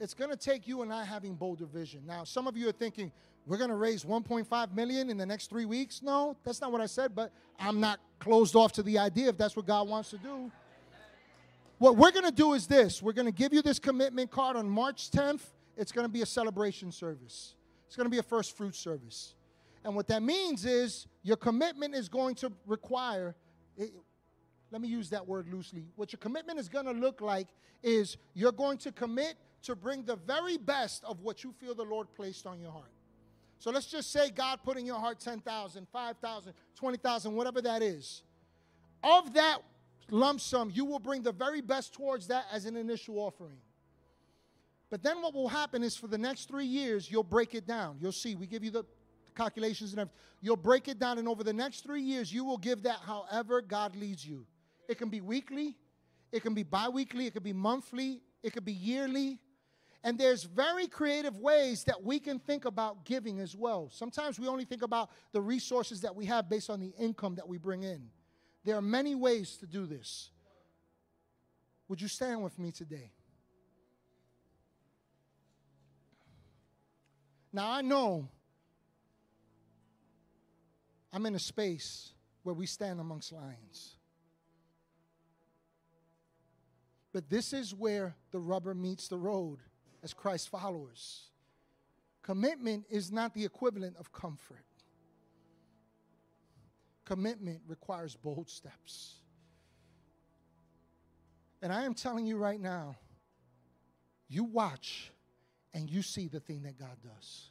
it's 0.00 0.14
going 0.14 0.30
to 0.30 0.36
take 0.36 0.66
you 0.66 0.80
and 0.80 0.92
I 0.92 1.04
having 1.04 1.34
bolder 1.34 1.66
vision. 1.66 2.00
Now, 2.06 2.24
some 2.24 2.46
of 2.46 2.56
you 2.56 2.68
are 2.70 2.72
thinking, 2.72 3.12
we're 3.46 3.56
going 3.56 3.70
to 3.70 3.76
raise 3.76 4.04
1.5 4.04 4.74
million 4.74 5.10
in 5.10 5.16
the 5.16 5.26
next 5.26 5.50
three 5.50 5.64
weeks. 5.64 6.02
No, 6.02 6.36
that's 6.44 6.60
not 6.60 6.72
what 6.72 6.80
I 6.80 6.86
said, 6.86 7.14
but 7.14 7.32
I'm 7.58 7.80
not 7.80 8.00
closed 8.18 8.54
off 8.54 8.72
to 8.72 8.82
the 8.82 8.98
idea 8.98 9.28
if 9.28 9.36
that's 9.36 9.56
what 9.56 9.66
God 9.66 9.88
wants 9.88 10.10
to 10.10 10.18
do. 10.18 10.50
What 11.78 11.96
we're 11.96 12.10
going 12.10 12.26
to 12.26 12.32
do 12.32 12.52
is 12.52 12.66
this 12.66 13.02
we're 13.02 13.14
going 13.14 13.26
to 13.26 13.32
give 13.32 13.52
you 13.52 13.62
this 13.62 13.78
commitment 13.78 14.30
card 14.30 14.56
on 14.56 14.68
March 14.68 15.10
10th. 15.10 15.40
It's 15.76 15.92
going 15.92 16.04
to 16.04 16.12
be 16.12 16.20
a 16.20 16.26
celebration 16.26 16.92
service, 16.92 17.54
it's 17.86 17.96
going 17.96 18.06
to 18.06 18.10
be 18.10 18.18
a 18.18 18.22
first 18.22 18.56
fruit 18.56 18.74
service. 18.74 19.34
And 19.82 19.96
what 19.96 20.08
that 20.08 20.22
means 20.22 20.66
is 20.66 21.06
your 21.22 21.38
commitment 21.38 21.94
is 21.94 22.10
going 22.10 22.34
to 22.36 22.52
require, 22.66 23.34
it, 23.78 23.92
let 24.70 24.82
me 24.82 24.88
use 24.88 25.08
that 25.08 25.26
word 25.26 25.48
loosely. 25.50 25.86
What 25.96 26.12
your 26.12 26.18
commitment 26.18 26.58
is 26.58 26.68
going 26.68 26.84
to 26.84 26.92
look 26.92 27.22
like 27.22 27.48
is 27.82 28.18
you're 28.34 28.52
going 28.52 28.76
to 28.78 28.92
commit 28.92 29.36
to 29.62 29.74
bring 29.74 30.04
the 30.04 30.16
very 30.16 30.58
best 30.58 31.02
of 31.04 31.20
what 31.20 31.42
you 31.44 31.52
feel 31.52 31.74
the 31.74 31.82
Lord 31.82 32.08
placed 32.14 32.46
on 32.46 32.60
your 32.60 32.72
heart. 32.72 32.90
So 33.60 33.70
let's 33.70 33.86
just 33.86 34.10
say 34.10 34.30
God 34.30 34.60
put 34.64 34.78
in 34.78 34.86
your 34.86 34.98
heart 34.98 35.20
10,000, 35.20 35.86
5,000, 35.86 36.52
20,000, 36.74 37.34
whatever 37.34 37.60
that 37.60 37.82
is. 37.82 38.22
Of 39.04 39.34
that 39.34 39.58
lump 40.10 40.40
sum, 40.40 40.72
you 40.74 40.86
will 40.86 40.98
bring 40.98 41.22
the 41.22 41.30
very 41.30 41.60
best 41.60 41.92
towards 41.92 42.26
that 42.28 42.46
as 42.50 42.64
an 42.64 42.74
initial 42.74 43.18
offering. 43.18 43.58
But 44.88 45.02
then 45.02 45.20
what 45.20 45.34
will 45.34 45.48
happen 45.48 45.82
is 45.82 45.94
for 45.94 46.06
the 46.06 46.16
next 46.16 46.48
three 46.48 46.64
years, 46.64 47.10
you'll 47.10 47.22
break 47.22 47.54
it 47.54 47.66
down. 47.66 47.98
You'll 48.00 48.12
see, 48.12 48.34
we 48.34 48.46
give 48.46 48.64
you 48.64 48.70
the 48.70 48.84
calculations 49.36 49.92
and 49.92 50.00
everything. 50.00 50.18
You'll 50.40 50.56
break 50.56 50.88
it 50.88 50.98
down, 50.98 51.18
and 51.18 51.28
over 51.28 51.44
the 51.44 51.52
next 51.52 51.84
three 51.84 52.02
years, 52.02 52.32
you 52.32 52.44
will 52.44 52.58
give 52.58 52.82
that 52.84 53.00
however 53.06 53.60
God 53.60 53.94
leads 53.94 54.26
you. 54.26 54.46
It 54.88 54.96
can 54.96 55.10
be 55.10 55.20
weekly, 55.20 55.76
it 56.32 56.42
can 56.42 56.54
be 56.54 56.62
bi 56.62 56.88
weekly, 56.88 57.26
it 57.26 57.34
can 57.34 57.42
be 57.42 57.52
monthly, 57.52 58.22
it 58.42 58.54
could 58.54 58.64
be 58.64 58.72
yearly, 58.72 59.38
and 60.02 60.18
there's 60.18 60.44
very 60.44 60.86
creative 60.86 61.36
ways 61.38 61.84
that 61.84 62.02
we 62.02 62.18
can 62.20 62.38
think 62.38 62.64
about 62.64 63.04
giving 63.04 63.38
as 63.38 63.54
well. 63.54 63.90
Sometimes 63.92 64.40
we 64.40 64.48
only 64.48 64.64
think 64.64 64.82
about 64.82 65.10
the 65.32 65.42
resources 65.42 66.00
that 66.00 66.16
we 66.16 66.24
have 66.26 66.48
based 66.48 66.70
on 66.70 66.80
the 66.80 66.92
income 66.98 67.34
that 67.34 67.46
we 67.46 67.58
bring 67.58 67.82
in. 67.82 68.08
There 68.64 68.76
are 68.76 68.82
many 68.82 69.14
ways 69.14 69.56
to 69.58 69.66
do 69.66 69.84
this. 69.86 70.30
Would 71.88 72.00
you 72.00 72.08
stand 72.08 72.42
with 72.42 72.58
me 72.58 72.72
today? 72.72 73.12
Now, 77.52 77.70
I 77.70 77.82
know 77.82 78.28
I'm 81.12 81.26
in 81.26 81.34
a 81.34 81.40
space 81.40 82.12
where 82.42 82.54
we 82.54 82.64
stand 82.64 83.00
amongst 83.00 83.32
lions. 83.32 83.96
But 87.12 87.28
this 87.28 87.52
is 87.52 87.74
where 87.74 88.14
the 88.30 88.38
rubber 88.38 88.72
meets 88.72 89.08
the 89.08 89.18
road 89.18 89.58
as 90.02 90.14
Christ 90.14 90.48
followers. 90.48 91.22
Commitment 92.22 92.84
is 92.90 93.10
not 93.10 93.34
the 93.34 93.44
equivalent 93.44 93.96
of 93.98 94.12
comfort. 94.12 94.64
Commitment 97.04 97.60
requires 97.66 98.14
bold 98.16 98.48
steps. 98.48 99.14
And 101.62 101.72
I 101.72 101.84
am 101.84 101.94
telling 101.94 102.26
you 102.26 102.36
right 102.36 102.60
now, 102.60 102.96
you 104.28 104.44
watch 104.44 105.10
and 105.74 105.90
you 105.90 106.02
see 106.02 106.28
the 106.28 106.40
thing 106.40 106.62
that 106.62 106.78
God 106.78 106.96
does. 107.02 107.50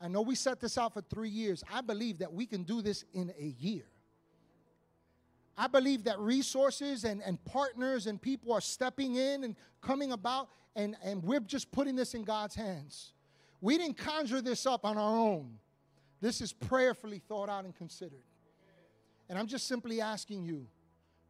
I 0.00 0.08
know 0.08 0.20
we 0.22 0.34
set 0.34 0.60
this 0.60 0.76
out 0.78 0.94
for 0.94 1.00
three 1.00 1.28
years. 1.28 1.64
I 1.72 1.80
believe 1.80 2.18
that 2.18 2.32
we 2.32 2.46
can 2.46 2.62
do 2.62 2.82
this 2.82 3.04
in 3.14 3.32
a 3.38 3.54
year. 3.58 3.84
I 5.56 5.68
believe 5.68 6.04
that 6.04 6.18
resources 6.18 7.04
and, 7.04 7.22
and 7.22 7.42
partners 7.44 8.06
and 8.06 8.20
people 8.20 8.52
are 8.52 8.60
stepping 8.60 9.16
in 9.16 9.42
and 9.42 9.56
coming 9.80 10.12
about, 10.12 10.50
and, 10.76 10.96
and 11.02 11.22
we're 11.24 11.40
just 11.40 11.72
putting 11.72 11.96
this 11.96 12.14
in 12.14 12.22
God's 12.22 12.54
hands. 12.54 13.12
We 13.60 13.76
didn't 13.78 13.96
conjure 13.96 14.40
this 14.40 14.66
up 14.66 14.84
on 14.84 14.96
our 14.96 15.16
own. 15.16 15.58
This 16.20 16.40
is 16.40 16.52
prayerfully 16.52 17.18
thought 17.18 17.48
out 17.48 17.64
and 17.64 17.74
considered. 17.74 18.22
And 19.28 19.38
I'm 19.38 19.48
just 19.48 19.66
simply 19.66 20.00
asking 20.00 20.44
you 20.44 20.66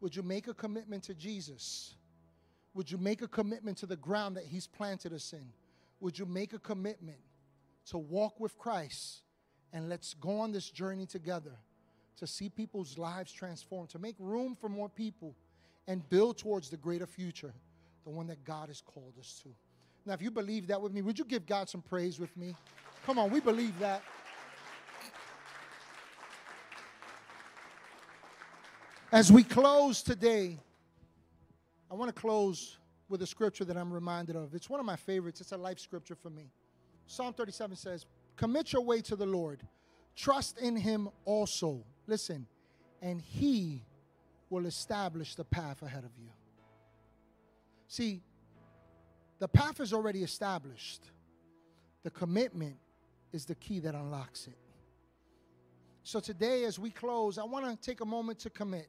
would 0.01 0.15
you 0.15 0.23
make 0.23 0.47
a 0.47 0.55
commitment 0.55 1.05
to 1.05 1.15
Jesus? 1.15 1.95
Would 2.75 2.91
you 2.91 2.99
make 2.99 3.23
a 3.23 3.29
commitment 3.29 3.79
to 3.79 3.87
the 3.87 3.97
ground 3.97 4.37
that 4.37 4.45
He's 4.45 4.67
planted 4.67 5.15
us 5.15 5.33
in? 5.33 5.47
Would 6.01 6.19
you 6.19 6.27
make 6.27 6.53
a 6.53 6.59
commitment 6.59 7.17
to 7.87 7.97
walk 7.97 8.39
with 8.39 8.59
Christ 8.59 9.23
and 9.73 9.89
let's 9.89 10.13
go 10.13 10.41
on 10.41 10.53
this 10.53 10.69
journey 10.69 11.07
together? 11.07 11.53
to 12.17 12.27
see 12.27 12.49
people's 12.49 12.99
lives 12.99 13.33
transformed, 13.33 13.91
to 13.91 13.99
make 13.99 14.17
room 14.19 14.55
for 14.55 14.69
more 14.69 14.89
people, 14.89 15.35
and 15.87 16.09
build 16.09 16.39
towards 16.39 16.71
the 16.71 16.77
greater 16.77 17.07
future, 17.07 17.55
the 18.07 18.11
one 18.11 18.29
that 18.29 18.45
God 18.45 18.69
has 18.69 18.81
called 18.81 19.15
us 19.19 19.41
to. 19.43 19.49
Now, 20.07 20.15
if 20.15 20.23
you 20.23 20.31
believe 20.31 20.69
that 20.69 20.81
with 20.81 20.93
me, 20.93 21.03
would 21.03 21.19
you 21.19 21.25
give 21.25 21.45
God 21.45 21.69
some 21.69 21.83
praise 21.83 22.21
with 22.21 22.35
me? 22.37 22.55
Come 23.05 23.19
on, 23.19 23.31
we 23.31 23.41
believe 23.41 23.77
that. 23.81 24.03
As 29.11 29.33
we 29.33 29.43
close 29.43 30.03
today, 30.03 30.59
I 31.91 31.95
want 31.95 32.15
to 32.15 32.19
close 32.19 32.79
with 33.09 33.23
a 33.23 33.27
scripture 33.27 33.65
that 33.65 33.77
I'm 33.77 33.93
reminded 33.93 34.37
of. 34.37 34.55
It's 34.55 34.71
one 34.71 34.81
of 34.81 34.87
my 34.87 34.97
favorites, 34.97 35.41
it's 35.41 35.53
a 35.53 35.57
life 35.57 35.81
scripture 35.81 36.15
for 36.15 36.31
me. 36.31 36.51
Psalm 37.07 37.35
37 37.35 37.77
says, 37.77 38.07
Commit 38.37 38.73
your 38.73 38.83
way 38.83 39.01
to 39.03 39.17
the 39.17 39.27
Lord 39.27 39.63
Trust 40.17 40.59
in 40.59 40.77
him 40.77 41.11
also. 41.27 41.85
Listen, 42.07 42.47
and 43.03 43.21
he 43.21 43.85
will 44.49 44.65
establish 44.65 45.35
the 45.35 45.45
path 45.45 45.83
ahead 45.83 46.05
of 46.05 46.11
you. 46.19 46.31
See, 47.89 48.23
the 49.39 49.49
path 49.49 49.81
is 49.81 49.93
already 49.93 50.23
established. 50.23 51.03
The 52.03 52.11
commitment 52.11 52.77
is 53.33 53.45
the 53.45 53.55
key 53.55 53.81
that 53.81 53.95
unlocks 53.95 54.47
it. 54.47 54.57
So 56.03 56.21
today, 56.21 56.65
as 56.65 56.79
we 56.79 56.91
close, 56.91 57.37
I 57.37 57.45
want 57.45 57.67
to 57.67 57.77
take 57.77 58.01
a 58.01 58.05
moment 58.05 58.39
to 58.41 58.51
commit. 58.51 58.89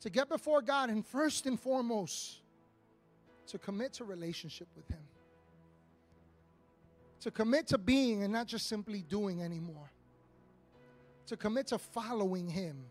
To 0.00 0.10
get 0.10 0.28
before 0.28 0.62
God, 0.62 0.88
and 0.90 1.06
first 1.06 1.46
and 1.46 1.60
foremost, 1.60 2.40
to 3.48 3.58
commit 3.58 3.92
to 3.94 4.04
relationship 4.04 4.68
with 4.74 4.88
Him. 4.88 5.02
To 7.20 7.30
commit 7.30 7.68
to 7.68 7.78
being 7.78 8.24
and 8.24 8.32
not 8.32 8.46
just 8.46 8.66
simply 8.66 9.02
doing 9.02 9.42
anymore. 9.42 9.92
To 11.26 11.36
commit 11.36 11.68
to 11.68 11.78
following 11.78 12.48
Him, 12.48 12.84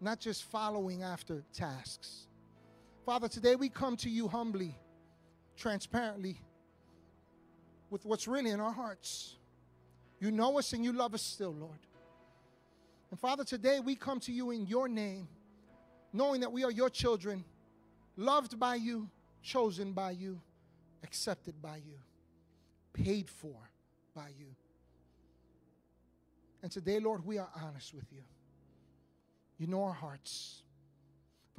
not 0.00 0.20
just 0.20 0.44
following 0.44 1.02
after 1.02 1.42
tasks. 1.52 2.26
Father, 3.04 3.28
today 3.28 3.56
we 3.56 3.68
come 3.68 3.96
to 3.98 4.10
you 4.10 4.28
humbly, 4.28 4.76
transparently, 5.56 6.40
with 7.88 8.04
what's 8.04 8.28
really 8.28 8.50
in 8.50 8.60
our 8.60 8.72
hearts. 8.72 9.36
You 10.20 10.30
know 10.30 10.58
us 10.58 10.72
and 10.72 10.84
you 10.84 10.92
love 10.92 11.14
us 11.14 11.22
still, 11.22 11.54
Lord. 11.54 11.78
And 13.10 13.18
Father, 13.18 13.42
today 13.42 13.80
we 13.80 13.96
come 13.96 14.20
to 14.20 14.32
you 14.32 14.50
in 14.50 14.66
your 14.66 14.86
name, 14.86 15.28
knowing 16.12 16.42
that 16.42 16.52
we 16.52 16.62
are 16.62 16.70
your 16.70 16.90
children, 16.90 17.44
loved 18.16 18.58
by 18.60 18.76
you, 18.76 19.08
chosen 19.42 19.92
by 19.92 20.12
you, 20.12 20.40
accepted 21.02 21.60
by 21.60 21.76
you, 21.76 21.98
paid 22.92 23.28
for 23.28 23.56
by 24.14 24.28
you. 24.38 24.54
And 26.62 26.70
today, 26.70 27.00
Lord, 27.00 27.24
we 27.24 27.38
are 27.38 27.48
honest 27.62 27.94
with 27.94 28.12
you. 28.12 28.22
You 29.58 29.66
know 29.66 29.84
our 29.84 29.94
hearts. 29.94 30.62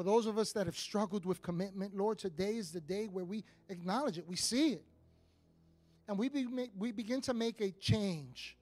For 0.01 0.05
those 0.05 0.25
of 0.25 0.39
us 0.39 0.51
that 0.53 0.65
have 0.65 0.75
struggled 0.75 1.27
with 1.27 1.43
commitment, 1.43 1.95
Lord, 1.95 2.17
today 2.17 2.55
is 2.55 2.71
the 2.71 2.81
day 2.81 3.05
where 3.05 3.23
we 3.23 3.43
acknowledge 3.69 4.17
it, 4.17 4.27
we 4.27 4.35
see 4.35 4.71
it. 4.71 4.83
And 6.07 6.17
we, 6.17 6.27
be, 6.27 6.47
we 6.75 6.91
begin 6.91 7.21
to 7.21 7.35
make 7.35 7.61
a 7.61 7.69
change. 7.69 8.57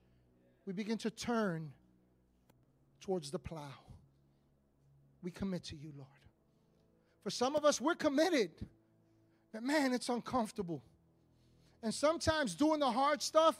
We 0.66 0.74
begin 0.74 0.98
to 0.98 1.08
turn 1.08 1.72
towards 3.00 3.30
the 3.30 3.38
plow. 3.38 3.72
We 5.22 5.30
commit 5.30 5.64
to 5.64 5.76
you, 5.76 5.94
Lord. 5.96 6.10
For 7.22 7.30
some 7.30 7.56
of 7.56 7.64
us, 7.64 7.80
we're 7.80 7.94
committed, 7.94 8.50
but 9.50 9.62
man, 9.62 9.94
it's 9.94 10.10
uncomfortable. 10.10 10.82
And 11.82 11.94
sometimes 11.94 12.54
doing 12.54 12.80
the 12.80 12.90
hard 12.90 13.22
stuff 13.22 13.56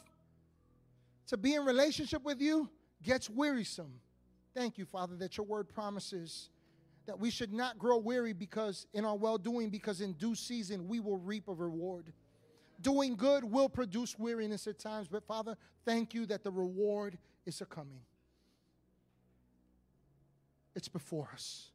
to 1.28 1.38
be 1.38 1.54
in 1.54 1.64
relationship 1.64 2.24
with 2.24 2.42
you 2.42 2.68
gets 3.02 3.30
wearisome. 3.30 4.00
Thank 4.54 4.76
you, 4.76 4.84
Father, 4.84 5.16
that 5.16 5.38
your 5.38 5.46
word 5.46 5.66
promises 5.66 6.50
that 7.10 7.18
we 7.18 7.28
should 7.28 7.52
not 7.52 7.76
grow 7.76 7.98
weary 7.98 8.32
because 8.32 8.86
in 8.94 9.04
our 9.04 9.16
well 9.16 9.36
doing, 9.36 9.68
because 9.68 10.00
in 10.00 10.12
due 10.12 10.36
season 10.36 10.86
we 10.86 11.00
will 11.00 11.16
reap 11.16 11.48
a 11.48 11.52
reward. 11.52 12.12
Doing 12.80 13.16
good 13.16 13.42
will 13.42 13.68
produce 13.68 14.16
weariness 14.16 14.68
at 14.68 14.78
times, 14.78 15.08
but 15.08 15.24
Father, 15.24 15.56
thank 15.84 16.14
you 16.14 16.24
that 16.26 16.44
the 16.44 16.52
reward 16.52 17.18
is 17.46 17.60
a 17.60 17.66
coming. 17.66 18.02
It's 20.76 20.86
before 20.86 21.28
us. 21.32 21.70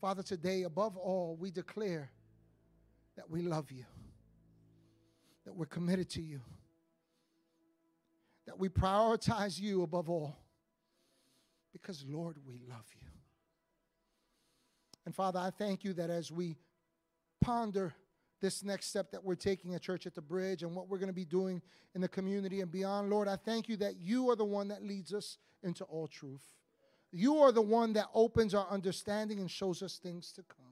Father, 0.00 0.22
today, 0.22 0.62
above 0.62 0.96
all, 0.96 1.36
we 1.38 1.50
declare 1.50 2.10
that 3.16 3.28
we 3.28 3.42
love 3.42 3.70
you, 3.70 3.84
that 5.44 5.54
we're 5.54 5.66
committed 5.66 6.08
to 6.08 6.22
you, 6.22 6.40
that 8.46 8.58
we 8.58 8.70
prioritize 8.70 9.60
you 9.60 9.82
above 9.82 10.08
all, 10.08 10.34
because, 11.74 12.06
Lord, 12.08 12.38
we 12.46 12.58
love 12.70 12.86
you. 12.98 13.06
And 15.06 15.14
Father, 15.14 15.38
I 15.38 15.50
thank 15.50 15.84
you 15.84 15.92
that 15.94 16.10
as 16.10 16.32
we 16.32 16.56
ponder 17.40 17.94
this 18.40 18.62
next 18.62 18.86
step 18.86 19.10
that 19.10 19.24
we're 19.24 19.34
taking 19.34 19.74
at 19.74 19.82
Church 19.82 20.06
at 20.06 20.14
the 20.14 20.20
Bridge 20.20 20.62
and 20.62 20.74
what 20.74 20.88
we're 20.88 20.98
going 20.98 21.08
to 21.08 21.14
be 21.14 21.24
doing 21.24 21.62
in 21.94 22.00
the 22.00 22.08
community 22.08 22.60
and 22.60 22.70
beyond, 22.70 23.10
Lord, 23.10 23.28
I 23.28 23.36
thank 23.36 23.68
you 23.68 23.76
that 23.78 23.96
you 23.96 24.30
are 24.30 24.36
the 24.36 24.44
one 24.44 24.68
that 24.68 24.82
leads 24.82 25.12
us 25.14 25.38
into 25.62 25.84
all 25.84 26.06
truth. 26.06 26.42
You 27.12 27.38
are 27.38 27.52
the 27.52 27.62
one 27.62 27.92
that 27.92 28.08
opens 28.12 28.54
our 28.54 28.66
understanding 28.68 29.38
and 29.38 29.50
shows 29.50 29.82
us 29.82 29.98
things 29.98 30.32
to 30.32 30.42
come. 30.42 30.64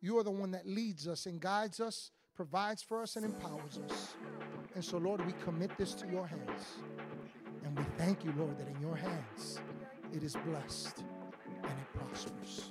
You 0.00 0.18
are 0.18 0.22
the 0.22 0.30
one 0.30 0.50
that 0.52 0.66
leads 0.66 1.08
us 1.08 1.26
and 1.26 1.40
guides 1.40 1.80
us, 1.80 2.10
provides 2.36 2.82
for 2.82 3.02
us, 3.02 3.16
and 3.16 3.24
empowers 3.24 3.80
us. 3.90 4.14
And 4.74 4.84
so, 4.84 4.98
Lord, 4.98 5.24
we 5.26 5.32
commit 5.44 5.76
this 5.76 5.94
to 5.94 6.06
your 6.06 6.26
hands. 6.26 6.76
And 7.64 7.76
we 7.76 7.84
thank 7.96 8.24
you, 8.24 8.32
Lord, 8.36 8.56
that 8.58 8.68
in 8.68 8.80
your 8.80 8.94
hands 8.94 9.58
it 10.12 10.22
is 10.22 10.36
blessed 10.46 11.02
and 11.62 11.72
it 11.72 11.98
prospers. 11.98 12.70